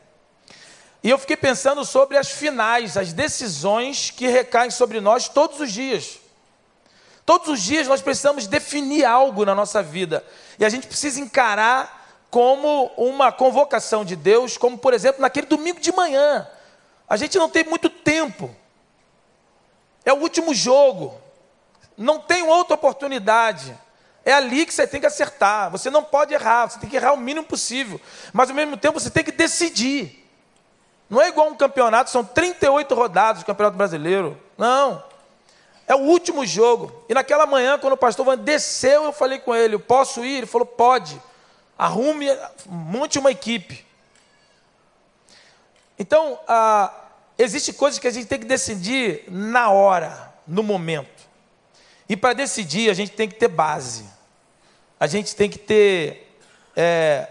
E 1.03 1.09
eu 1.09 1.17
fiquei 1.17 1.37
pensando 1.37 1.83
sobre 1.83 2.17
as 2.17 2.29
finais, 2.29 2.97
as 2.97 3.13
decisões 3.13 4.11
que 4.11 4.27
recaem 4.27 4.69
sobre 4.69 4.99
nós 5.01 5.27
todos 5.27 5.59
os 5.59 5.71
dias. 5.71 6.19
Todos 7.25 7.49
os 7.49 7.61
dias 7.61 7.87
nós 7.87 8.01
precisamos 8.01 8.47
definir 8.47 9.03
algo 9.03 9.43
na 9.45 9.53
nossa 9.53 9.83
vida. 9.83 10.23
E 10.57 10.65
a 10.65 10.69
gente 10.69 10.87
precisa 10.87 11.19
encarar 11.19 11.96
como 12.29 12.91
uma 12.97 13.31
convocação 13.31 14.03
de 14.03 14.15
Deus, 14.15 14.57
como 14.57 14.77
por 14.77 14.93
exemplo 14.93 15.21
naquele 15.21 15.47
domingo 15.47 15.79
de 15.79 15.91
manhã. 15.91 16.47
A 17.07 17.15
gente 17.15 17.37
não 17.37 17.49
tem 17.49 17.63
muito 17.63 17.89
tempo. 17.89 18.53
É 20.03 20.11
o 20.11 20.17
último 20.17 20.53
jogo. 20.53 21.19
Não 21.97 22.19
tem 22.19 22.43
outra 22.43 22.75
oportunidade. 22.75 23.77
É 24.23 24.33
ali 24.33 24.65
que 24.65 24.73
você 24.73 24.85
tem 24.85 24.99
que 24.99 25.07
acertar. 25.07 25.71
Você 25.71 25.89
não 25.89 26.03
pode 26.03 26.33
errar, 26.33 26.69
você 26.69 26.79
tem 26.79 26.89
que 26.89 26.97
errar 26.97 27.13
o 27.13 27.17
mínimo 27.17 27.45
possível. 27.45 27.99
Mas 28.33 28.49
ao 28.49 28.55
mesmo 28.55 28.75
tempo 28.75 28.99
você 28.99 29.09
tem 29.09 29.23
que 29.23 29.31
decidir. 29.31 30.25
Não 31.09 31.21
é 31.21 31.29
igual 31.29 31.47
um 31.47 31.55
campeonato, 31.55 32.09
são 32.09 32.23
38 32.23 32.93
rodadas 32.93 33.41
do 33.41 33.45
Campeonato 33.45 33.77
Brasileiro. 33.77 34.37
Não. 34.57 35.01
É 35.87 35.95
o 35.95 35.99
último 35.99 36.45
jogo. 36.45 37.05
E 37.07 37.13
naquela 37.13 37.45
manhã, 37.45 37.79
quando 37.79 37.93
o 37.93 37.97
pastor 37.97 38.25
Van 38.25 38.37
desceu, 38.37 39.05
eu 39.05 39.13
falei 39.13 39.39
com 39.39 39.55
ele: 39.55 39.79
posso 39.79 40.23
ir? 40.25 40.39
Ele 40.39 40.45
falou: 40.45 40.67
pode. 40.67 41.21
Arrume, 41.77 42.27
monte 42.65 43.19
uma 43.19 43.31
equipe. 43.31 43.85
Então, 45.99 46.39
ah, 46.47 46.93
existe 47.37 47.73
coisas 47.73 47.99
que 47.99 48.07
a 48.07 48.11
gente 48.11 48.27
tem 48.27 48.39
que 48.39 48.45
decidir 48.45 49.23
na 49.27 49.69
hora, 49.69 50.33
no 50.47 50.63
momento. 50.63 51.27
E 52.09 52.15
para 52.15 52.33
decidir, 52.33 52.89
a 52.89 52.93
gente 52.93 53.11
tem 53.11 53.27
que 53.27 53.35
ter 53.35 53.47
base 53.47 54.17
a 54.99 55.05
gente 55.05 55.35
tem 55.35 55.49
que 55.49 55.59
ter 55.59 56.35
é, 56.75 57.27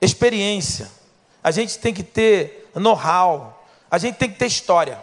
experiência, 0.00 0.90
a 1.42 1.50
gente 1.50 1.78
tem 1.78 1.94
que 1.94 2.02
ter 2.02 2.70
know-how, 2.74 3.66
a 3.90 3.98
gente 3.98 4.16
tem 4.16 4.30
que 4.30 4.38
ter 4.38 4.46
história. 4.46 5.02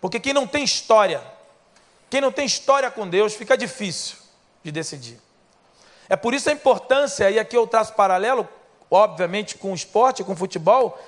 Porque 0.00 0.20
quem 0.20 0.32
não 0.32 0.46
tem 0.46 0.62
história, 0.62 1.22
quem 2.10 2.20
não 2.20 2.30
tem 2.30 2.44
história 2.44 2.90
com 2.90 3.08
Deus, 3.08 3.34
fica 3.34 3.56
difícil 3.56 4.16
de 4.62 4.70
decidir. 4.70 5.18
É 6.08 6.16
por 6.16 6.34
isso 6.34 6.48
a 6.48 6.52
importância, 6.52 7.30
e 7.30 7.38
aqui 7.38 7.56
eu 7.56 7.66
traço 7.66 7.94
paralelo, 7.94 8.48
obviamente, 8.90 9.56
com 9.56 9.72
o 9.72 9.74
esporte, 9.74 10.24
com 10.24 10.32
o 10.32 10.36
futebol, 10.36 10.98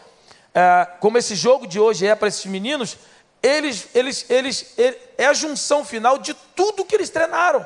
é, 0.55 0.87
como 1.01 1.19
esse 1.19 1.35
jogo 1.35 1.67
de 1.67 1.81
hoje 1.81 2.07
é 2.07 2.15
para 2.15 2.29
esses 2.29 2.45
meninos, 2.47 2.97
eles, 3.43 3.89
eles, 3.95 4.27
eles, 4.29 4.75
eles, 4.77 4.99
é 5.17 5.27
a 5.27 5.33
junção 5.33 5.85
final 5.85 6.19
de 6.19 6.35
tudo 6.35 6.85
que 6.85 6.95
eles 6.95 7.09
treinaram 7.09 7.65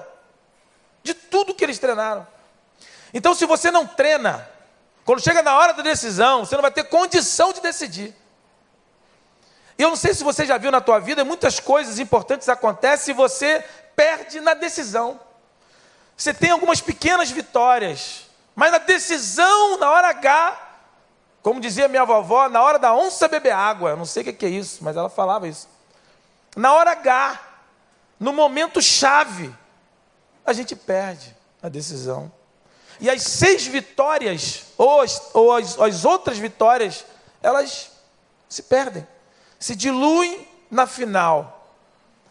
de 1.05 1.13
tudo 1.13 1.55
que 1.55 1.63
eles 1.63 1.79
treinaram. 1.79 2.27
Então, 3.13 3.35
se 3.35 3.45
você 3.45 3.71
não 3.71 3.87
treina, 3.87 4.49
quando 5.05 5.23
chega 5.23 5.43
na 5.43 5.57
hora 5.57 5.75
da 5.75 5.83
decisão, 5.83 6.45
você 6.45 6.57
não 6.57 6.63
vai 6.63 6.73
ter 6.73 6.85
condição 6.85 7.53
de 7.53 7.61
decidir. 7.61 8.17
E 9.79 9.83
eu 9.83 9.91
não 9.91 9.97
sei 9.97 10.15
se 10.15 10.25
você 10.25 10.47
já 10.47 10.57
viu 10.57 10.71
na 10.71 10.81
tua 10.81 10.99
vida, 10.99 11.25
muitas 11.25 11.61
coisas 11.61 11.99
importantes 11.99 12.49
acontecem 12.49 13.13
e 13.13 13.17
você 13.17 13.63
perde 13.95 14.41
na 14.41 14.55
decisão. 14.55 15.21
Você 16.17 16.33
tem 16.33 16.51
algumas 16.51 16.81
pequenas 16.81 17.31
vitórias, 17.31 18.27
mas 18.55 18.71
na 18.71 18.79
decisão, 18.79 19.79
na 19.79 19.91
hora 19.91 20.09
H, 20.09 20.61
como 21.43 21.61
dizia 21.61 21.89
minha 21.89 22.05
vovó, 22.05 22.49
na 22.49 22.63
hora 22.63 22.79
da 22.79 22.95
onça 22.95 23.29
beber 23.29 23.53
água, 23.53 23.91
eu 23.91 23.97
não 23.97 24.07
sei 24.07 24.23
o 24.23 24.33
que 24.33 24.47
é 24.47 24.49
isso, 24.49 24.83
mas 24.83 24.97
ela 24.97 25.11
falava 25.11 25.49
isso. 25.49 25.69
Na 26.57 26.73
hora 26.73 26.93
H, 26.93 27.41
no 28.19 28.33
momento 28.33 28.81
chave, 28.81 29.55
a 30.47 30.53
gente 30.53 30.77
perde 30.77 31.35
a 31.63 31.69
decisão. 31.69 32.31
E 33.01 33.11
as 33.11 33.23
seis 33.23 33.67
vitórias, 33.67 34.67
ou 34.79 35.01
as, 35.01 35.31
ou 35.35 35.53
as, 35.53 35.79
as 35.79 36.05
outras 36.05 36.39
vitórias, 36.39 37.05
elas 37.43 37.91
se 38.49 38.63
perdem, 38.63 39.07
se 39.59 39.75
diluem 39.75 40.47
na 40.71 40.87
final. 40.87 41.69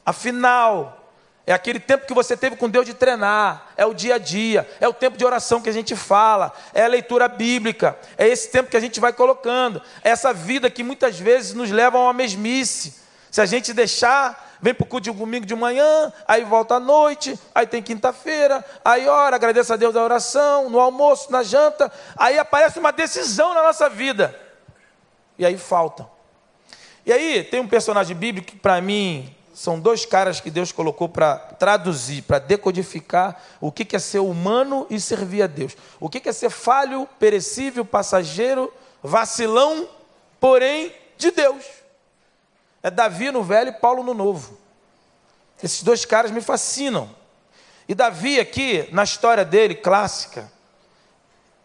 A 0.06 0.14
final 0.14 1.03
é 1.46 1.52
aquele 1.54 1.80
tempo 1.80 2.06
que 2.06 2.14
você 2.14 2.38
teve 2.38 2.56
com 2.56 2.70
Deus 2.70 2.86
de 2.86 2.94
treinar, 2.94 3.74
é 3.76 3.86
o 3.86 3.94
dia 3.94 4.16
a 4.16 4.18
dia, 4.18 4.70
é 4.80 4.88
o 4.88 4.94
tempo 4.94 5.18
de 5.18 5.26
oração 5.26 5.62
que 5.62 5.70
a 5.70 5.74
gente 5.74 5.94
fala, 5.94 6.54
é 6.74 6.86
a 6.86 6.88
leitura 6.88 7.28
bíblica, 7.28 7.98
é 8.18 8.28
esse 8.28 8.50
tempo 8.50 8.70
que 8.70 8.78
a 8.78 8.80
gente 8.80 9.00
vai 9.00 9.12
colocando, 9.12 9.82
é 10.04 10.10
essa 10.10 10.34
vida 10.34 10.70
que 10.70 10.84
muitas 10.84 11.20
vezes 11.20 11.54
nos 11.54 11.70
leva 11.70 11.98
a 11.98 12.02
uma 12.02 12.14
mesmice. 12.14 12.96
Se 13.30 13.42
a 13.42 13.46
gente 13.46 13.74
deixar 13.74 14.52
vem 14.62 14.74
para 14.74 14.86
o 14.86 14.88
culto 14.88 15.12
de 15.12 15.18
domingo 15.18 15.46
de 15.46 15.54
manhã, 15.54 16.14
aí 16.26 16.46
volta 16.46 16.76
à 16.76 16.80
noite, 16.80 17.38
aí 17.54 17.68
tem 17.68 17.84
quinta-feira, 17.84 18.64
aí 18.86 19.06
ora, 19.10 19.36
agradeça 19.36 19.74
a 19.74 19.78
Deus 19.78 19.94
da 19.94 20.02
oração, 20.02 20.70
no 20.70 20.80
almoço, 20.80 21.30
na 21.30 21.44
janta, 21.44 21.92
aí 22.16 22.40
aparece 22.40 22.80
uma 22.80 22.94
decisão 22.94 23.54
na 23.54 23.62
nossa 23.62 23.90
vida. 23.90 24.34
E 25.38 25.46
aí 25.46 25.58
falta. 25.58 26.08
E 27.06 27.12
aí 27.12 27.44
tem 27.44 27.60
um 27.60 27.68
personagem 27.68 28.16
bíblico 28.16 28.52
que 28.52 28.56
para 28.56 28.80
mim 28.80 29.36
são 29.54 29.80
dois 29.80 30.06
caras 30.06 30.40
que 30.40 30.50
Deus 30.50 30.72
colocou 30.72 31.08
para 31.08 31.38
traduzir, 31.38 32.24
para 32.24 32.40
decodificar 32.40 33.40
o 33.62 33.72
que 33.72 33.96
é 33.96 34.00
ser 34.00 34.20
humano 34.20 34.88
e 34.90 35.00
servir 35.00 35.44
a 35.44 35.48
Deus. 35.48 35.78
O 36.00 36.10
que 36.10 36.28
é 36.28 36.34
ser 36.34 36.50
falho, 36.50 37.08
perecível, 37.20 37.86
passageiro, 37.86 38.74
vacilão, 39.02 39.88
porém 40.40 40.94
de 41.18 41.30
Deus. 41.32 41.64
É 42.82 42.90
Davi 42.90 43.32
no 43.32 43.44
velho 43.44 43.70
e 43.70 43.74
Paulo 43.74 44.04
no 44.04 44.14
novo. 44.14 44.58
Esses 45.62 45.84
dois 45.84 46.04
caras 46.04 46.32
me 46.32 46.42
fascinam. 46.42 47.10
E 47.88 47.94
Davi, 47.94 48.40
aqui, 48.40 48.90
na 48.92 49.04
história 49.04 49.46
dele, 49.46 49.76
clássica, 49.76 50.52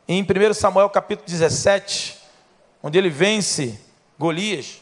em 0.07 0.22
1 0.22 0.55
Samuel 0.55 0.91
capítulo 0.91 1.26
17, 1.26 2.18
onde 2.82 2.99
ele 2.99 3.11
vence 3.11 3.80
Golias. 4.18 4.80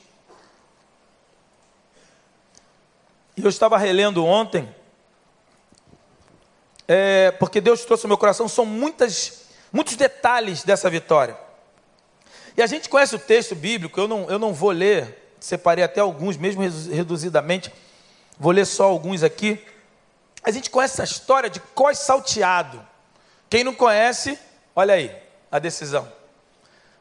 E 3.25 3.25
eu 3.42 3.48
estava 3.48 3.76
relendo 3.76 4.24
ontem, 4.24 4.68
é, 6.88 7.30
porque 7.32 7.60
Deus 7.60 7.84
trouxe 7.84 8.06
ao 8.06 8.08
meu 8.08 8.18
coração, 8.18 8.48
são 8.48 8.64
muitas, 8.64 9.46
muitos 9.72 9.96
detalhes 9.96 10.62
dessa 10.62 10.88
vitória. 10.88 11.36
E 12.56 12.62
a 12.62 12.66
gente 12.66 12.88
conhece 12.88 13.14
o 13.14 13.18
texto 13.18 13.54
bíblico, 13.54 14.00
eu 14.00 14.08
não, 14.08 14.30
eu 14.30 14.38
não 14.38 14.54
vou 14.54 14.70
ler 14.70 15.26
separei 15.46 15.84
até 15.84 16.00
alguns, 16.00 16.36
mesmo 16.36 16.62
reduzidamente, 16.90 17.72
vou 18.38 18.52
ler 18.52 18.66
só 18.66 18.84
alguns 18.84 19.22
aqui. 19.22 19.64
A 20.42 20.50
gente 20.50 20.70
conhece 20.70 21.00
a 21.00 21.04
história 21.04 21.48
de 21.48 21.60
Cós 21.60 21.98
salteado. 21.98 22.84
Quem 23.48 23.62
não 23.62 23.74
conhece, 23.74 24.38
olha 24.74 24.94
aí, 24.94 25.14
a 25.50 25.58
decisão. 25.58 26.10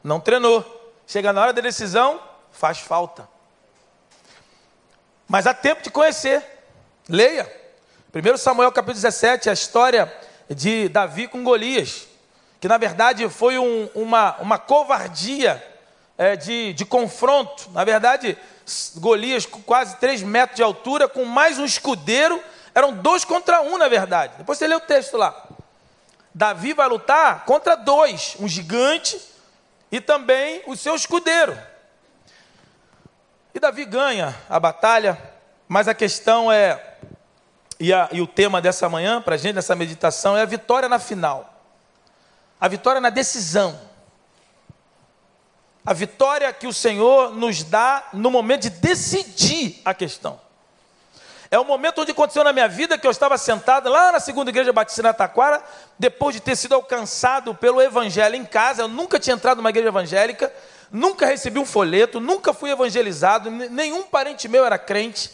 Não 0.03 0.19
treinou. 0.19 0.63
Chega 1.07 1.33
na 1.33 1.41
hora 1.41 1.53
da 1.53 1.61
decisão, 1.61 2.21
faz 2.51 2.79
falta. 2.79 3.27
Mas 5.27 5.47
há 5.47 5.53
tempo 5.53 5.81
de 5.81 5.89
conhecer. 5.89 6.43
Leia. 7.09 7.51
1 8.13 8.37
Samuel 8.37 8.71
capítulo 8.71 8.95
17, 8.95 9.49
a 9.49 9.53
história 9.53 10.13
de 10.49 10.87
Davi 10.89 11.27
com 11.27 11.43
Golias. 11.43 12.07
Que 12.61 12.67
na 12.67 12.77
verdade 12.77 13.27
foi 13.29 13.57
um, 13.57 13.89
uma, 13.93 14.37
uma 14.37 14.57
covardia 14.57 15.63
é, 16.17 16.35
de, 16.35 16.73
de 16.73 16.85
confronto. 16.85 17.69
Na 17.71 17.83
verdade, 17.83 18.37
Golias 18.97 19.45
com 19.45 19.61
quase 19.61 19.97
3 19.97 20.23
metros 20.23 20.55
de 20.55 20.63
altura, 20.63 21.07
com 21.07 21.25
mais 21.25 21.59
um 21.59 21.65
escudeiro, 21.65 22.41
eram 22.73 22.93
dois 22.93 23.25
contra 23.25 23.61
um, 23.61 23.77
na 23.77 23.87
verdade. 23.87 24.33
Depois 24.37 24.57
você 24.57 24.67
lê 24.67 24.75
o 24.75 24.79
texto 24.79 25.17
lá. 25.17 25.47
Davi 26.33 26.73
vai 26.73 26.87
lutar 26.87 27.45
contra 27.45 27.75
dois, 27.75 28.35
um 28.39 28.47
gigante 28.47 29.19
e 29.91 30.01
também 30.01 30.61
o 30.67 30.75
seu 30.75 30.95
escudeiro. 30.95 31.57
E 33.55 33.59
Davi 33.59 33.85
ganha 33.85 34.35
a 34.49 34.59
batalha, 34.59 35.17
mas 35.65 35.87
a 35.87 35.93
questão 35.93 36.51
é, 36.51 36.97
e, 37.79 37.93
a, 37.93 38.09
e 38.11 38.19
o 38.19 38.27
tema 38.27 38.61
dessa 38.61 38.89
manhã, 38.89 39.21
para 39.21 39.35
a 39.35 39.37
gente, 39.37 39.55
nessa 39.55 39.73
meditação, 39.73 40.35
é 40.35 40.41
a 40.41 40.45
vitória 40.45 40.89
na 40.89 40.99
final. 40.99 41.63
A 42.59 42.67
vitória 42.67 42.99
na 42.99 43.09
decisão. 43.09 43.79
A 45.85 45.93
vitória 45.93 46.51
que 46.51 46.67
o 46.67 46.73
Senhor 46.73 47.33
nos 47.33 47.63
dá 47.63 48.09
no 48.11 48.29
momento 48.29 48.63
de 48.63 48.71
decidir 48.71 49.81
a 49.85 49.93
questão. 49.93 50.37
É 51.51 51.59
o 51.59 51.65
momento 51.65 52.01
onde 52.01 52.11
aconteceu 52.11 52.43
na 52.43 52.51
minha 52.51 52.67
vida 52.67 52.97
que 52.97 53.05
eu 53.05 53.11
estava 53.11 53.37
sentado 53.37 53.89
lá 53.89 54.11
na 54.11 54.19
segunda 54.19 54.49
igreja 54.49 54.73
batista 54.73 55.03
na 55.03 55.13
Taquara, 55.13 55.63
depois 55.97 56.35
de 56.35 56.41
ter 56.41 56.55
sido 56.55 56.73
alcançado 56.73 57.53
pelo 57.53 57.81
evangelho 57.81 58.35
em 58.35 58.45
casa, 58.45 58.81
eu 58.81 58.87
nunca 58.87 59.19
tinha 59.19 59.35
entrado 59.35 59.57
numa 59.57 59.69
igreja 59.69 59.89
evangélica, 59.89 60.51
nunca 60.91 61.25
recebi 61.27 61.59
um 61.59 61.65
folheto, 61.65 62.19
nunca 62.19 62.53
fui 62.53 62.71
evangelizado, 62.71 63.51
nenhum 63.51 64.03
parente 64.03 64.47
meu 64.47 64.65
era 64.65 64.77
crente. 64.77 65.31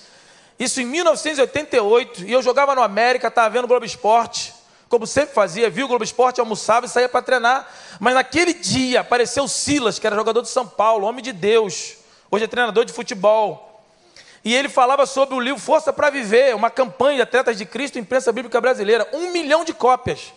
Isso 0.60 0.82
em 0.82 0.86
1988, 0.86 2.26
e 2.26 2.32
eu 2.32 2.42
jogava 2.42 2.76
no 2.76 2.84
América, 2.84 3.30
estava 3.30 3.50
vendo 3.50 3.66
o 3.66 3.68
Globo 3.68 3.86
Esporte, 3.86 4.54
como 4.90 5.08
sempre 5.08 5.34
fazia, 5.34 5.70
viu 5.70 5.86
o 5.86 5.88
Globo 5.88 6.04
Esporte, 6.04 6.42
almoçava 6.42 6.86
e 6.86 6.90
saía 6.90 7.08
para 7.08 7.22
treinar. 7.22 7.68
Mas 7.98 8.14
naquele 8.14 8.54
dia 8.54 9.00
apareceu 9.00 9.48
Silas, 9.48 9.98
que 9.98 10.06
era 10.06 10.16
jogador 10.16 10.42
de 10.42 10.50
São 10.50 10.68
Paulo, 10.68 11.08
homem 11.08 11.24
de 11.24 11.32
Deus, 11.32 11.96
hoje 12.30 12.44
é 12.44 12.48
treinador 12.48 12.84
de 12.84 12.92
futebol. 12.92 13.71
E 14.44 14.56
ele 14.56 14.70
falava 14.70 15.06
sobre 15.06 15.36
o 15.36 15.40
livro 15.40 15.60
Força 15.60 15.94
para 15.94 16.10
Viver, 16.10 16.56
uma 16.56 16.70
campanha 16.70 17.18
de 17.18 17.22
atletas 17.22 17.58
de 17.58 17.66
Cristo, 17.66 18.00
imprensa 18.00 18.32
bíblica 18.32 18.60
brasileira, 18.60 19.08
um 19.14 19.32
milhão 19.32 19.64
de 19.64 19.74
cópias. 19.74 20.34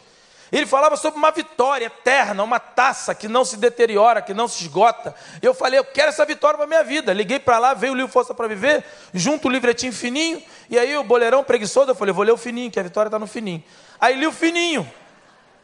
Ele 0.53 0.67
falava 0.67 0.97
sobre 0.97 1.19
uma 1.19 1.31
vitória 1.31 1.87
eterna, 1.87 2.43
uma 2.45 2.61
taça 2.61 3.15
que 3.15 3.27
não 3.27 3.45
se 3.45 3.57
deteriora, 3.57 4.23
que 4.23 4.35
não 4.35 4.47
se 4.47 4.63
esgota. 4.63 5.15
Eu 5.43 5.55
falei, 5.55 5.81
eu 5.81 5.85
quero 5.85 6.11
essa 6.11 6.25
vitória 6.25 6.57
para 6.57 6.67
minha 6.67 6.85
vida. 6.85 7.13
Liguei 7.13 7.41
para 7.41 7.59
lá, 7.59 7.75
veio 7.75 7.93
o 7.93 7.97
livro 7.97 8.13
Força 8.13 8.35
para 8.35 8.47
Viver, 8.47 8.85
junto 9.13 9.49
o 9.49 9.51
livretinho 9.51 9.93
fininho, 9.93 10.41
e 10.71 10.79
aí 10.79 10.97
o 10.97 11.03
boleirão 11.03 11.43
preguiçoso, 11.43 11.91
eu 11.91 11.95
falei, 11.95 12.13
vou 12.13 12.25
ler 12.25 12.33
o 12.33 12.37
fininho, 12.37 12.71
que 12.71 12.79
a 12.79 12.83
vitória 12.83 13.09
está 13.09 13.19
no 13.19 13.27
fininho. 13.27 13.65
Aí 13.99 14.15
li 14.17 14.27
o 14.27 14.33
fininho. 14.33 14.89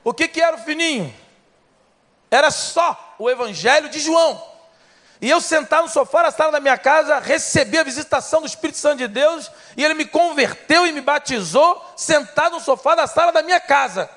O 0.03 0.14
que, 0.14 0.26
que 0.26 0.41
era 0.41 0.57
o 0.57 0.59
fininho? 0.59 1.14
Era 2.30 2.51
só 2.51 3.14
o 3.18 3.28
Evangelho 3.28 3.91
de 3.91 4.01
João. 4.01 4.49
E 5.21 5.29
eu 5.29 5.41
sentar 5.41 5.83
no 5.83 5.89
sofá 5.89 6.23
na 6.23 6.31
sala 6.31 6.51
da 6.51 6.61
minha 6.61 6.79
casa, 6.79 7.18
recebi 7.18 7.77
a 7.79 7.83
visitação 7.83 8.41
do 8.41 8.47
Espírito 8.47 8.79
Santo 8.79 8.99
de 8.99 9.09
Deus, 9.09 9.51
e 9.77 9.85
ele 9.85 9.93
me 9.93 10.07
converteu 10.07 10.87
e 10.87 10.93
me 10.93 11.03
batizou, 11.03 11.85
sentado 11.95 12.53
no 12.53 12.61
sofá 12.61 12.95
da 12.95 13.07
sala 13.07 13.31
da 13.31 13.43
minha 13.43 13.61
casa. 13.61 14.09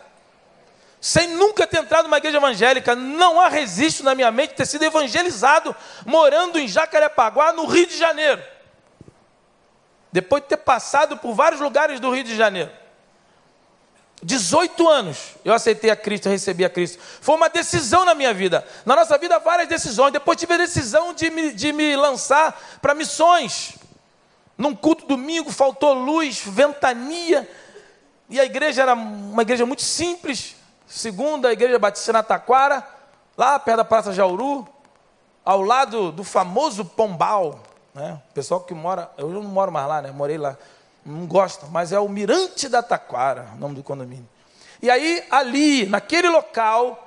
Sem 1.01 1.27
nunca 1.27 1.67
ter 1.67 1.79
entrado 1.79 2.05
numa 2.05 2.17
igreja 2.17 2.37
evangélica, 2.37 2.95
não 2.95 3.41
há 3.41 3.49
registro 3.49 4.05
na 4.05 4.15
minha 4.15 4.31
mente 4.31 4.53
ter 4.53 4.65
sido 4.65 4.83
evangelizado 4.83 5.75
morando 6.05 6.57
em 6.57 6.69
Jacarepaguá, 6.69 7.51
no 7.51 7.65
Rio 7.65 7.85
de 7.85 7.97
Janeiro. 7.97 8.41
Depois 10.13 10.41
de 10.43 10.47
ter 10.47 10.57
passado 10.57 11.17
por 11.17 11.33
vários 11.33 11.59
lugares 11.59 11.99
do 11.99 12.09
Rio 12.11 12.23
de 12.23 12.37
Janeiro. 12.37 12.71
18 14.23 14.87
anos 14.87 15.35
eu 15.43 15.53
aceitei 15.53 15.89
a 15.89 15.95
Cristo, 15.95 16.29
recebi 16.29 16.63
a 16.63 16.69
Cristo. 16.69 16.99
Foi 17.21 17.35
uma 17.35 17.49
decisão 17.49 18.05
na 18.05 18.15
minha 18.15 18.33
vida. 18.33 18.65
Na 18.85 18.95
nossa 18.95 19.17
vida, 19.17 19.37
várias 19.39 19.67
decisões. 19.67 20.13
Depois 20.13 20.37
tive 20.37 20.53
a 20.53 20.57
decisão 20.57 21.13
de 21.13 21.29
me, 21.29 21.51
de 21.51 21.73
me 21.73 21.95
lançar 21.95 22.59
para 22.81 22.93
missões. 22.93 23.77
Num 24.57 24.75
culto 24.75 25.05
domingo, 25.05 25.51
faltou 25.51 25.93
luz, 25.93 26.41
ventania. 26.45 27.49
E 28.29 28.39
a 28.39 28.45
igreja 28.45 28.83
era 28.83 28.93
uma 28.93 29.41
igreja 29.41 29.65
muito 29.65 29.81
simples. 29.81 30.55
Segunda, 30.87 31.49
a 31.49 31.53
igreja 31.53 31.77
Batista 31.77 32.13
na 32.13 32.23
Taquara, 32.23 32.87
lá 33.37 33.59
perto 33.59 33.77
da 33.77 33.85
Praça 33.85 34.13
Jauru, 34.13 34.67
ao 35.43 35.61
lado 35.61 36.11
do 36.11 36.23
famoso 36.23 36.85
Pombal. 36.85 37.59
Né? 37.93 38.19
O 38.29 38.33
pessoal 38.33 38.61
que 38.61 38.73
mora, 38.73 39.11
eu 39.17 39.29
não 39.29 39.43
moro 39.43 39.71
mais 39.71 39.87
lá, 39.87 40.01
né? 40.01 40.11
Morei 40.11 40.37
lá 40.37 40.57
não 41.05 41.25
gosta, 41.25 41.67
mas 41.67 41.91
é 41.91 41.99
o 41.99 42.07
Mirante 42.07 42.69
da 42.69 42.81
Taquara, 42.81 43.49
o 43.55 43.59
nome 43.59 43.75
do 43.75 43.83
condomínio. 43.83 44.27
E 44.81 44.89
aí, 44.89 45.23
ali, 45.29 45.85
naquele 45.85 46.29
local, 46.29 47.03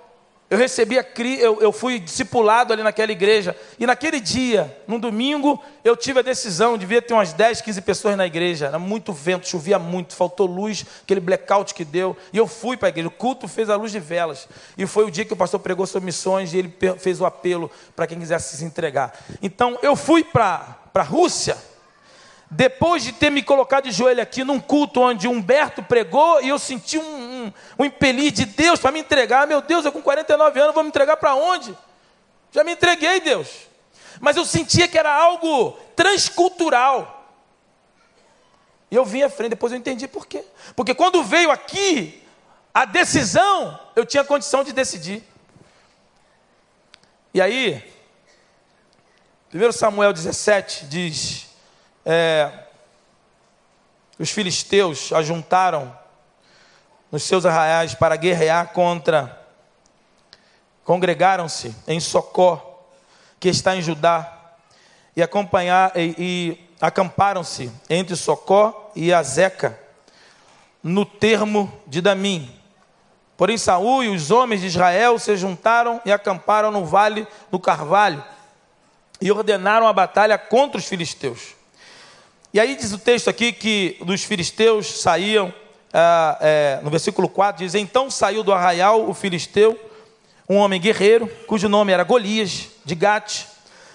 eu 0.49 0.57
recebi 0.57 0.97
a 0.97 1.05
eu, 1.41 1.61
eu 1.61 1.73
fui 1.73 1.99
discipulado 1.99 2.73
ali 2.73 2.83
naquela 2.83 3.11
igreja. 3.11 3.57
E 3.81 3.87
naquele 3.87 4.21
dia, 4.21 4.81
num 4.87 4.99
domingo, 4.99 5.61
eu 5.83 5.97
tive 5.97 6.21
a 6.21 6.23
decisão, 6.23 6.79
devia 6.79 7.03
ter 7.03 7.15
umas 7.15 7.33
10, 7.33 7.61
15 7.63 7.81
pessoas 7.83 8.17
na 8.17 8.27
igreja. 8.27 8.67
Era 8.67 8.79
muito 8.79 9.13
vento, 9.13 9.49
chovia 9.49 9.79
muito, 9.79 10.15
faltou 10.15 10.47
luz, 10.47 10.87
aquele 11.03 11.21
blackout 11.21 11.75
que 11.75 11.85
deu. 11.85 12.17
E 12.33 12.37
eu 12.37 12.47
fui 12.47 12.77
para 12.77 12.89
a 12.89 12.91
igreja. 12.91 13.09
O 13.09 13.11
culto 13.11 13.49
fez 13.49 13.69
a 13.69 13.77
luz 13.77 13.91
de 13.91 13.99
velas. 13.99 14.49
E 14.79 14.87
foi 14.87 15.05
o 15.05 15.11
dia 15.11 15.25
que 15.25 15.33
o 15.33 15.37
pastor 15.37 15.59
pregou 15.59 15.85
sobre 15.85 16.07
missões 16.07 16.55
e 16.55 16.59
ele 16.59 16.73
fez 16.99 17.21
o 17.21 17.27
apelo 17.27 17.69
para 17.97 18.07
quem 18.07 18.19
quisesse 18.19 18.57
se 18.57 18.65
entregar. 18.65 19.19
Então, 19.43 19.77
eu 19.83 19.97
fui 19.97 20.23
para 20.23 20.79
a 20.95 21.03
Rússia 21.03 21.57
depois 22.51 23.03
de 23.03 23.13
ter 23.13 23.31
me 23.31 23.43
colocado 23.43 23.85
de 23.85 23.91
joelho 23.91 24.23
aqui 24.23 24.45
num 24.45 24.61
culto 24.61 25.01
onde 25.01 25.27
Humberto 25.27 25.83
pregou 25.83 26.41
e 26.41 26.49
eu 26.49 26.59
senti 26.59 26.97
um, 26.97 27.03
um, 27.03 27.53
um 27.81 27.85
impelir 27.85 28.31
de 28.31 28.45
Deus 28.45 28.79
para 28.79 28.93
me 28.93 29.01
entregar. 29.01 29.47
Meu 29.47 29.61
Deus, 29.61 29.85
eu 29.85 29.93
com 29.93 30.01
49 30.01 30.61
anos 30.61 30.75
vou 30.75 30.85
me 30.85 30.89
entregar 30.89 31.17
para 31.17 31.35
onde? 31.35 31.77
Já 32.53 32.63
me 32.63 32.73
entreguei, 32.73 33.21
Deus. 33.21 33.49
Mas 34.21 34.37
eu 34.37 34.45
sentia 34.45 34.87
que 34.87 34.97
era 34.97 35.13
algo 35.13 35.73
transcultural. 35.95 37.17
E 38.91 38.95
eu 38.95 39.05
vim 39.05 39.23
à 39.23 39.29
frente, 39.29 39.51
depois 39.51 39.73
eu 39.73 39.79
entendi 39.79 40.07
por 40.07 40.27
quê. 40.27 40.45
Porque 40.77 40.95
quando 40.95 41.25
veio 41.25 41.51
aqui 41.51 42.23
a 42.73 42.85
decisão, 42.85 43.79
eu 43.97 44.07
tinha 44.07 44.23
condição 44.23 44.63
de 44.63 44.73
decidir. 44.73 45.23
E 47.35 47.41
aí, 47.41 47.83
1 49.53 49.73
Samuel 49.73 50.13
17 50.13 50.87
diz: 50.87 51.46
é, 52.07 52.53
os 54.17 54.31
filisteus 54.31 55.13
ajuntaram 55.13 55.93
nos 57.11 57.25
seus 57.25 57.45
arraiais 57.45 57.95
para 57.95 58.15
guerrear 58.15 58.69
contra, 58.69 59.45
congregaram-se 60.85 61.75
em 61.89 61.99
Socó, 61.99 62.85
que 63.41 63.49
está 63.49 63.75
em 63.75 63.83
Judá, 63.83 64.33
e, 65.17 65.23
acompanhar, 65.23 65.93
e, 65.97 66.15
e 66.17 66.71
acamparam-se 66.81 67.73
entre 67.91 68.15
Socó 68.15 68.93
e 68.95 69.13
Azeca, 69.13 69.79
no 70.83 71.05
termo 71.05 71.73
de 71.87 72.01
Damim. 72.01 72.55
Porém, 73.37 73.59
Saul 73.59 74.05
e 74.05 74.09
os 74.09 74.31
homens 74.31 74.61
de 74.61 74.69
Israel 74.69 75.19
se 75.19 75.37
juntaram 75.37 76.01
e 76.05 76.13
acamparam 76.13 76.71
no 76.71 76.87
vale 76.87 77.27
do 77.51 77.59
Carvalho 77.59 78.25
e 79.21 79.33
ordenaram 79.33 79.89
a 79.89 79.93
batalha 79.93 80.39
contra 80.39 80.79
os 80.79 80.87
filisteus. 80.87 81.56
E 82.53 82.61
aí 82.61 82.77
diz 82.77 82.93
o 82.93 82.99
texto 82.99 83.29
aqui 83.29 83.53
que 83.53 83.99
dos 84.01 84.25
filisteus 84.25 85.01
saíam, 85.01 85.53
ah, 85.93 86.39
é, 86.41 86.81
no 86.83 86.91
versículo 86.91 87.29
4 87.29 87.65
diz: 87.65 87.75
Então 87.75 88.11
saiu 88.11 88.43
do 88.43 88.53
arraial 88.53 89.09
o 89.09 89.15
filisteu, 89.15 89.79
um 90.49 90.57
homem 90.57 90.81
guerreiro, 90.81 91.27
cujo 91.47 91.69
nome 91.69 91.93
era 91.93 92.05
Golias, 92.05 92.69
de 92.85 92.95
Gate, 92.95 93.45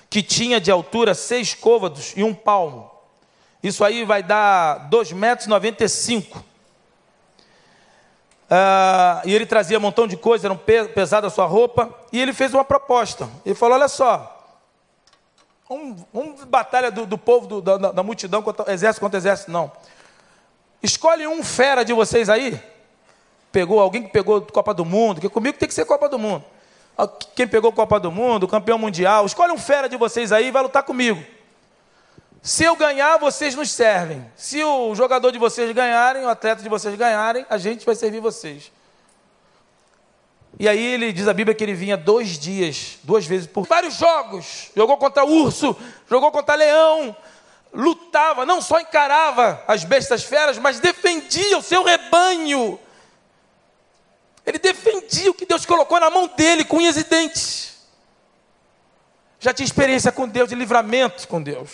que 0.09 0.21
tinha 0.21 0.59
de 0.59 0.69
altura 0.69 1.13
seis 1.13 1.53
côvados 1.53 2.13
e 2.15 2.23
um 2.23 2.33
palmo. 2.33 2.91
Isso 3.63 3.83
aí 3.83 4.03
vai 4.03 4.21
dar 4.23 4.89
2,95 4.89 5.15
metros. 5.15 6.51
Ah, 8.49 9.21
e 9.23 9.33
ele 9.33 9.45
trazia 9.45 9.77
um 9.77 9.81
montão 9.81 10.05
de 10.05 10.17
coisas, 10.17 10.43
era 10.43 10.53
um 10.53 10.59
pesado 10.93 11.25
a 11.25 11.29
sua 11.29 11.45
roupa, 11.45 11.89
e 12.11 12.19
ele 12.19 12.33
fez 12.33 12.53
uma 12.53 12.65
proposta. 12.65 13.29
Ele 13.45 13.55
falou: 13.55 13.75
Olha 13.75 13.87
só, 13.87 14.40
um, 16.13 16.35
batalha 16.47 16.91
do, 16.91 17.05
do 17.05 17.17
povo, 17.17 17.47
do, 17.47 17.61
da, 17.61 17.77
da, 17.77 18.03
multidão, 18.03 18.41
contra, 18.41 18.71
exército 18.73 18.99
contra 18.99 19.17
exército, 19.17 19.51
não. 19.51 19.71
Escolhe 20.83 21.25
um 21.27 21.43
fera 21.43 21.83
de 21.83 21.93
vocês 21.93 22.29
aí. 22.29 22.61
Pegou 23.51 23.79
alguém 23.79 24.03
que 24.03 24.09
pegou 24.09 24.41
Copa 24.41 24.73
do 24.73 24.83
Mundo, 24.83 25.21
que 25.21 25.29
comigo 25.29 25.57
tem 25.57 25.67
que 25.67 25.73
ser 25.73 25.85
Copa 25.85 26.09
do 26.09 26.19
Mundo. 26.19 26.43
Quem 27.35 27.47
pegou 27.47 27.71
Copa 27.71 27.99
do 27.99 28.11
Mundo, 28.11 28.47
campeão 28.47 28.77
mundial, 28.77 29.25
escolhe 29.25 29.51
um 29.51 29.57
fera 29.57 29.87
de 29.87 29.97
vocês 29.97 30.31
aí 30.31 30.47
e 30.47 30.51
vai 30.51 30.61
lutar 30.61 30.83
comigo. 30.83 31.23
Se 32.41 32.63
eu 32.63 32.75
ganhar, 32.75 33.17
vocês 33.17 33.55
nos 33.55 33.71
servem. 33.71 34.25
Se 34.35 34.63
o 34.63 34.95
jogador 34.95 35.31
de 35.31 35.37
vocês 35.37 35.71
ganharem, 35.71 36.25
o 36.25 36.29
atleta 36.29 36.63
de 36.63 36.69
vocês 36.69 36.95
ganharem, 36.95 37.45
a 37.49 37.57
gente 37.57 37.85
vai 37.85 37.95
servir 37.95 38.19
vocês. 38.19 38.71
E 40.59 40.67
aí 40.67 40.83
ele 40.83 41.13
diz 41.13 41.27
a 41.27 41.33
Bíblia 41.33 41.55
que 41.55 41.63
ele 41.63 41.73
vinha 41.73 41.97
dois 41.97 42.37
dias, 42.37 42.99
duas 43.03 43.25
vezes 43.25 43.47
por 43.47 43.65
vários 43.65 43.95
jogos. 43.95 44.69
Jogou 44.75 44.97
contra 44.97 45.25
urso, 45.25 45.75
jogou 46.09 46.31
contra 46.31 46.55
leão, 46.55 47.15
lutava, 47.73 48.45
não 48.45 48.61
só 48.61 48.79
encarava 48.79 49.63
as 49.67 49.83
bestas 49.83 50.23
feras, 50.23 50.57
mas 50.57 50.79
defendia 50.79 51.57
o 51.57 51.63
seu 51.63 51.83
rebanho. 51.83 52.79
Ele 54.45 54.59
defendia 54.59 55.31
o 55.31 55.33
que 55.33 55.45
Deus 55.45 55.65
colocou 55.65 55.99
na 55.99 56.09
mão 56.09 56.27
dele, 56.27 56.65
com 56.65 56.77
unhas 56.77 56.97
e 56.97 57.03
dentes. 57.03 57.71
Já 59.39 59.53
tinha 59.53 59.65
experiência 59.65 60.11
com 60.11 60.27
Deus, 60.27 60.49
de 60.49 60.55
livramento 60.55 61.27
com 61.27 61.41
Deus. 61.41 61.71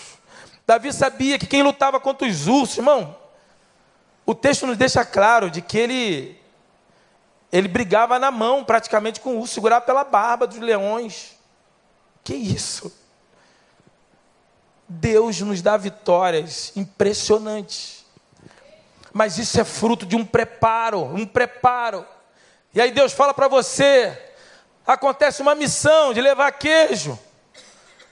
Davi 0.66 0.94
sabia 0.94 1.40
que 1.40 1.48
quem 1.48 1.64
lutava 1.64 2.00
contra 2.00 2.28
os 2.28 2.48
ursos, 2.48 2.78
irmão, 2.78 3.16
o 4.26 4.36
texto 4.36 4.68
nos 4.68 4.78
deixa 4.78 5.04
claro 5.06 5.50
de 5.50 5.62
que 5.62 5.78
ele 5.78 6.38
ele 7.58 7.68
brigava 7.68 8.20
na 8.20 8.30
mão, 8.30 8.64
praticamente 8.64 9.20
com 9.20 9.36
o 9.36 9.40
urso, 9.40 9.56
segurava 9.56 9.84
pela 9.84 10.04
barba 10.04 10.46
dos 10.46 10.60
leões. 10.60 11.36
Que 12.24 12.36
isso? 12.36 12.96
Deus 14.88 15.42
nos 15.42 15.62
dá 15.62 15.76
vitórias 15.76 16.72
impressionantes. 16.76 18.06
Mas 19.12 19.38
isso 19.40 19.60
é 19.60 19.64
fruto 19.64 20.06
de 20.06 20.16
um 20.16 20.24
preparo, 20.24 21.04
um 21.04 21.26
preparo. 21.26 22.06
E 22.74 22.80
aí 22.80 22.92
Deus 22.92 23.12
fala 23.12 23.34
para 23.34 23.48
você: 23.48 24.36
acontece 24.86 25.42
uma 25.42 25.56
missão 25.56 26.14
de 26.14 26.22
levar 26.22 26.52
queijo. 26.52 27.18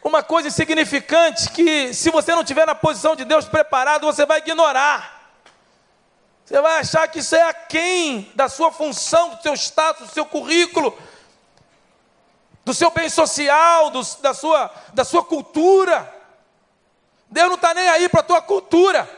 uma 0.04 0.24
coisa 0.24 0.48
insignificante 0.48 1.52
que, 1.52 1.94
se 1.94 2.10
você 2.10 2.32
não 2.34 2.42
estiver 2.42 2.66
na 2.66 2.74
posição 2.74 3.16
de 3.16 3.26
Deus 3.26 3.46
preparado, 3.46 4.06
você 4.06 4.26
vai 4.26 4.40
ignorar. 4.40 5.15
Você 6.46 6.62
vai 6.62 6.80
achar 6.80 7.08
que 7.08 7.20
isso 7.20 7.36
é 7.36 7.42
aquém 7.42 8.32
da 8.36 8.48
sua 8.48 8.72
função, 8.72 9.32
do 9.32 9.42
seu 9.42 9.56
status, 9.56 10.10
do 10.10 10.14
seu 10.14 10.26
currículo, 10.28 10.96
do 12.64 12.72
seu 12.72 12.92
bem 12.92 13.10
social, 13.10 13.90
do, 13.90 14.04
da, 14.22 14.32
sua, 14.32 14.72
da 14.94 15.04
sua 15.04 15.24
cultura. 15.24 16.14
Deus 17.32 17.48
não 17.48 17.56
está 17.56 17.74
nem 17.74 17.90
aí 17.90 18.08
para 18.08 18.20
a 18.20 18.24
tua 18.24 18.42
cultura. 18.44 19.10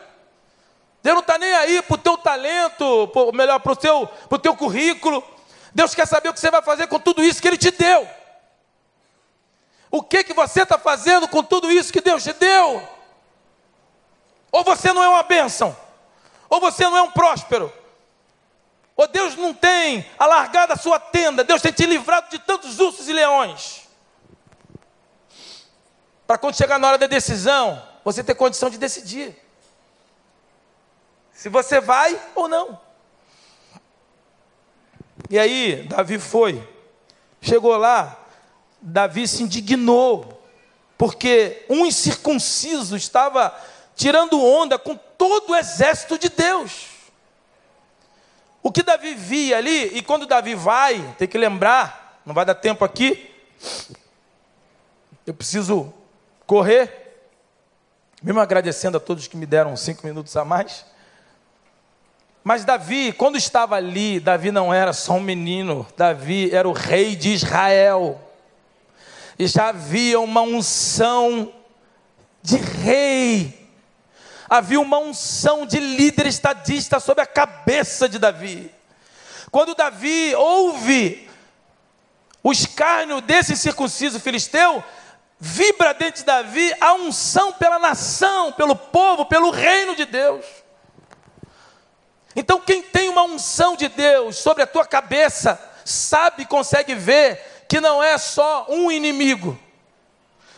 Deus 1.03 1.15
não 1.15 1.21
está 1.21 1.37
nem 1.37 1.53
aí 1.53 1.81
para 1.81 1.95
o 1.95 1.97
teu 1.97 2.17
talento, 2.17 3.11
ou 3.13 3.33
melhor, 3.33 3.59
para 3.59 3.73
o 3.73 3.75
teu, 3.75 4.09
teu 4.41 4.55
currículo. 4.55 5.21
Deus 5.75 5.93
quer 5.93 6.07
saber 6.07 6.29
o 6.29 6.33
que 6.33 6.39
você 6.39 6.49
vai 6.49 6.61
fazer 6.61 6.87
com 6.87 6.97
tudo 6.97 7.21
isso 7.21 7.41
que 7.41 7.47
Ele 7.49 7.57
te 7.57 7.71
deu. 7.71 8.07
O 9.91 10.01
que, 10.01 10.23
que 10.23 10.33
você 10.33 10.63
está 10.63 10.77
fazendo 10.77 11.27
com 11.27 11.43
tudo 11.43 11.69
isso 11.69 11.91
que 11.91 12.01
Deus 12.01 12.23
te 12.23 12.31
deu? 12.31 12.87
Ou 14.49 14.63
você 14.63 14.93
não 14.93 15.03
é 15.03 15.09
uma 15.09 15.23
bênção? 15.23 15.75
Ou 16.49 16.59
você 16.59 16.83
não 16.83 16.97
é 16.97 17.01
um 17.01 17.11
próspero? 17.11 17.71
Ou 18.95 19.07
Deus 19.07 19.35
não 19.35 19.53
tem 19.53 20.05
alargado 20.17 20.73
a 20.73 20.77
sua 20.77 20.99
tenda? 20.99 21.43
Deus 21.43 21.61
tem 21.61 21.71
te 21.71 21.85
livrado 21.85 22.29
de 22.29 22.39
tantos 22.39 22.79
ursos 22.79 23.07
e 23.07 23.13
leões? 23.13 23.87
Para 26.25 26.37
quando 26.37 26.57
chegar 26.57 26.79
na 26.79 26.87
hora 26.87 26.97
da 26.97 27.07
decisão, 27.07 27.81
você 28.03 28.23
ter 28.23 28.35
condição 28.35 28.69
de 28.69 28.77
decidir. 28.77 29.35
Se 31.31 31.47
você 31.47 31.79
vai 31.79 32.19
ou 32.33 32.47
não. 32.47 32.79
E 35.29 35.37
aí, 35.37 35.83
Davi 35.83 36.17
foi. 36.17 36.67
Chegou 37.41 37.77
lá, 37.77 38.17
Davi 38.81 39.27
se 39.27 39.43
indignou, 39.43 40.41
porque 40.97 41.65
um 41.69 41.85
incircunciso 41.85 42.95
estava 42.95 43.55
tirando 43.95 44.43
onda 44.43 44.79
com 44.79 44.97
todo 45.17 45.51
o 45.51 45.55
exército 45.55 46.17
de 46.17 46.29
Deus. 46.29 46.87
O 48.61 48.71
que 48.71 48.83
Davi 48.83 49.13
via 49.13 49.57
ali, 49.57 49.97
e 49.97 50.01
quando 50.01 50.25
Davi 50.25 50.53
vai, 50.53 51.15
tem 51.17 51.27
que 51.27 51.37
lembrar, 51.37 52.21
não 52.25 52.33
vai 52.33 52.43
dar 52.43 52.55
tempo 52.55 52.83
aqui, 52.83 53.33
eu 55.25 55.33
preciso 55.33 55.93
correr, 56.45 57.29
mesmo 58.21 58.39
agradecendo 58.39 58.97
a 58.97 58.99
todos 58.99 59.27
que 59.27 59.37
me 59.37 59.45
deram 59.45 59.75
cinco 59.75 60.05
minutos 60.05 60.35
a 60.35 60.43
mais. 60.43 60.85
Mas 62.43 62.63
Davi, 62.63 63.11
quando 63.11 63.37
estava 63.37 63.75
ali, 63.75 64.21
Davi 64.21 64.51
não 64.51 64.73
era 64.73 64.93
só 64.93 65.13
um 65.13 65.19
menino, 65.19 65.85
Davi 65.97 66.49
era 66.55 66.67
o 66.67 66.71
rei 66.71 67.13
de 67.13 67.33
Israel. 67.33 68.21
E 69.37 69.45
já 69.47 69.67
havia 69.67 70.19
uma 70.19 70.41
unção 70.41 71.53
de 72.41 72.55
rei, 72.55 73.66
havia 74.49 74.79
uma 74.79 74.97
unção 74.97 75.65
de 75.65 75.79
líder 75.79 76.27
estadista 76.27 76.99
sobre 76.99 77.23
a 77.23 77.27
cabeça 77.27 78.07
de 78.07 78.17
Davi. 78.17 78.71
Quando 79.51 79.75
Davi 79.75 80.33
ouve 80.35 81.29
o 82.43 82.51
escárnio 82.51 83.21
desse 83.21 83.57
circunciso 83.57 84.19
filisteu, 84.19 84.83
vibra 85.39 85.93
dentro 85.93 86.21
de 86.21 86.25
Davi 86.25 86.73
a 86.79 86.93
unção 86.93 87.53
pela 87.53 87.79
nação, 87.79 88.51
pelo 88.51 88.75
povo, 88.75 89.25
pelo 89.25 89.49
reino 89.49 89.95
de 89.95 90.05
Deus. 90.05 90.45
Então, 92.35 92.59
quem 92.59 92.83
tem 92.83 93.09
uma 93.09 93.23
unção 93.23 93.75
de 93.75 93.87
Deus 93.87 94.37
sobre 94.37 94.63
a 94.63 94.67
tua 94.67 94.85
cabeça, 94.85 95.59
sabe 95.83 96.43
e 96.43 96.45
consegue 96.45 96.93
ver 96.93 97.65
que 97.67 97.81
não 97.81 98.01
é 98.01 98.17
só 98.17 98.67
um 98.69 98.91
inimigo, 98.91 99.59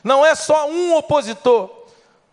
não 0.04 0.26
é 0.26 0.36
só 0.36 0.70
um 0.70 0.96
opositor, 0.96 1.79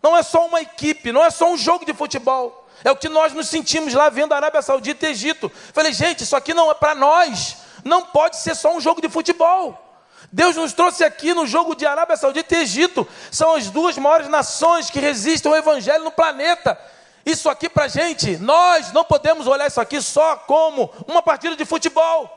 não 0.01 0.15
é 0.15 0.23
só 0.23 0.45
uma 0.45 0.61
equipe, 0.61 1.11
não 1.11 1.23
é 1.23 1.29
só 1.29 1.51
um 1.51 1.57
jogo 1.57 1.85
de 1.85 1.93
futebol. 1.93 2.67
É 2.83 2.91
o 2.91 2.95
que 2.95 3.09
nós 3.09 3.33
nos 3.33 3.49
sentimos 3.49 3.93
lá 3.93 4.09
vendo 4.09 4.33
a 4.33 4.35
Arábia 4.35 4.61
Saudita 4.61 5.07
e 5.07 5.09
Egito. 5.09 5.51
Falei, 5.73 5.91
gente, 5.93 6.23
isso 6.23 6.35
aqui 6.35 6.53
não 6.53 6.69
é 6.69 6.73
para 6.73 6.93
nós, 6.93 7.57
não 7.83 8.03
pode 8.03 8.37
ser 8.37 8.55
só 8.55 8.75
um 8.75 8.79
jogo 8.79 9.01
de 9.01 9.09
futebol. 9.09 9.83
Deus 10.31 10.55
nos 10.55 10.73
trouxe 10.73 11.03
aqui 11.03 11.33
no 11.33 11.47
jogo 11.47 11.75
de 11.75 11.85
Arábia 11.85 12.17
Saudita 12.17 12.55
e 12.55 12.61
Egito. 12.61 13.07
São 13.31 13.55
as 13.55 13.69
duas 13.69 13.97
maiores 13.97 14.27
nações 14.27 14.89
que 14.89 14.99
resistem 14.99 15.51
ao 15.51 15.57
Evangelho 15.57 16.03
no 16.03 16.11
planeta. 16.11 16.79
Isso 17.25 17.49
aqui 17.49 17.67
para 17.67 17.87
gente, 17.87 18.37
nós 18.37 18.93
não 18.93 19.03
podemos 19.03 19.47
olhar 19.47 19.67
isso 19.67 19.81
aqui 19.81 20.01
só 20.01 20.37
como 20.37 20.89
uma 21.07 21.21
partida 21.21 21.55
de 21.55 21.65
futebol. 21.65 22.33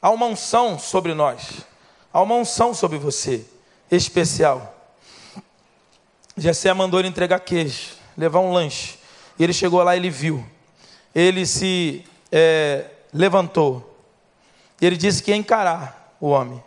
Há 0.00 0.10
uma 0.10 0.26
unção 0.26 0.78
sobre 0.78 1.14
nós, 1.14 1.64
há 2.16 2.22
uma 2.22 2.34
unção 2.34 2.72
sobre 2.72 2.96
você, 2.96 3.44
especial. 3.90 4.74
Jessé 6.34 6.72
mandou 6.72 6.98
ele 6.98 7.10
entregar 7.10 7.40
queijo, 7.40 7.90
levar 8.16 8.40
um 8.40 8.54
lanche. 8.54 8.98
E 9.38 9.44
ele 9.44 9.52
chegou 9.52 9.82
lá, 9.82 9.94
ele 9.94 10.08
viu. 10.08 10.42
Ele 11.14 11.44
se 11.44 12.06
é, 12.32 12.86
levantou. 13.12 14.00
Ele 14.80 14.96
disse 14.96 15.22
que 15.22 15.30
ia 15.30 15.36
encarar 15.36 16.16
o 16.18 16.28
homem. 16.28 16.64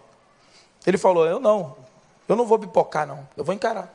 Ele 0.85 0.99
falou: 0.99 1.25
Eu 1.25 1.39
não, 1.39 1.75
eu 2.27 2.35
não 2.35 2.45
vou 2.45 2.59
pipocar, 2.59 3.07
não. 3.07 3.27
Eu 3.35 3.43
vou 3.43 3.55
encarar. 3.55 3.91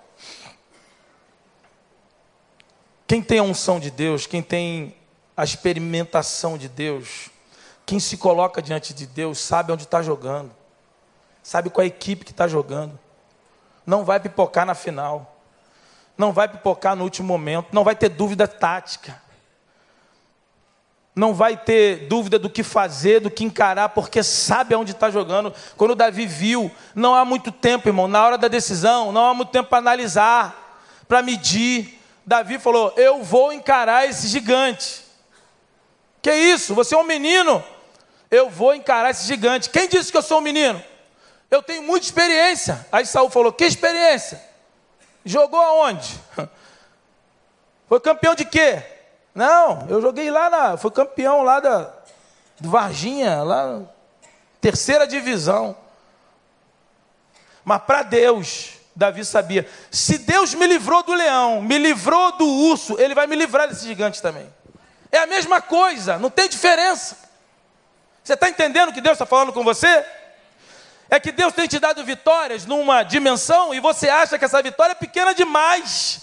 Quem 3.06 3.22
tem 3.22 3.38
a 3.38 3.44
unção 3.44 3.78
de 3.78 3.92
Deus, 3.92 4.26
quem 4.26 4.42
tem 4.42 4.96
a 5.36 5.44
experimentação 5.44 6.58
de 6.58 6.68
Deus, 6.68 7.30
quem 7.86 8.00
se 8.00 8.16
coloca 8.16 8.60
diante 8.60 8.92
de 8.92 9.06
Deus, 9.06 9.38
sabe 9.38 9.70
onde 9.70 9.84
está 9.84 10.02
jogando, 10.02 10.50
sabe 11.44 11.70
qual 11.70 11.82
é 11.82 11.84
a 11.84 11.86
equipe 11.86 12.24
que 12.24 12.32
está 12.32 12.48
jogando. 12.48 12.98
Não 13.86 14.04
vai 14.04 14.18
pipocar 14.18 14.66
na 14.66 14.74
final, 14.74 15.38
não 16.18 16.32
vai 16.32 16.48
pipocar 16.48 16.96
no 16.96 17.04
último 17.04 17.28
momento, 17.28 17.68
não 17.70 17.84
vai 17.84 17.94
ter 17.94 18.08
dúvida 18.08 18.48
tática 18.48 19.22
não 21.14 21.32
vai 21.32 21.56
ter 21.56 22.08
dúvida 22.08 22.38
do 22.38 22.50
que 22.50 22.62
fazer, 22.62 23.20
do 23.20 23.30
que 23.30 23.44
encarar, 23.44 23.90
porque 23.90 24.22
sabe 24.22 24.74
aonde 24.74 24.90
está 24.90 25.10
jogando. 25.10 25.54
Quando 25.76 25.94
Davi 25.94 26.26
viu, 26.26 26.70
não 26.94 27.14
há 27.14 27.24
muito 27.24 27.52
tempo, 27.52 27.88
irmão, 27.88 28.08
na 28.08 28.24
hora 28.24 28.36
da 28.36 28.48
decisão, 28.48 29.12
não 29.12 29.28
há 29.28 29.34
muito 29.34 29.50
tempo 29.50 29.68
para 29.68 29.78
analisar, 29.78 30.80
para 31.06 31.22
medir. 31.22 32.00
Davi 32.26 32.58
falou: 32.58 32.92
Eu 32.96 33.22
vou 33.22 33.52
encarar 33.52 34.08
esse 34.08 34.26
gigante. 34.26 35.04
Que 36.20 36.34
isso? 36.34 36.74
Você 36.74 36.94
é 36.94 36.98
um 36.98 37.04
menino? 37.04 37.62
Eu 38.28 38.50
vou 38.50 38.74
encarar 38.74 39.10
esse 39.10 39.24
gigante. 39.24 39.70
Quem 39.70 39.88
disse 39.88 40.10
que 40.10 40.18
eu 40.18 40.22
sou 40.22 40.38
um 40.38 40.40
menino? 40.40 40.82
Eu 41.50 41.62
tenho 41.62 41.82
muita 41.82 42.06
experiência. 42.06 42.86
Aí 42.90 43.06
Saul 43.06 43.30
falou: 43.30 43.52
Que 43.52 43.64
experiência? 43.64 44.42
Jogou 45.24 45.60
aonde? 45.60 46.20
Foi 47.88 48.00
campeão 48.00 48.34
de 48.34 48.44
quê? 48.44 48.82
Não, 49.34 49.86
eu 49.88 50.00
joguei 50.00 50.30
lá 50.30 50.48
na. 50.48 50.76
Fui 50.76 50.90
campeão 50.90 51.42
lá 51.42 51.60
da, 51.60 51.92
do 52.60 52.70
Varginha, 52.70 53.42
lá 53.42 53.82
terceira 54.60 55.06
divisão. 55.06 55.76
Mas 57.64 57.82
para 57.82 58.02
Deus, 58.02 58.74
Davi 58.94 59.24
sabia: 59.24 59.68
se 59.90 60.18
Deus 60.18 60.54
me 60.54 60.66
livrou 60.66 61.02
do 61.02 61.12
leão, 61.12 61.60
me 61.60 61.78
livrou 61.78 62.32
do 62.38 62.46
urso, 62.46 62.98
ele 62.98 63.14
vai 63.14 63.26
me 63.26 63.36
livrar 63.36 63.68
desse 63.68 63.86
gigante 63.86 64.22
também. 64.22 64.52
É 65.12 65.18
a 65.18 65.26
mesma 65.26 65.60
coisa, 65.60 66.18
não 66.18 66.30
tem 66.30 66.48
diferença. 66.48 67.16
Você 68.22 68.32
está 68.32 68.48
entendendo 68.48 68.88
o 68.88 68.92
que 68.92 69.00
Deus 69.00 69.14
está 69.14 69.26
falando 69.26 69.52
com 69.52 69.62
você? 69.62 70.04
É 71.10 71.20
que 71.20 71.30
Deus 71.30 71.52
tem 71.52 71.66
te 71.66 71.78
dado 71.78 72.04
vitórias 72.04 72.66
numa 72.66 73.02
dimensão 73.02 73.74
e 73.74 73.80
você 73.80 74.08
acha 74.08 74.38
que 74.38 74.44
essa 74.44 74.62
vitória 74.62 74.92
é 74.92 74.96
pequena 74.96 75.34
demais. 75.34 76.22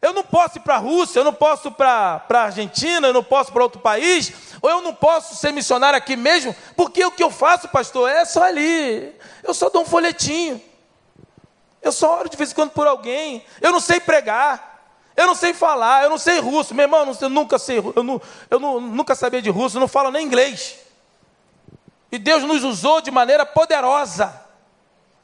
Eu 0.00 0.12
não 0.12 0.22
posso 0.22 0.58
ir 0.58 0.60
para 0.60 0.76
a 0.76 0.78
Rússia, 0.78 1.20
eu 1.20 1.24
não 1.24 1.32
posso 1.32 1.68
ir 1.68 1.72
para 1.72 2.22
a 2.28 2.40
Argentina, 2.40 3.08
eu 3.08 3.12
não 3.12 3.24
posso 3.24 3.52
para 3.52 3.62
outro 3.62 3.80
país, 3.80 4.32
ou 4.62 4.70
eu 4.70 4.80
não 4.80 4.94
posso 4.94 5.34
ser 5.34 5.52
missionário 5.52 5.96
aqui 5.96 6.16
mesmo, 6.16 6.54
porque 6.76 7.04
o 7.04 7.10
que 7.10 7.22
eu 7.22 7.30
faço, 7.30 7.68
pastor, 7.68 8.08
é 8.08 8.24
só 8.24 8.44
ali. 8.44 9.12
Eu 9.42 9.52
só 9.52 9.68
dou 9.68 9.82
um 9.82 9.86
folhetinho. 9.86 10.62
Eu 11.82 11.90
só 11.90 12.20
oro 12.20 12.28
de 12.28 12.36
vez 12.36 12.52
em 12.52 12.54
quando 12.54 12.70
por 12.70 12.86
alguém. 12.86 13.44
Eu 13.60 13.72
não 13.72 13.80
sei 13.80 13.98
pregar. 13.98 14.68
Eu 15.16 15.26
não 15.26 15.34
sei 15.34 15.52
falar, 15.52 16.04
eu 16.04 16.10
não 16.10 16.18
sei 16.18 16.38
russo. 16.38 16.74
Meu 16.76 16.84
irmão, 16.84 17.16
eu 17.20 17.28
nunca 17.28 17.58
sei, 17.58 17.78
eu, 17.78 18.04
não, 18.04 18.22
eu 18.48 18.60
não, 18.60 18.80
nunca 18.80 19.16
sabia 19.16 19.42
de 19.42 19.50
russo, 19.50 19.76
eu 19.76 19.80
não 19.80 19.88
falo 19.88 20.12
nem 20.12 20.24
inglês. 20.24 20.78
E 22.10 22.18
Deus 22.18 22.42
nos 22.42 22.64
usou 22.64 23.00
de 23.00 23.10
maneira 23.10 23.44
poderosa, 23.44 24.40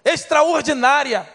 extraordinária. 0.05 1.28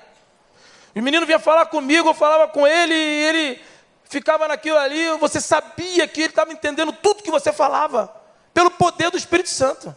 O 0.96 1.02
menino 1.02 1.26
vinha 1.26 1.40
falar 1.40 1.66
comigo, 1.68 2.10
eu 2.10 2.14
falava 2.14 2.48
com 2.48 2.68
ele, 2.68 2.94
e 2.94 3.24
ele 3.24 3.62
ficava 4.04 4.48
naquilo 4.48 4.78
ali, 4.78 5.10
você 5.18 5.40
sabia 5.40 6.08
que 6.08 6.22
ele 6.22 6.30
estava 6.30 6.52
entendendo 6.52 6.92
tudo 6.92 7.24
que 7.24 7.32
você 7.32 7.54
falava, 7.54 8.14
pelo 8.54 8.72
poder 8.72 9.10
do 9.12 9.18
Espírito 9.18 9.50
Santo. 9.50 9.96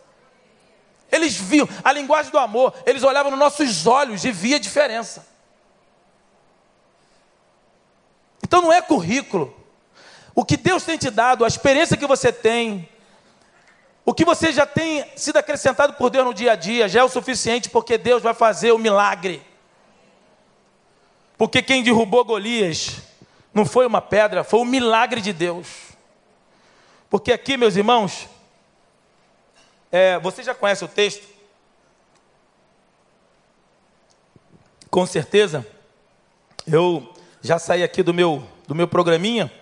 Eles 1.10 1.34
viam 1.34 1.68
a 1.84 1.92
linguagem 1.92 2.30
do 2.30 2.38
amor, 2.38 2.74
eles 2.86 3.02
olhavam 3.02 3.30
nos 3.30 3.40
nossos 3.40 3.86
olhos 3.86 4.24
e 4.24 4.32
via 4.32 4.56
a 4.56 4.60
diferença. 4.60 5.26
Então 8.42 8.62
não 8.62 8.72
é 8.72 8.80
currículo. 8.80 9.54
O 10.34 10.44
que 10.44 10.56
Deus 10.56 10.82
tem 10.84 10.96
te 10.96 11.10
dado, 11.10 11.44
a 11.44 11.48
experiência 11.48 11.96
que 11.96 12.06
você 12.06 12.32
tem, 12.32 12.88
O 14.04 14.12
que 14.12 14.24
você 14.24 14.52
já 14.52 14.66
tem 14.66 15.04
sido 15.16 15.36
acrescentado 15.36 15.92
por 15.94 16.10
Deus 16.10 16.24
no 16.24 16.34
dia 16.34 16.52
a 16.52 16.56
dia 16.56 16.88
já 16.88 17.00
é 17.00 17.04
o 17.04 17.08
suficiente 17.08 17.70
porque 17.70 17.96
Deus 17.96 18.22
vai 18.22 18.34
fazer 18.34 18.72
o 18.72 18.78
milagre. 18.78 19.42
Porque 21.38 21.62
quem 21.62 21.82
derrubou 21.82 22.24
Golias 22.24 22.96
não 23.54 23.64
foi 23.64 23.86
uma 23.86 24.00
pedra, 24.00 24.42
foi 24.42 24.60
o 24.60 24.64
milagre 24.64 25.20
de 25.20 25.32
Deus. 25.32 25.68
Porque 27.08 27.32
aqui, 27.32 27.56
meus 27.56 27.76
irmãos, 27.76 28.28
é, 29.90 30.18
você 30.18 30.42
já 30.42 30.54
conhece 30.54 30.84
o 30.84 30.88
texto? 30.88 31.28
Com 34.90 35.06
certeza. 35.06 35.66
Eu 36.66 37.12
já 37.40 37.58
saí 37.58 37.82
aqui 37.82 38.02
do 38.02 38.14
meu, 38.14 38.46
do 38.66 38.74
meu 38.74 38.88
programinha. 38.88 39.52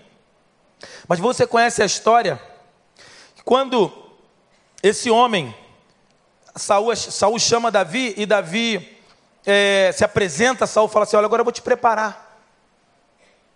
Mas 1.07 1.18
você 1.18 1.47
conhece 1.47 1.82
a 1.82 1.86
história? 1.86 2.41
Quando 3.45 4.09
esse 4.83 5.11
homem, 5.11 5.55
Saul, 6.57 6.95
Saul 6.97 7.39
chama 7.39 7.70
Davi 7.70 8.14
e 8.16 8.26
Davi 8.26 8.99
é, 9.45 9.91
se 9.93 10.05
apresenta, 10.05 10.66
Saul 10.66 10.89
fala 10.89 11.05
assim: 11.05 11.16
Olha, 11.16 11.26
agora 11.26 11.41
eu 11.41 11.45
vou 11.45 11.53
te 11.53 11.62
preparar. 11.62 12.28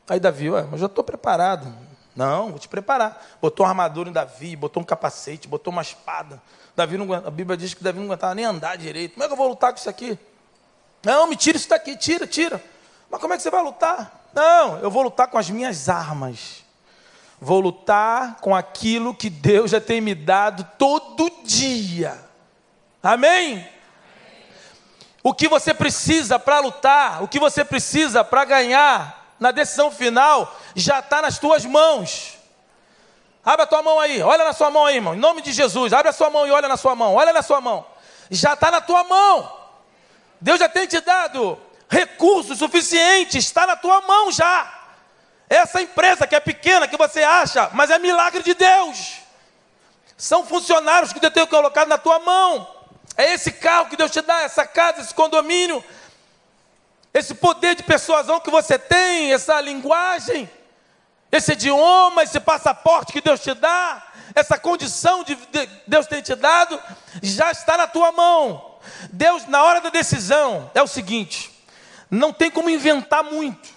Aí 0.09 0.21
Davi, 0.21 0.51
ué, 0.51 0.67
mas 0.71 0.81
já 0.81 0.87
estou 0.87 1.03
preparado. 1.03 1.73
Não, 2.15 2.51
vou 2.51 2.59
te 2.59 2.69
preparar. 2.69 3.27
Botou 3.41 3.65
uma 3.65 3.71
armadura 3.71 4.09
em 4.09 4.13
Davi, 4.13 4.55
botou 4.55 4.83
um 4.83 4.87
capacete, 4.87 5.49
botou 5.49 5.73
uma 5.73 5.83
espada. 5.83 6.41
Davi 6.77 6.97
não, 6.97 7.13
a 7.13 7.31
Bíblia 7.31 7.57
diz 7.57 7.75
que 7.75 7.83
Davi 7.83 7.99
não 7.99 8.07
aguentava 8.07 8.35
nem 8.35 8.45
andar 8.45 8.77
direito. 8.77 9.15
Como 9.15 9.25
é 9.25 9.27
que 9.27 9.33
eu 9.33 9.37
vou 9.37 9.49
lutar 9.49 9.73
com 9.73 9.79
isso 9.79 9.89
aqui? 9.89 10.19
Não, 11.03 11.27
me 11.27 11.37
tira 11.37 11.57
isso 11.57 11.69
daqui, 11.69 11.97
tira, 11.97 12.27
tira. 12.27 12.63
Mas 13.11 13.21
como 13.21 13.33
é 13.33 13.37
que 13.37 13.43
você 13.43 13.51
vai 13.51 13.63
lutar? 13.63 14.29
Não, 14.33 14.79
eu 14.79 14.91
vou 14.91 15.03
lutar 15.03 15.29
com 15.29 15.39
as 15.39 15.51
minhas 15.51 15.89
armas. 15.89 16.64
Vou 17.45 17.61
lutar 17.61 18.37
com 18.41 18.57
aquilo 18.57 19.15
que 19.15 19.29
Deus 19.29 19.71
já 19.71 19.79
tem 19.79 20.01
me 20.01 20.15
dado 20.15 20.67
todo 20.79 21.31
dia. 21.45 22.19
Amém? 23.03 23.69
O 25.23 25.35
que 25.35 25.47
você 25.47 25.75
precisa 25.75 26.39
para 26.39 26.59
lutar, 26.61 27.23
o 27.23 27.29
que 27.29 27.39
você 27.39 27.63
precisa 27.63 28.25
para 28.25 28.47
ganhar, 28.47 29.35
na 29.39 29.51
decisão 29.51 29.91
final, 29.91 30.59
já 30.75 31.01
está 31.01 31.21
nas 31.21 31.39
tuas 31.39 31.67
mãos. 31.67 32.39
Abre 33.45 33.65
a 33.65 33.67
tua 33.67 33.83
mão 33.83 34.01
aí, 34.01 34.23
olha 34.23 34.43
na 34.43 34.55
sua 34.55 34.71
mão 34.71 34.87
aí, 34.87 34.97
irmão. 34.97 35.15
Em 35.15 35.19
nome 35.19 35.43
de 35.43 35.53
Jesus, 35.53 35.93
abre 35.93 36.09
a 36.09 36.15
sua 36.15 36.31
mão 36.31 36.47
e 36.47 36.51
olha 36.51 36.67
na 36.67 36.79
sua 36.79 36.95
mão, 36.95 37.15
olha 37.15 37.33
na 37.35 37.43
sua 37.43 37.61
mão. 37.61 37.85
Já 38.31 38.55
está 38.55 38.71
na 38.71 38.81
tua 38.81 39.05
mão. 39.05 39.55
Deus 40.41 40.59
já 40.59 40.69
tem 40.69 40.87
te 40.87 40.99
dado 41.03 41.61
recursos 41.91 42.59
suficientes, 42.59 43.45
está 43.45 43.67
na 43.67 43.77
tua 43.77 44.01
mão 44.01 44.33
já. 44.33 44.84
Essa 45.49 45.83
empresa 45.83 46.27
que 46.27 46.35
é 46.35 46.41
pequena, 46.41 46.89
que 46.89 46.97
você 46.97 47.23
acha, 47.23 47.71
mas 47.73 47.91
é 47.91 47.99
milagre 47.99 48.43
de 48.43 48.55
Deus. 48.55 49.17
São 50.17 50.45
funcionários 50.47 51.13
que 51.13 51.21
Deus 51.21 51.33
tem 51.33 51.47
colocado 51.47 51.89
na 51.89 51.99
tua 51.99 52.19
mão. 52.21 52.69
É 53.17 53.33
esse 53.33 53.53
carro 53.53 53.87
que 53.87 53.97
Deus 53.97 54.11
te 54.11 54.21
dá, 54.21 54.43
essa 54.43 54.67
casa, 54.67 55.01
esse 55.01 55.15
condomínio, 55.15 55.85
esse 57.13 57.35
poder 57.35 57.77
de 57.77 57.83
persuasão 57.83 58.41
que 58.41 58.51
você 58.51 58.79
tem, 58.79 59.33
essa 59.33 59.61
linguagem, 59.61 60.51
esse 61.31 61.53
idioma, 61.53 62.23
esse 62.23 62.41
passaporte 62.41 63.13
que 63.13 63.21
Deus 63.21 63.41
te 63.41 63.55
dá, 63.55 64.03
essa 64.35 64.59
condição 64.59 65.23
de 65.23 65.37
Deus 65.87 66.07
tem 66.07 66.23
te 66.23 66.35
dado, 66.35 66.81
já 67.23 67.51
está 67.51 67.77
na 67.77 67.87
tua 67.87 68.11
mão. 68.11 68.79
Deus, 69.13 69.47
na 69.47 69.63
hora 69.63 69.81
da 69.81 69.91
decisão, 69.91 70.71
é 70.75 70.83
o 70.83 70.87
seguinte: 70.87 71.51
não 72.11 72.33
tem 72.33 72.51
como 72.51 72.71
inventar 72.71 73.23
muito. 73.23 73.74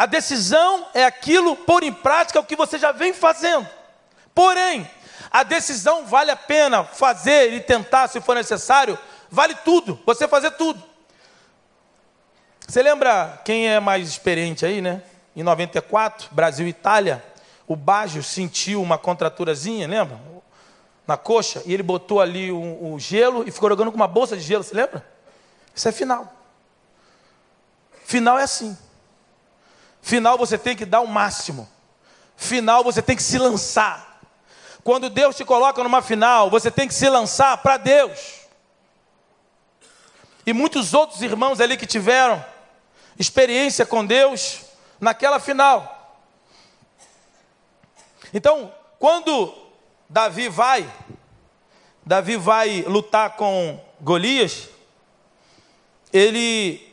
A 0.00 0.06
decisão 0.06 0.86
é 0.94 1.04
aquilo, 1.04 1.54
pôr 1.54 1.82
em 1.82 1.92
prática 1.92 2.40
o 2.40 2.44
que 2.44 2.56
você 2.56 2.78
já 2.78 2.90
vem 2.90 3.12
fazendo. 3.12 3.68
Porém, 4.34 4.90
a 5.30 5.42
decisão 5.42 6.06
vale 6.06 6.30
a 6.30 6.36
pena 6.36 6.84
fazer 6.84 7.52
e 7.52 7.60
tentar, 7.60 8.08
se 8.08 8.18
for 8.18 8.34
necessário, 8.34 8.98
vale 9.30 9.54
tudo, 9.56 10.00
você 10.06 10.26
fazer 10.26 10.52
tudo. 10.52 10.82
Você 12.66 12.82
lembra 12.82 13.42
quem 13.44 13.68
é 13.68 13.78
mais 13.78 14.08
experiente 14.08 14.64
aí, 14.64 14.80
né? 14.80 15.02
Em 15.36 15.42
94, 15.42 16.30
Brasil 16.32 16.66
e 16.66 16.70
Itália, 16.70 17.22
o 17.66 17.76
Baggio 17.76 18.22
sentiu 18.22 18.80
uma 18.80 18.96
contraturazinha, 18.96 19.86
lembra? 19.86 20.18
Na 21.06 21.18
coxa, 21.18 21.62
e 21.66 21.74
ele 21.74 21.82
botou 21.82 22.22
ali 22.22 22.50
o, 22.50 22.94
o 22.94 22.98
gelo 22.98 23.46
e 23.46 23.50
ficou 23.50 23.68
jogando 23.68 23.90
com 23.90 23.96
uma 23.96 24.08
bolsa 24.08 24.34
de 24.34 24.42
gelo, 24.42 24.64
você 24.64 24.74
lembra? 24.74 25.06
Isso 25.74 25.86
é 25.86 25.92
final. 25.92 26.32
Final 28.06 28.38
é 28.38 28.44
assim. 28.44 28.74
Final 30.02 30.38
você 30.38 30.56
tem 30.56 30.76
que 30.76 30.84
dar 30.84 31.00
o 31.00 31.06
máximo. 31.06 31.68
Final 32.36 32.82
você 32.82 33.02
tem 33.02 33.16
que 33.16 33.22
se 33.22 33.38
lançar. 33.38 34.20
Quando 34.82 35.10
Deus 35.10 35.36
te 35.36 35.44
coloca 35.44 35.82
numa 35.82 36.00
final, 36.00 36.50
você 36.50 36.70
tem 36.70 36.88
que 36.88 36.94
se 36.94 37.08
lançar 37.08 37.56
para 37.58 37.76
Deus. 37.76 38.40
E 40.46 40.52
muitos 40.52 40.94
outros 40.94 41.20
irmãos 41.22 41.60
ali 41.60 41.76
que 41.76 41.86
tiveram 41.86 42.44
experiência 43.18 43.84
com 43.84 44.04
Deus 44.04 44.62
naquela 44.98 45.38
final. 45.38 46.18
Então, 48.32 48.72
quando 48.98 49.54
Davi 50.08 50.48
vai, 50.48 50.90
Davi 52.04 52.36
vai 52.36 52.82
lutar 52.82 53.36
com 53.36 53.78
Golias, 54.00 54.68
ele 56.12 56.86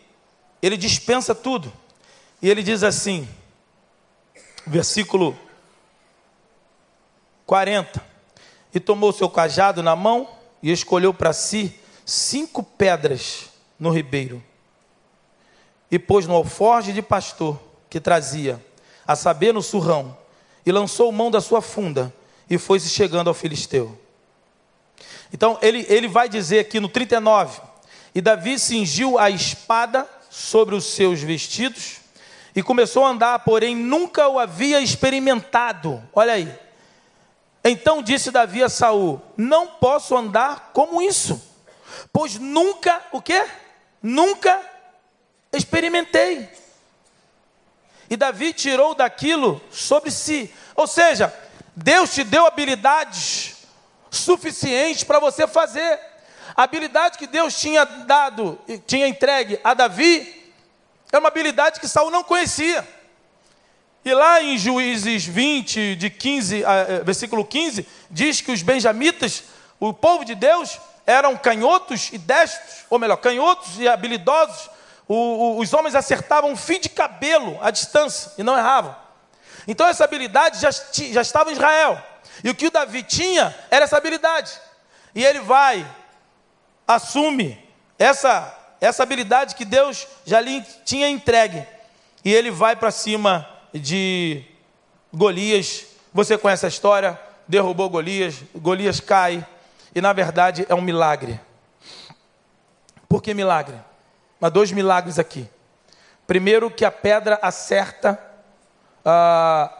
ele 0.62 0.76
dispensa 0.76 1.34
tudo. 1.34 1.72
E 2.42 2.50
ele 2.50 2.62
diz 2.62 2.84
assim, 2.84 3.28
versículo 4.66 5.38
40: 7.46 8.04
E 8.74 8.80
tomou 8.80 9.12
seu 9.12 9.30
cajado 9.30 9.82
na 9.82 9.96
mão 9.96 10.30
e 10.62 10.72
escolheu 10.72 11.14
para 11.14 11.34
si 11.34 11.74
cinco 12.06 12.62
pedras 12.62 13.50
no 13.80 13.90
ribeiro. 13.90 14.44
E 15.90 15.98
pôs 15.98 16.28
no 16.28 16.36
alforge 16.36 16.94
de 16.94 17.02
pastor 17.02 17.60
que 17.90 18.00
trazia, 18.00 18.64
a 19.08 19.16
saber 19.16 19.54
no 19.54 19.62
surrão, 19.62 20.16
e 20.66 20.72
lançou 20.72 21.12
mão 21.12 21.32
da 21.32 21.40
sua 21.40 21.62
funda 21.62 22.14
e 22.50 22.58
foi-se 22.58 22.90
chegando 22.90 23.30
ao 23.30 23.34
filisteu. 23.34 23.98
Então 25.32 25.58
ele, 25.62 25.86
ele 25.90 26.08
vai 26.08 26.30
dizer 26.30 26.60
aqui 26.60 26.80
no 26.80 26.90
39: 26.90 27.62
E 28.14 28.22
Davi 28.22 28.60
cingiu 28.60 29.18
a 29.18 29.32
espada 29.32 30.08
sobre 30.30 30.76
os 30.76 30.86
seus 30.86 31.22
vestidos 31.22 32.07
e 32.58 32.64
começou 32.64 33.06
a 33.06 33.10
andar, 33.10 33.38
porém 33.42 33.76
nunca 33.76 34.28
o 34.28 34.40
havia 34.40 34.82
experimentado. 34.82 36.02
Olha 36.12 36.34
aí. 36.34 36.52
Então 37.64 38.02
disse 38.02 38.32
Davi 38.32 38.64
a 38.64 38.68
Saul: 38.68 39.22
Não 39.38 39.68
posso 39.68 40.18
andar 40.18 40.72
como 40.74 41.00
isso, 41.00 41.40
pois 42.12 42.40
nunca 42.40 43.00
o 43.12 43.22
quê? 43.22 43.46
Nunca 44.02 44.60
experimentei. 45.54 46.50
E 48.10 48.18
Davi 48.18 48.52
tirou 48.54 48.96
daquilo 48.96 49.62
sobre 49.70 50.10
si. 50.10 50.52
Ou 50.76 50.88
seja, 50.88 51.32
Deus 51.76 52.12
te 52.12 52.24
deu 52.24 52.48
habilidades 52.48 53.56
suficientes 54.10 55.04
para 55.04 55.20
você 55.20 55.46
fazer. 55.46 56.00
A 56.56 56.64
habilidade 56.64 57.20
que 57.20 57.28
Deus 57.28 57.56
tinha 57.56 57.86
dado, 57.86 58.60
tinha 58.88 59.08
entregue 59.08 59.60
a 59.64 59.76
Davi, 59.76 60.37
é 61.12 61.18
uma 61.18 61.30
habilidade 61.30 61.80
que 61.80 61.88
Saul 61.88 62.12
não 62.12 62.24
conhecia. 62.24 62.88
E 64.04 64.14
lá 64.14 64.42
em 64.42 64.58
Juízes 64.58 65.26
20, 65.26 65.96
de 65.96 66.10
15, 66.10 66.64
eh, 66.64 67.02
versículo 67.04 67.44
15, 67.44 67.86
diz 68.10 68.40
que 68.42 68.52
os 68.52 68.62
benjamitas, 68.62 69.44
o 69.80 69.94
povo 69.94 70.24
de 70.24 70.36
Deus, 70.36 70.80
eram 71.06 71.36
canhotos 71.36 72.10
e 72.14 72.18
destros, 72.18 72.86
ou 72.90 73.00
melhor, 73.00 73.18
canhotos 73.18 73.80
e 73.80 73.88
habilidosos 73.88 74.70
o, 75.08 75.16
o, 75.16 75.60
os 75.60 75.74
homens 75.74 75.96
acertavam 75.96 76.52
um 76.52 76.58
fio 76.58 76.80
de 76.80 76.90
cabelo 76.90 77.58
à 77.62 77.72
distância 77.72 78.32
e 78.38 78.44
não 78.44 78.58
erravam. 78.58 78.96
Então 79.68 79.88
essa 79.88 80.04
habilidade 80.04 80.60
já, 80.60 80.70
já 80.70 81.22
estava 81.22 81.50
em 81.50 81.54
Israel. 81.54 82.02
E 82.44 82.50
o 82.50 82.56
que 82.56 82.68
o 82.68 82.72
Davi 82.72 83.04
tinha 83.04 83.56
era 83.72 83.86
essa 83.86 83.98
habilidade. 83.98 84.52
E 85.16 85.26
ele 85.26 85.40
vai, 85.40 85.90
assume 86.88 87.58
essa, 87.98 88.54
essa 88.80 89.04
habilidade 89.04 89.56
que 89.56 89.66
Deus 89.66 90.08
já 90.26 90.40
lhe 90.40 90.62
tinha 90.86 91.10
entregue. 91.10 91.66
E 92.24 92.34
ele 92.34 92.52
vai 92.52 92.76
para 92.76 92.92
cima 92.92 93.48
de 93.74 94.44
Golias. 95.14 95.86
Você 96.14 96.38
conhece 96.38 96.66
a 96.66 96.70
história? 96.70 97.20
Derrubou 97.48 97.90
Golias, 97.90 98.36
Golias 98.56 99.00
cai. 99.00 99.46
E 99.96 100.02
na 100.02 100.14
verdade 100.14 100.66
é 100.70 100.76
um 100.76 100.82
milagre. 100.82 101.40
Por 103.08 103.22
que 103.22 103.34
milagre? 103.34 103.76
Mas 104.40 104.52
dois 104.52 104.72
milagres 104.72 105.18
aqui. 105.18 105.50
Primeiro, 106.28 106.70
que 106.70 106.84
a 106.84 106.92
pedra 106.92 107.40
acerta 107.42 108.20
uh, 109.06 109.74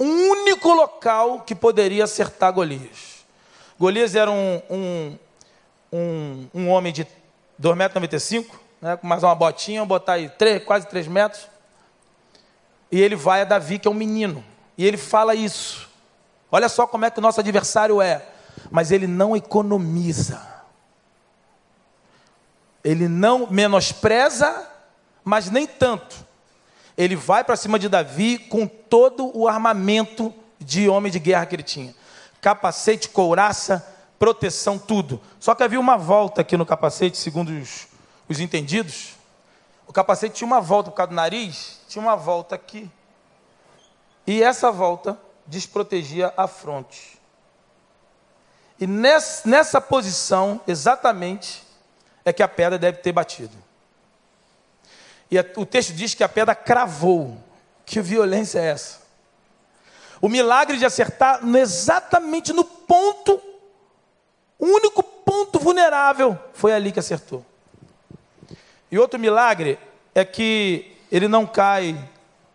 um 0.00 0.30
único 0.30 0.68
local 0.74 1.40
que 1.40 1.54
poderia 1.54 2.04
acertar 2.04 2.52
Golias. 2.52 3.24
Golias 3.78 4.14
era 4.14 4.30
um, 4.30 4.60
um, 4.68 5.18
um, 5.92 6.48
um 6.52 6.68
homem 6.68 6.92
de 6.92 7.06
2,95m, 7.60 8.46
né, 8.80 8.96
com 8.96 9.06
mais 9.06 9.22
uma 9.22 9.34
botinha, 9.34 9.84
botar 9.84 10.14
aí 10.14 10.28
3, 10.28 10.64
quase 10.64 10.86
3 10.86 11.06
metros. 11.08 11.48
E 12.90 13.00
ele 13.00 13.16
vai 13.16 13.42
a 13.42 13.44
Davi, 13.44 13.78
que 13.78 13.88
é 13.88 13.90
um 13.90 13.94
menino. 13.94 14.44
E 14.76 14.84
ele 14.84 14.96
fala 14.96 15.34
isso. 15.34 15.88
Olha 16.50 16.68
só 16.68 16.86
como 16.86 17.04
é 17.04 17.10
que 17.10 17.18
o 17.18 17.22
nosso 17.22 17.40
adversário 17.40 18.00
é. 18.00 18.24
mas 18.70 18.90
ele 18.90 19.06
não 19.06 19.36
economiza. 19.36 20.40
Ele 22.82 23.08
não 23.08 23.50
menospreza, 23.50 24.68
mas 25.24 25.50
nem 25.50 25.66
tanto. 25.66 26.24
Ele 26.96 27.16
vai 27.16 27.44
para 27.44 27.56
cima 27.56 27.78
de 27.78 27.88
Davi 27.88 28.38
com 28.38 28.66
todo 28.66 29.36
o 29.36 29.48
armamento 29.48 30.32
de 30.58 30.88
homem 30.88 31.12
de 31.12 31.18
guerra 31.18 31.44
que 31.46 31.56
ele 31.56 31.62
tinha: 31.62 31.94
capacete, 32.40 33.08
couraça, 33.08 33.84
proteção, 34.18 34.78
tudo. 34.78 35.20
Só 35.38 35.54
que 35.54 35.62
havia 35.62 35.80
uma 35.80 35.96
volta 35.96 36.40
aqui 36.40 36.56
no 36.56 36.66
capacete, 36.66 37.16
segundo 37.16 37.50
os, 37.50 37.86
os 38.28 38.40
entendidos. 38.40 39.14
O 39.86 39.92
capacete 39.92 40.36
tinha 40.36 40.46
uma 40.46 40.60
volta 40.60 40.90
por 40.90 40.96
causa 40.96 41.10
do 41.10 41.14
nariz, 41.14 41.80
tinha 41.88 42.02
uma 42.02 42.16
volta 42.16 42.54
aqui. 42.54 42.90
E 44.26 44.42
essa 44.42 44.70
volta 44.70 45.18
desprotegia 45.46 46.32
a 46.36 46.48
fronte. 46.48 47.18
E 48.78 48.86
nessa, 48.86 49.48
nessa 49.48 49.80
posição, 49.80 50.60
exatamente, 50.66 51.64
é 52.24 52.32
que 52.32 52.42
a 52.42 52.48
pedra 52.48 52.78
deve 52.78 52.98
ter 52.98 53.12
batido. 53.12 53.56
E 55.30 55.38
o 55.56 55.64
texto 55.64 55.92
diz 55.92 56.14
que 56.14 56.24
a 56.24 56.28
pedra 56.28 56.54
cravou. 56.54 57.38
Que 57.84 58.00
violência 58.00 58.58
é 58.58 58.66
essa? 58.66 59.00
O 60.20 60.28
milagre 60.28 60.76
de 60.76 60.84
acertar 60.84 61.40
exatamente 61.56 62.52
no 62.52 62.64
ponto, 62.64 63.40
o 64.58 64.66
único 64.66 65.02
ponto 65.02 65.58
vulnerável, 65.58 66.38
foi 66.52 66.72
ali 66.72 66.92
que 66.92 66.98
acertou. 66.98 67.44
E 68.90 68.98
outro 68.98 69.18
milagre 69.18 69.78
é 70.14 70.24
que 70.24 70.96
ele 71.10 71.28
não 71.28 71.46
cai. 71.46 71.96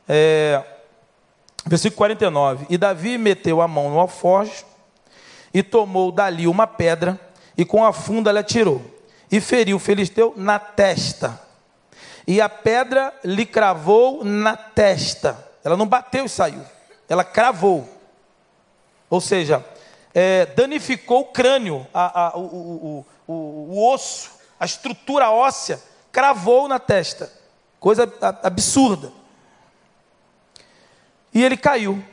É, 0.08 0.64
versículo 1.66 1.98
49. 1.98 2.66
E 2.70 2.78
Davi 2.78 3.18
meteu 3.18 3.62
a 3.62 3.68
mão 3.68 3.90
no 3.90 4.00
alforje 4.00 4.66
e 5.54 5.62
tomou 5.62 6.12
dali 6.12 6.48
uma 6.48 6.66
pedra 6.66 7.20
e 7.58 7.66
com 7.66 7.86
a 7.86 7.94
funda 7.94 8.32
lhe 8.32 8.40
atirou 8.40 8.82
e 9.32 9.40
feriu 9.40 9.78
o 9.78 9.80
filisteu 9.80 10.34
na 10.36 10.60
testa. 10.60 11.40
E 12.28 12.42
a 12.42 12.50
pedra 12.50 13.14
lhe 13.24 13.46
cravou 13.46 14.24
na 14.24 14.56
testa. 14.56 15.48
Ela 15.64 15.78
não 15.78 15.88
bateu 15.88 16.26
e 16.26 16.30
saiu. 16.30 16.62
Ela 17.08 17.24
cravou. 17.24 17.88
Ou 19.10 19.20
seja, 19.20 19.64
é, 20.14 20.46
danificou 20.48 21.22
o 21.22 21.26
crânio, 21.26 21.88
a, 21.94 22.28
a, 22.28 22.38
o, 22.38 22.42
o, 22.42 23.06
o, 23.28 23.34
o 23.34 23.94
osso, 23.94 24.32
a 24.60 24.66
estrutura 24.66 25.30
óssea, 25.30 25.82
cravou 26.12 26.68
na 26.68 26.80
testa. 26.80 27.32
Coisa 27.80 28.12
absurda. 28.44 29.12
E 31.34 31.44
ele 31.44 31.58
caiu. 31.58 32.04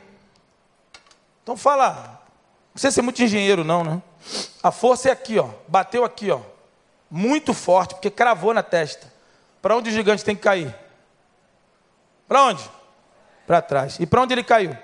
Então 1.43 1.55
fala, 1.57 2.21
não 2.67 2.73
precisa 2.73 2.91
ser 2.91 3.01
muito 3.01 3.21
engenheiro, 3.21 3.63
não, 3.63 3.83
né? 3.83 4.01
A 4.63 4.71
força 4.71 5.09
é 5.09 5.11
aqui, 5.11 5.37
ó. 5.37 5.49
Bateu 5.67 6.03
aqui, 6.03 6.31
ó. 6.31 6.39
Muito 7.09 7.53
forte, 7.53 7.95
porque 7.95 8.09
cravou 8.09 8.53
na 8.53 8.63
testa. 8.63 9.11
Para 9.61 9.75
onde 9.75 9.89
o 9.89 9.93
gigante 9.93 10.23
tem 10.23 10.35
que 10.35 10.41
cair? 10.41 10.73
Para 12.27 12.43
onde? 12.43 12.69
Para 13.45 13.61
trás. 13.61 13.99
E 13.99 14.05
para 14.05 14.21
onde 14.21 14.33
ele 14.33 14.43
caiu? 14.43 14.77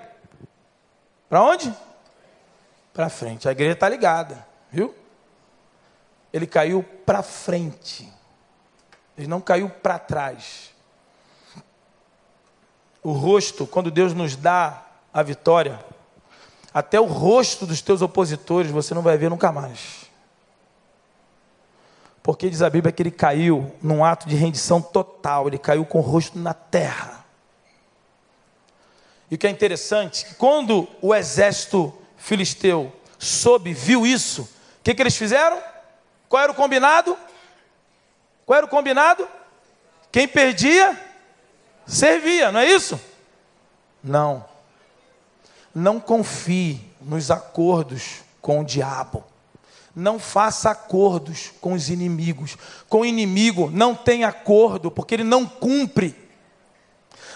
Para 1.28 1.42
onde? 1.42 1.72
Para 2.96 3.10
frente. 3.10 3.46
A 3.46 3.52
igreja 3.52 3.74
está 3.74 3.90
ligada, 3.90 4.46
viu? 4.72 4.94
Ele 6.32 6.46
caiu 6.46 6.82
para 7.04 7.22
frente. 7.22 8.10
Ele 9.18 9.26
não 9.26 9.38
caiu 9.38 9.68
para 9.68 9.98
trás. 9.98 10.70
O 13.02 13.12
rosto, 13.12 13.66
quando 13.66 13.90
Deus 13.90 14.14
nos 14.14 14.34
dá 14.34 14.82
a 15.12 15.22
vitória, 15.22 15.78
até 16.72 16.98
o 16.98 17.04
rosto 17.04 17.66
dos 17.66 17.82
teus 17.82 18.00
opositores 18.00 18.70
você 18.70 18.94
não 18.94 19.02
vai 19.02 19.18
ver 19.18 19.28
nunca 19.28 19.52
mais. 19.52 20.06
Porque 22.22 22.48
diz 22.48 22.62
a 22.62 22.70
Bíblia 22.70 22.92
que 22.92 23.02
ele 23.02 23.10
caiu 23.10 23.74
num 23.82 24.02
ato 24.02 24.26
de 24.26 24.36
rendição 24.36 24.80
total, 24.80 25.48
ele 25.48 25.58
caiu 25.58 25.84
com 25.84 25.98
o 25.98 26.02
rosto 26.02 26.38
na 26.38 26.54
terra. 26.54 27.26
E 29.30 29.34
o 29.34 29.38
que 29.38 29.46
é 29.46 29.50
interessante, 29.50 30.34
quando 30.36 30.88
o 31.02 31.14
exército 31.14 31.92
filisteu 32.16 32.92
soube, 33.18 33.72
viu 33.72 34.06
isso, 34.06 34.42
o 34.42 34.48
que, 34.82 34.94
que 34.94 35.02
eles 35.02 35.16
fizeram? 35.16 35.60
Qual 36.28 36.42
era 36.42 36.52
o 36.52 36.54
combinado? 36.54 37.16
Qual 38.44 38.56
era 38.56 38.66
o 38.66 38.68
combinado? 38.68 39.26
Quem 40.12 40.26
perdia, 40.28 40.98
servia, 41.86 42.52
não 42.52 42.60
é 42.60 42.66
isso? 42.66 43.00
Não. 44.02 44.44
Não 45.74 46.00
confie 46.00 46.80
nos 47.00 47.30
acordos 47.30 48.22
com 48.40 48.60
o 48.60 48.64
diabo. 48.64 49.24
Não 49.94 50.18
faça 50.18 50.70
acordos 50.70 51.52
com 51.60 51.72
os 51.72 51.88
inimigos. 51.88 52.56
Com 52.88 53.00
o 53.00 53.04
inimigo 53.04 53.70
não 53.70 53.94
tem 53.94 54.24
acordo, 54.24 54.90
porque 54.90 55.14
ele 55.14 55.24
não 55.24 55.46
cumpre. 55.46 56.14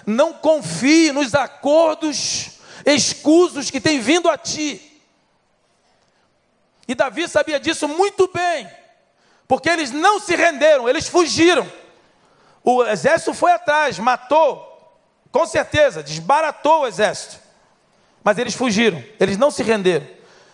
Não 0.06 0.32
confie 0.32 1.12
nos 1.12 1.34
acordos 1.34 2.59
escusos 2.84 3.70
que 3.70 3.80
têm 3.80 4.00
vindo 4.00 4.28
a 4.28 4.36
ti. 4.36 4.86
E 6.86 6.94
Davi 6.94 7.28
sabia 7.28 7.60
disso 7.60 7.86
muito 7.86 8.28
bem, 8.32 8.68
porque 9.46 9.68
eles 9.68 9.90
não 9.90 10.18
se 10.18 10.34
renderam, 10.34 10.88
eles 10.88 11.08
fugiram. 11.08 11.70
O 12.64 12.84
exército 12.84 13.32
foi 13.32 13.52
atrás, 13.52 13.98
matou, 13.98 14.98
com 15.30 15.46
certeza, 15.46 16.02
desbaratou 16.02 16.82
o 16.82 16.86
exército. 16.86 17.38
Mas 18.22 18.38
eles 18.38 18.54
fugiram, 18.54 19.02
eles 19.18 19.38
não 19.38 19.50
se 19.50 19.62
renderam. 19.62 20.06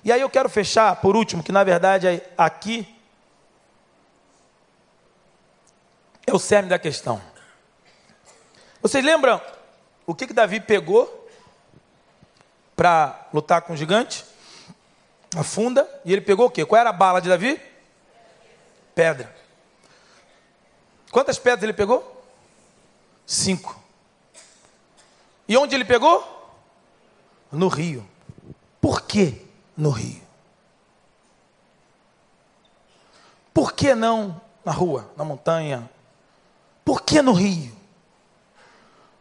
E 0.04 0.12
aí 0.12 0.20
eu 0.20 0.30
quero 0.30 0.48
fechar, 0.48 0.96
por 0.96 1.16
último, 1.16 1.42
que 1.42 1.50
na 1.50 1.64
verdade 1.64 2.06
é 2.06 2.30
aqui 2.38 2.86
é 6.26 6.34
o 6.34 6.38
cerne 6.38 6.68
da 6.68 6.78
questão. 6.78 7.22
Vocês 8.82 9.04
lembram 9.04 9.40
o 10.04 10.14
que, 10.14 10.26
que 10.26 10.32
Davi 10.32 10.60
pegou 10.60 11.25
para 12.76 13.28
lutar 13.32 13.62
com 13.62 13.72
o 13.72 13.76
gigante? 13.76 14.24
A 15.36 15.42
funda. 15.42 15.88
E 16.04 16.12
ele 16.12 16.20
pegou 16.20 16.46
o 16.46 16.50
quê? 16.50 16.64
Qual 16.64 16.78
era 16.80 16.90
a 16.90 16.92
bala 16.92 17.20
de 17.20 17.28
Davi? 17.28 17.60
Pedra. 18.94 19.34
Quantas 21.10 21.38
pedras 21.38 21.62
ele 21.64 21.72
pegou? 21.72 22.24
Cinco. 23.26 23.80
E 25.48 25.56
onde 25.56 25.74
ele 25.74 25.84
pegou? 25.84 26.24
No 27.50 27.68
rio. 27.68 28.06
Por 28.80 29.02
quê? 29.02 29.46
no 29.76 29.90
rio? 29.90 30.22
Por 33.52 33.72
que 33.72 33.94
não 33.94 34.40
na 34.64 34.72
rua, 34.72 35.10
na 35.16 35.24
montanha? 35.24 35.88
Por 36.84 37.02
que 37.02 37.20
no 37.20 37.32
rio? 37.32 37.74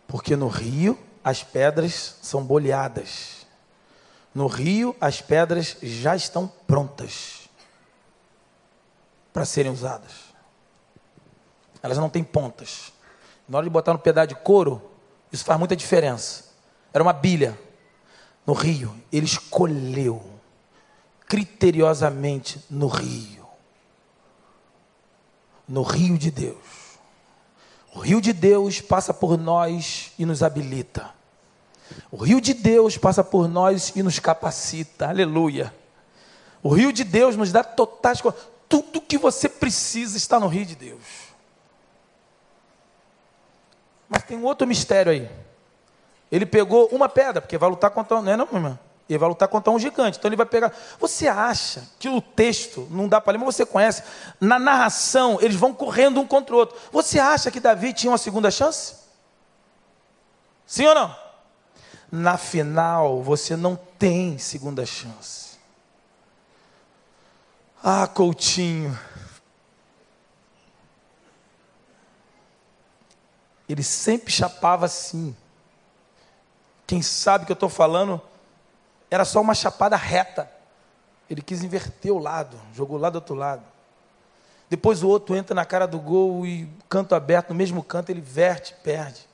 Porque 0.07 0.35
no 0.35 0.47
rio 0.47 0.97
as 1.23 1.43
pedras 1.43 2.17
são 2.21 2.43
boleadas. 2.43 3.44
No 4.35 4.47
rio 4.47 4.93
as 4.99 5.21
pedras 5.21 5.77
já 5.81 6.13
estão 6.13 6.45
prontas 6.67 7.49
para 9.31 9.45
serem 9.45 9.71
usadas. 9.71 10.11
Elas 11.81 11.97
não 11.97 12.09
têm 12.09 12.21
pontas. 12.21 12.91
Na 13.47 13.57
hora 13.57 13.65
de 13.65 13.69
botar 13.69 13.93
no 13.93 13.99
pedaço 13.99 14.27
de 14.27 14.35
couro, 14.35 14.91
isso 15.31 15.45
faz 15.45 15.57
muita 15.57 15.73
diferença. 15.73 16.45
Era 16.93 17.01
uma 17.01 17.13
bilha. 17.13 17.57
No 18.45 18.51
rio, 18.51 18.93
ele 19.09 19.25
escolheu 19.25 20.21
criteriosamente 21.27 22.59
no 22.69 22.87
rio. 22.87 23.47
No 25.65 25.81
rio 25.81 26.17
de 26.17 26.29
Deus. 26.29 26.99
O 27.93 27.99
rio 27.99 28.19
de 28.19 28.33
Deus 28.33 28.81
passa 28.81 29.13
por 29.13 29.37
nós 29.37 30.11
e 30.19 30.25
nos 30.25 30.43
habilita. 30.43 31.14
O 32.11 32.17
rio 32.17 32.41
de 32.41 32.53
Deus 32.53 32.97
passa 32.97 33.23
por 33.23 33.47
nós 33.47 33.93
e 33.95 34.01
nos 34.01 34.19
capacita. 34.19 35.07
Aleluia. 35.07 35.73
O 36.63 36.69
rio 36.69 36.91
de 36.91 37.03
Deus 37.03 37.35
nos 37.35 37.51
dá 37.51 37.63
totais. 37.63 38.21
Tudo 38.67 39.01
que 39.01 39.17
você 39.17 39.47
precisa 39.47 40.17
está 40.17 40.39
no 40.39 40.47
rio 40.47 40.65
de 40.65 40.75
Deus. 40.75 41.03
Mas 44.09 44.23
tem 44.23 44.37
um 44.37 44.43
outro 44.43 44.65
mistério 44.65 45.11
aí. 45.11 45.29
Ele 46.31 46.45
pegou 46.45 46.87
uma 46.87 47.07
pedra, 47.07 47.41
porque 47.41 47.57
vai 47.57 47.69
lutar 47.69 47.91
contra. 47.91 48.21
Não 48.21 48.31
é, 48.31 48.37
não, 48.37 48.47
irmã? 48.51 48.79
Ele 49.07 49.19
vai 49.19 49.29
lutar 49.29 49.47
contra 49.47 49.71
um 49.71 49.77
gigante. 49.77 50.17
Então 50.17 50.27
ele 50.29 50.35
vai 50.35 50.45
pegar. 50.45 50.73
Você 50.99 51.27
acha 51.27 51.83
que 51.99 52.09
o 52.09 52.19
texto, 52.19 52.87
não 52.89 53.07
dá 53.07 53.21
para 53.21 53.33
ler, 53.33 53.37
mas 53.37 53.55
você 53.55 53.65
conhece, 53.65 54.03
na 54.39 54.57
narração, 54.57 55.37
eles 55.39 55.55
vão 55.55 55.73
correndo 55.73 56.19
um 56.19 56.25
contra 56.25 56.55
o 56.55 56.57
outro. 56.57 56.75
Você 56.91 57.19
acha 57.19 57.51
que 57.51 57.59
Davi 57.59 57.93
tinha 57.93 58.11
uma 58.11 58.17
segunda 58.17 58.49
chance? 58.49 58.95
Sim 60.65 60.87
ou 60.87 60.95
não? 60.95 61.24
Na 62.11 62.37
final, 62.37 63.21
você 63.21 63.55
não 63.55 63.75
tem 63.75 64.37
segunda 64.37 64.85
chance. 64.85 65.57
Ah, 67.83 68.07
Coutinho. 68.07 68.97
Ele 73.67 73.83
sempre 73.83 74.31
chapava 74.31 74.85
assim. 74.85 75.35
Quem 76.87 77.01
sabe 77.01 77.45
que 77.45 77.51
eu 77.51 77.55
estou 77.55 77.69
falando? 77.69 78.21
era 79.09 79.25
só 79.25 79.41
uma 79.41 79.53
chapada 79.53 79.95
reta. 79.95 80.49
Ele 81.29 81.41
quis 81.41 81.63
inverter 81.63 82.11
o 82.11 82.19
lado, 82.19 82.59
jogou 82.73 82.97
lá 82.97 83.09
do 83.09 83.15
outro 83.15 83.35
lado. 83.35 83.63
Depois 84.69 85.03
o 85.03 85.07
outro 85.07 85.35
entra 85.35 85.55
na 85.55 85.65
cara 85.65 85.87
do 85.87 85.99
gol 85.99 86.45
e 86.45 86.69
canto 86.89 87.15
aberto, 87.15 87.49
no 87.49 87.55
mesmo 87.55 87.83
canto 87.83 88.09
ele 88.09 88.21
verte, 88.21 88.75
perde. 88.83 89.24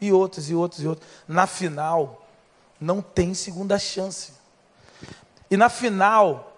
E 0.00 0.12
outros, 0.12 0.50
e 0.50 0.54
outros, 0.54 0.82
e 0.82 0.86
outros. 0.86 1.08
Na 1.26 1.46
final, 1.46 2.26
não 2.80 3.00
tem 3.00 3.34
segunda 3.34 3.78
chance. 3.78 4.32
E 5.50 5.56
na 5.56 5.68
final, 5.68 6.56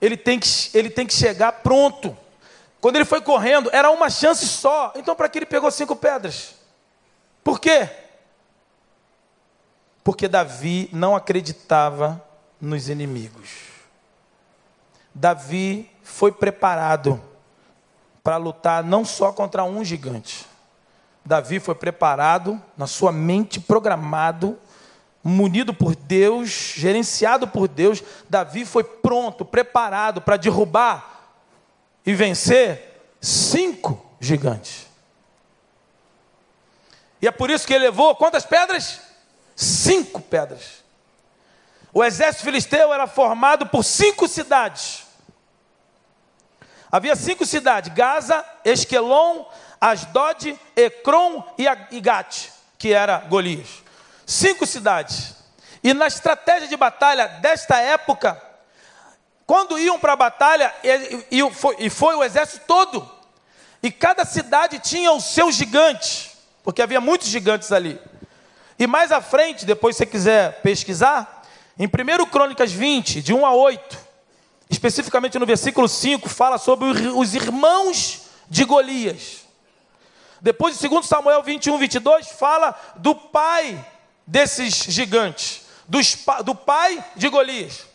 ele 0.00 0.16
tem 0.16 0.38
que, 0.38 0.48
ele 0.74 0.90
tem 0.90 1.06
que 1.06 1.14
chegar 1.14 1.52
pronto. 1.52 2.16
Quando 2.80 2.96
ele 2.96 3.04
foi 3.04 3.20
correndo, 3.20 3.70
era 3.72 3.90
uma 3.90 4.10
chance 4.10 4.46
só. 4.46 4.92
Então, 4.96 5.16
para 5.16 5.28
que 5.28 5.38
ele 5.38 5.46
pegou 5.46 5.70
cinco 5.70 5.96
pedras? 5.96 6.54
Por 7.42 7.58
quê? 7.58 7.88
Porque 10.02 10.28
Davi 10.28 10.90
não 10.92 11.16
acreditava 11.16 12.22
nos 12.60 12.88
inimigos. 12.88 13.48
Davi 15.14 15.90
foi 16.02 16.32
preparado 16.32 17.22
para 18.22 18.36
lutar 18.36 18.82
não 18.82 19.04
só 19.04 19.32
contra 19.32 19.64
um 19.64 19.84
gigante. 19.84 20.46
Davi 21.24 21.58
foi 21.58 21.74
preparado, 21.74 22.60
na 22.76 22.86
sua 22.86 23.10
mente, 23.10 23.58
programado, 23.58 24.58
munido 25.22 25.72
por 25.72 25.96
Deus, 25.96 26.50
gerenciado 26.76 27.48
por 27.48 27.66
Deus. 27.66 28.02
Davi 28.28 28.66
foi 28.66 28.84
pronto, 28.84 29.44
preparado 29.44 30.20
para 30.20 30.36
derrubar 30.36 31.32
e 32.04 32.12
vencer 32.14 33.14
cinco 33.20 34.04
gigantes. 34.20 34.86
E 37.22 37.26
é 37.26 37.30
por 37.30 37.48
isso 37.48 37.66
que 37.66 37.72
ele 37.72 37.84
levou 37.84 38.14
quantas 38.14 38.44
pedras? 38.44 39.00
Cinco 39.56 40.20
pedras. 40.20 40.84
O 41.90 42.04
exército 42.04 42.44
filisteu 42.44 42.92
era 42.92 43.06
formado 43.06 43.66
por 43.66 43.82
cinco 43.82 44.28
cidades. 44.28 45.04
Havia 46.92 47.16
cinco 47.16 47.46
cidades: 47.46 47.94
Gaza, 47.94 48.44
Esquelon, 48.62 49.46
Asdod, 49.90 50.58
Ecrom 50.74 51.42
e 51.58 52.00
Gate, 52.00 52.48
que 52.78 52.94
era 52.94 53.18
Golias. 53.18 53.82
Cinco 54.24 54.64
cidades. 54.64 55.34
E 55.82 55.92
na 55.92 56.06
estratégia 56.06 56.66
de 56.66 56.76
batalha 56.76 57.28
desta 57.28 57.78
época, 57.78 58.40
quando 59.46 59.78
iam 59.78 59.98
para 59.98 60.14
a 60.14 60.16
batalha, 60.16 60.74
e, 60.82 61.38
e, 61.38 61.50
foi, 61.50 61.76
e 61.80 61.90
foi 61.90 62.14
o 62.14 62.24
exército 62.24 62.64
todo, 62.66 63.06
e 63.82 63.90
cada 63.90 64.24
cidade 64.24 64.78
tinha 64.78 65.12
o 65.12 65.20
seu 65.20 65.52
gigante, 65.52 66.30
porque 66.62 66.80
havia 66.80 67.00
muitos 67.00 67.28
gigantes 67.28 67.70
ali. 67.70 68.00
E 68.78 68.86
mais 68.86 69.12
à 69.12 69.20
frente, 69.20 69.66
depois 69.66 69.96
se 69.96 70.04
você 70.04 70.06
quiser 70.06 70.62
pesquisar, 70.62 71.42
em 71.78 71.86
1 71.86 72.24
Crônicas 72.30 72.72
20, 72.72 73.20
de 73.20 73.34
1 73.34 73.44
a 73.44 73.52
8, 73.52 73.98
especificamente 74.70 75.38
no 75.38 75.44
versículo 75.44 75.86
5, 75.86 76.26
fala 76.30 76.56
sobre 76.56 76.88
os 76.88 77.34
irmãos 77.34 78.22
de 78.48 78.64
Golias. 78.64 79.43
Depois, 80.44 80.84
em 80.84 80.88
2 80.90 81.06
Samuel 81.06 81.42
21, 81.42 81.78
22, 81.78 82.28
fala 82.32 82.78
do 82.96 83.14
pai 83.14 83.82
desses 84.26 84.74
gigantes, 84.74 85.62
do 86.44 86.54
pai 86.54 87.02
de 87.16 87.30
Golias. 87.30 87.86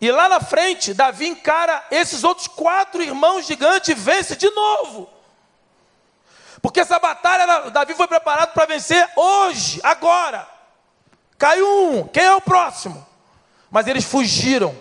E 0.00 0.12
lá 0.12 0.28
na 0.28 0.38
frente, 0.38 0.94
Davi 0.94 1.26
encara 1.26 1.84
esses 1.90 2.22
outros 2.22 2.46
quatro 2.46 3.02
irmãos 3.02 3.48
gigantes 3.48 3.88
e 3.88 3.94
vence 3.94 4.36
de 4.36 4.48
novo. 4.48 5.10
Porque 6.62 6.78
essa 6.78 7.00
batalha, 7.00 7.68
Davi 7.70 7.94
foi 7.94 8.06
preparado 8.06 8.52
para 8.52 8.66
vencer 8.66 9.10
hoje, 9.16 9.80
agora. 9.82 10.48
Caiu 11.36 11.66
um, 11.94 12.06
quem 12.06 12.22
é 12.22 12.34
o 12.36 12.40
próximo? 12.40 13.04
Mas 13.68 13.88
eles 13.88 14.04
fugiram. 14.04 14.72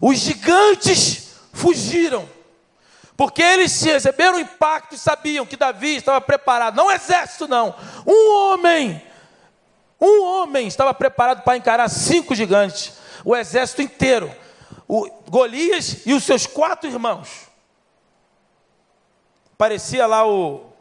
Os 0.00 0.16
gigantes 0.16 1.34
fugiram. 1.52 2.26
Porque 3.22 3.40
eles 3.40 3.80
receberam 3.80 4.36
o 4.36 4.40
impacto 4.40 4.96
e 4.96 4.98
sabiam 4.98 5.46
que 5.46 5.56
Davi 5.56 5.94
estava 5.94 6.20
preparado. 6.20 6.74
Não 6.74 6.88
um 6.88 6.90
exército, 6.90 7.46
não. 7.46 7.72
Um 8.04 8.32
homem. 8.32 9.00
Um 10.00 10.24
homem 10.24 10.66
estava 10.66 10.92
preparado 10.92 11.44
para 11.44 11.56
encarar 11.56 11.88
cinco 11.88 12.34
gigantes. 12.34 12.94
O 13.24 13.36
exército 13.36 13.80
inteiro. 13.80 14.34
O 14.88 15.08
Golias 15.30 16.04
e 16.04 16.12
os 16.12 16.24
seus 16.24 16.48
quatro 16.48 16.90
irmãos. 16.90 17.46
Parecia 19.56 20.04
lá 20.04 20.26
o 20.26 20.72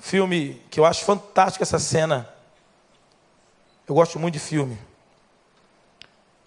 filme 0.00 0.60
que 0.68 0.80
eu 0.80 0.84
acho 0.84 1.04
fantástico 1.04 1.62
essa 1.62 1.78
cena. 1.78 2.28
Eu 3.86 3.94
gosto 3.94 4.18
muito 4.18 4.34
de 4.34 4.40
filme. 4.40 4.76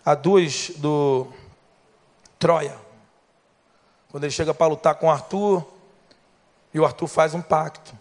Há 0.04 0.14
duas 0.14 0.72
do 0.76 1.32
Troia. 2.38 2.81
Quando 4.12 4.26
ele 4.26 4.32
chega 4.32 4.54
para 4.54 4.68
lutar 4.68 4.96
com 4.96 5.10
Arthur, 5.10 5.66
e 6.74 6.80
o 6.80 6.86
Arthur 6.86 7.08
faz 7.08 7.34
um 7.34 7.42
pacto. 7.42 7.98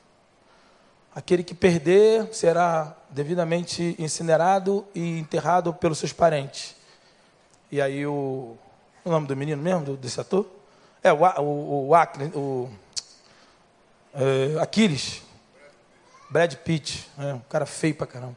Aquele 1.15 1.43
que 1.43 1.55
perder 1.55 2.33
será 2.33 2.97
devidamente 3.11 3.97
incinerado 3.99 4.87
e 4.95 5.19
enterrado 5.19 5.73
pelos 5.75 5.99
seus 5.99 6.13
parentes. 6.13 6.77
E 7.71 7.81
aí 7.81 8.07
o. 8.07 8.57
O 9.03 9.11
nome 9.11 9.27
do 9.27 9.35
menino 9.35 9.63
mesmo, 9.63 9.97
desse 9.97 10.21
ator? 10.21 10.47
É, 11.03 11.11
o, 11.11 11.17
o, 11.41 11.89
o, 11.89 11.95
Acre, 11.95 12.25
o 12.35 12.69
é, 14.13 14.61
Aquiles. 14.61 15.23
Brad 16.29 16.55
Pitt, 16.57 17.11
é, 17.19 17.35
um 17.35 17.41
cara 17.41 17.65
feio 17.67 17.95
pra 17.95 18.07
caramba. 18.07 18.37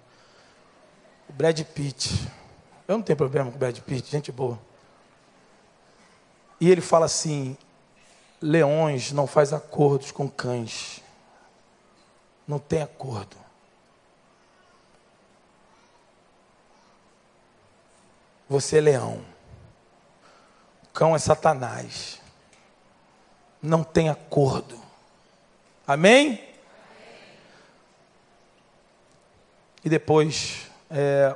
O 1.29 1.33
Brad 1.33 1.59
Pitt. 1.61 2.27
Eu 2.87 2.97
não 2.97 3.03
tenho 3.03 3.17
problema 3.17 3.49
com 3.51 3.57
o 3.57 3.59
Brad 3.59 3.77
Pitt, 3.79 4.09
gente 4.09 4.31
boa. 4.31 4.57
E 6.63 6.71
ele 6.71 6.79
fala 6.79 7.07
assim: 7.07 7.57
leões 8.41 9.11
não 9.11 9.27
faz 9.27 9.51
acordos 9.51 10.13
com 10.13 10.29
cães. 10.29 11.01
Não 12.47 12.57
tem 12.57 12.81
acordo. 12.81 13.35
Você 18.47 18.77
é 18.77 18.79
leão. 18.79 19.25
O 20.85 20.87
cão 20.93 21.13
é 21.13 21.19
Satanás. 21.19 22.21
Não 23.61 23.83
tem 23.83 24.07
acordo. 24.07 24.79
Amém? 25.85 26.47
E 29.83 29.89
depois, 29.89 30.71
é, 30.89 31.35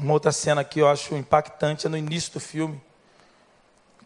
uma 0.00 0.12
outra 0.12 0.32
cena 0.32 0.64
que 0.64 0.80
eu 0.80 0.88
acho 0.88 1.14
impactante 1.14 1.86
é 1.86 1.88
no 1.88 1.96
início 1.96 2.32
do 2.32 2.40
filme, 2.40 2.82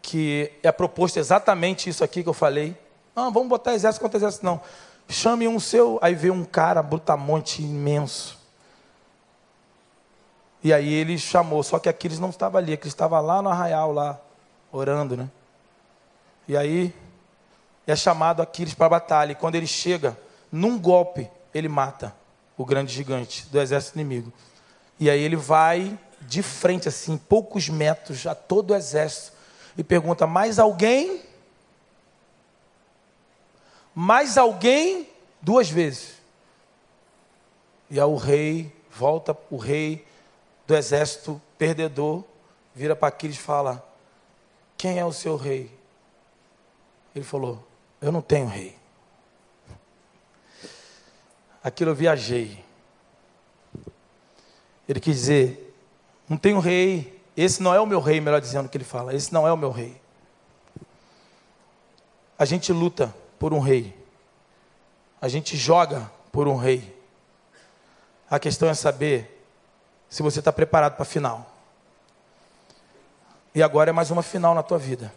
que 0.07 0.53
é 0.63 0.71
proposto 0.71 1.17
exatamente 1.17 1.89
isso 1.89 2.01
aqui 2.01 2.23
que 2.23 2.29
eu 2.29 2.33
falei. 2.33 2.73
Não, 3.13 3.29
vamos 3.29 3.49
botar 3.49 3.73
exército 3.73 4.01
contra 4.01 4.17
exército, 4.17 4.45
não. 4.45 4.61
Chame 5.09 5.49
um 5.49 5.59
seu, 5.59 5.99
aí 6.01 6.15
vê 6.15 6.31
um 6.31 6.45
cara 6.45 6.81
brutamonte 6.81 7.61
imenso. 7.61 8.39
E 10.63 10.71
aí 10.71 10.93
ele 10.93 11.17
chamou, 11.17 11.61
só 11.61 11.77
que 11.77 11.89
Aquiles 11.89 12.19
não 12.19 12.29
estava 12.29 12.57
ali, 12.57 12.71
Aquiles 12.71 12.93
estava 12.93 13.19
lá 13.19 13.41
no 13.41 13.49
arraial, 13.49 13.91
lá, 13.91 14.17
orando, 14.71 15.17
né? 15.17 15.29
E 16.47 16.55
aí 16.55 16.95
é 17.85 17.93
chamado 17.93 18.41
Aquiles 18.41 18.73
para 18.73 18.85
a 18.85 18.89
batalha. 18.89 19.33
E 19.33 19.35
quando 19.35 19.55
ele 19.55 19.67
chega, 19.67 20.17
num 20.49 20.79
golpe, 20.79 21.29
ele 21.53 21.67
mata 21.67 22.15
o 22.57 22.63
grande 22.63 22.93
gigante 22.93 23.45
do 23.47 23.59
exército 23.59 23.99
inimigo. 23.99 24.31
E 24.97 25.09
aí 25.09 25.21
ele 25.21 25.35
vai 25.35 25.99
de 26.21 26.41
frente, 26.41 26.87
assim, 26.87 27.17
poucos 27.17 27.67
metros 27.67 28.25
a 28.25 28.33
todo 28.33 28.71
o 28.71 28.75
exército, 28.75 29.35
e 29.77 29.83
pergunta: 29.83 30.25
mais 30.25 30.59
alguém? 30.59 31.21
Mais 33.93 34.37
alguém? 34.37 35.09
Duas 35.41 35.69
vezes. 35.69 36.17
E 37.89 37.99
aí 37.99 38.05
o 38.05 38.15
rei, 38.15 38.75
volta 38.91 39.37
o 39.49 39.57
rei 39.57 40.05
do 40.65 40.75
exército 40.75 41.41
perdedor, 41.57 42.23
vira 42.73 42.95
para 42.95 43.07
Aquiles 43.07 43.37
e 43.37 43.39
fala: 43.39 43.87
Quem 44.77 44.99
é 44.99 45.05
o 45.05 45.13
seu 45.13 45.35
rei? 45.35 45.71
Ele 47.15 47.23
falou: 47.23 47.65
Eu 48.01 48.11
não 48.11 48.21
tenho 48.21 48.47
rei 48.47 48.77
aquilo 51.67 51.91
eu 51.91 51.95
viajei. 51.95 52.63
Ele 54.87 54.99
quis 55.01 55.17
dizer, 55.17 55.75
não 56.29 56.37
um 56.55 56.59
rei, 56.59 57.16
esse 57.37 57.61
não 57.61 57.71
é 57.71 57.79
o 57.79 57.85
meu 57.85 57.99
rei, 57.99 58.19
melhor 58.19 58.41
dizendo 58.41 58.67
que 58.67 58.75
ele 58.75 58.83
fala, 58.83 59.13
esse 59.13 59.31
não 59.31 59.47
é 59.47 59.53
o 59.53 59.57
meu 59.57 59.69
rei. 59.69 60.01
A 62.37 62.45
gente 62.45 62.73
luta 62.73 63.13
por 63.37 63.53
um 63.53 63.59
rei. 63.59 63.95
A 65.21 65.27
gente 65.27 65.55
joga 65.55 66.11
por 66.31 66.47
um 66.47 66.55
rei. 66.55 66.95
A 68.27 68.39
questão 68.39 68.67
é 68.67 68.73
saber 68.73 69.45
se 70.09 70.23
você 70.23 70.39
está 70.39 70.51
preparado 70.51 70.93
para 70.93 71.03
a 71.03 71.05
final. 71.05 71.53
E 73.53 73.61
agora 73.61 73.91
é 73.91 73.93
mais 73.93 74.09
uma 74.09 74.23
final 74.23 74.55
na 74.55 74.63
tua 74.63 74.79
vida. 74.79 75.13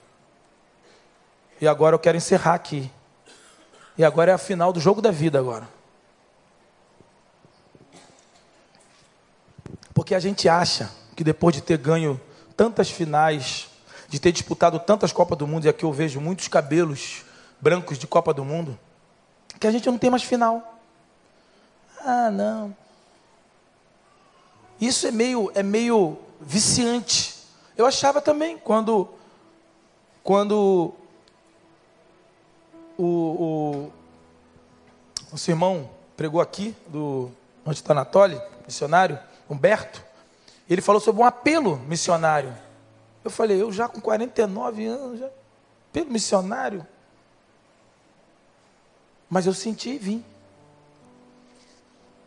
E 1.59 1.67
agora 1.67 1.95
eu 1.95 1.99
quero 1.99 2.19
encerrar 2.19 2.55
aqui. 2.55 2.91
E 3.97 4.05
agora 4.05 4.31
é 4.31 4.35
a 4.35 4.39
final 4.39 4.75
do 4.75 4.81
jogo 4.81 5.01
da 5.01 5.11
vida 5.11 5.39
agora. 5.39 5.67
Porque 9.95 10.15
a 10.15 10.21
gente 10.21 10.49
acha 10.49 11.00
que 11.21 11.25
depois 11.25 11.55
de 11.55 11.61
ter 11.61 11.77
ganho 11.77 12.19
tantas 12.57 12.91
finais, 12.91 13.69
de 14.09 14.19
ter 14.19 14.33
disputado 14.33 14.79
tantas 14.79 15.13
Copas 15.13 15.37
do 15.37 15.47
Mundo, 15.47 15.67
e 15.67 15.69
aqui 15.69 15.85
eu 15.85 15.93
vejo 15.93 16.19
muitos 16.19 16.49
cabelos 16.49 17.27
brancos 17.61 17.99
de 17.99 18.07
Copa 18.07 18.33
do 18.33 18.43
Mundo, 18.43 18.79
que 19.61 19.67
a 19.67 19.71
gente 19.71 19.87
não 19.91 19.99
tem 19.99 20.09
mais 20.09 20.23
final. 20.23 20.81
Ah, 22.03 22.31
não. 22.31 22.75
Isso 24.81 25.07
é 25.07 25.11
meio, 25.11 25.53
é 25.55 25.63
meio 25.63 26.17
viciante. 26.41 27.37
Eu 27.77 27.85
achava 27.85 28.23
também 28.23 28.57
quando, 28.57 29.07
quando 30.25 30.95
o, 32.97 33.05
o, 33.05 33.93
o 35.33 35.37
seu 35.37 35.53
irmão 35.53 35.91
pregou 36.17 36.41
aqui, 36.41 36.75
do 36.87 37.31
onde 37.67 37.77
está 37.77 37.93
Anatoly, 37.93 38.41
missionário, 38.67 39.19
Humberto, 39.51 40.09
ele 40.75 40.83
falou 40.83 41.01
sobre 41.01 41.21
um 41.21 41.25
apelo 41.25 41.77
missionário. 41.89 42.57
Eu 43.25 43.31
falei, 43.31 43.61
eu 43.61 43.73
já 43.73 43.89
com 43.89 44.01
49 44.01 44.87
anos, 44.87 45.19
já, 45.19 45.29
apelo 45.91 46.11
missionário. 46.11 46.87
Mas 49.29 49.47
eu 49.47 49.53
senti 49.53 49.91
e 49.91 49.99
vim. 49.99 50.25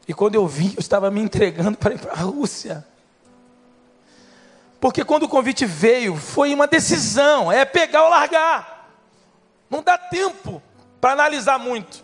E 0.07 0.14
quando 0.14 0.36
eu 0.36 0.45
vim, 0.45 0.74
eu 0.76 0.80
estava 0.80 1.10
me 1.10 1.22
entregando 1.22 1.78
para 1.78 1.94
ir 1.94 1.99
para 1.99 2.11
a 2.11 2.18
Rússia. 2.18 2.86
Porque 4.80 5.06
quando 5.06 5.24
o 5.24 5.30
convite 5.30 5.65
veio, 5.65 6.18
foi 6.18 6.53
uma 6.53 6.68
decisão, 6.68 7.49
é 7.49 7.64
pegar 7.64 8.03
ou 8.03 8.10
largar. 8.10 8.90
Não 9.70 9.82
dá 9.82 9.98
tempo 9.98 10.61
para 10.99 11.14
analisar 11.14 11.57
muito. 11.57 12.03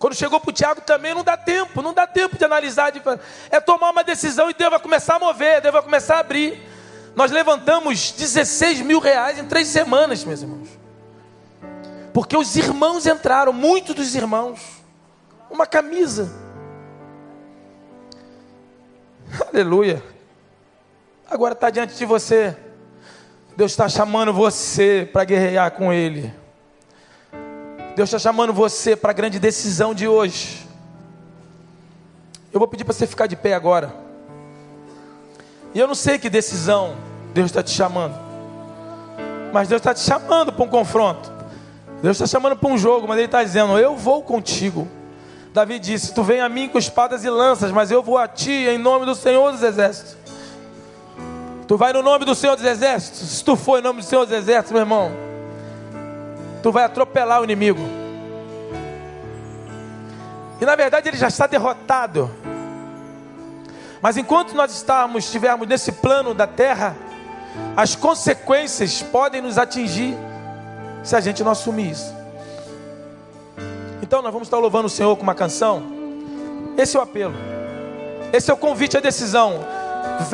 Quando 0.00 0.14
chegou 0.14 0.40
para 0.40 0.48
o 0.48 0.52
Tiago 0.52 0.80
também 0.80 1.14
não 1.14 1.22
dá 1.22 1.36
tempo, 1.36 1.82
não 1.82 1.92
dá 1.92 2.06
tempo 2.06 2.38
de 2.38 2.42
analisar. 2.42 2.90
De... 2.90 3.02
É 3.50 3.60
tomar 3.60 3.90
uma 3.90 4.02
decisão 4.02 4.48
e 4.48 4.54
Deus 4.54 4.70
vai 4.70 4.80
começar 4.80 5.16
a 5.16 5.18
mover, 5.18 5.60
Deus 5.60 5.74
vai 5.74 5.82
começar 5.82 6.16
a 6.16 6.20
abrir. 6.20 6.58
Nós 7.14 7.30
levantamos 7.30 8.10
16 8.12 8.80
mil 8.80 8.98
reais 8.98 9.38
em 9.38 9.44
três 9.44 9.68
semanas, 9.68 10.24
meus 10.24 10.40
irmãos. 10.40 10.70
Porque 12.14 12.34
os 12.34 12.56
irmãos 12.56 13.04
entraram, 13.04 13.52
muitos 13.52 13.94
dos 13.94 14.14
irmãos. 14.14 14.58
Uma 15.50 15.66
camisa. 15.66 16.32
Aleluia. 19.52 20.02
Agora 21.30 21.52
está 21.52 21.68
diante 21.68 21.94
de 21.94 22.06
você. 22.06 22.56
Deus 23.54 23.72
está 23.72 23.86
chamando 23.86 24.32
você 24.32 25.06
para 25.12 25.24
guerrear 25.24 25.72
com 25.72 25.92
Ele. 25.92 26.39
Deus 27.96 28.08
está 28.08 28.18
chamando 28.18 28.52
você 28.52 28.94
para 28.94 29.10
a 29.10 29.14
grande 29.14 29.38
decisão 29.38 29.94
de 29.94 30.06
hoje. 30.06 30.66
Eu 32.52 32.58
vou 32.58 32.68
pedir 32.68 32.84
para 32.84 32.92
você 32.92 33.06
ficar 33.06 33.26
de 33.26 33.36
pé 33.36 33.54
agora. 33.54 33.94
E 35.74 35.78
eu 35.78 35.86
não 35.86 35.94
sei 35.94 36.18
que 36.18 36.28
decisão 36.28 36.96
Deus 37.32 37.46
está 37.46 37.62
te 37.62 37.70
chamando. 37.70 38.14
Mas 39.52 39.68
Deus 39.68 39.80
está 39.80 39.94
te 39.94 40.00
chamando 40.00 40.52
para 40.52 40.64
um 40.64 40.68
confronto. 40.68 41.32
Deus 42.02 42.16
está 42.16 42.26
chamando 42.26 42.56
para 42.56 42.68
um 42.68 42.78
jogo, 42.78 43.06
mas 43.06 43.18
Ele 43.18 43.26
está 43.26 43.42
dizendo: 43.42 43.78
Eu 43.78 43.96
vou 43.96 44.22
contigo. 44.22 44.88
Davi 45.52 45.78
disse: 45.78 46.14
Tu 46.14 46.22
vem 46.22 46.40
a 46.40 46.48
mim 46.48 46.68
com 46.68 46.78
espadas 46.78 47.24
e 47.24 47.30
lanças, 47.30 47.70
mas 47.70 47.90
eu 47.90 48.02
vou 48.02 48.18
a 48.18 48.26
ti 48.26 48.52
em 48.52 48.78
nome 48.78 49.04
do 49.04 49.14
Senhor 49.14 49.52
dos 49.52 49.62
Exércitos. 49.62 50.16
Tu 51.66 51.76
vai 51.76 51.92
no 51.92 52.02
nome 52.02 52.24
do 52.24 52.34
Senhor 52.34 52.56
dos 52.56 52.64
Exércitos. 52.64 53.20
Se 53.20 53.44
tu 53.44 53.54
for 53.54 53.78
em 53.78 53.82
nome 53.82 54.00
do 54.00 54.06
Senhor 54.06 54.24
dos 54.24 54.34
Exércitos, 54.34 54.72
meu 54.72 54.80
irmão, 54.80 55.12
tu 56.62 56.70
vai 56.70 56.84
atropelar 56.84 57.40
o 57.40 57.44
inimigo. 57.44 57.80
E 60.60 60.64
na 60.64 60.76
verdade 60.76 61.08
ele 61.08 61.16
já 61.16 61.28
está 61.28 61.46
derrotado. 61.46 62.30
Mas 64.02 64.16
enquanto 64.16 64.54
nós 64.54 64.72
estamos, 64.72 65.24
estivermos 65.24 65.66
nesse 65.66 65.92
plano 65.92 66.34
da 66.34 66.46
terra, 66.46 66.96
as 67.76 67.94
consequências 67.94 69.02
podem 69.02 69.40
nos 69.40 69.58
atingir 69.58 70.16
se 71.02 71.16
a 71.16 71.20
gente 71.20 71.42
não 71.42 71.52
assumir 71.52 71.90
isso. 71.90 72.14
Então 74.02 74.22
nós 74.22 74.32
vamos 74.32 74.48
estar 74.48 74.58
louvando 74.58 74.86
o 74.86 74.90
Senhor 74.90 75.14
com 75.16 75.22
uma 75.22 75.34
canção. 75.34 75.82
Esse 76.76 76.96
é 76.96 77.00
o 77.00 77.02
apelo. 77.02 77.34
Esse 78.32 78.50
é 78.50 78.54
o 78.54 78.56
convite 78.56 78.96
à 78.96 79.00
decisão. 79.00 79.60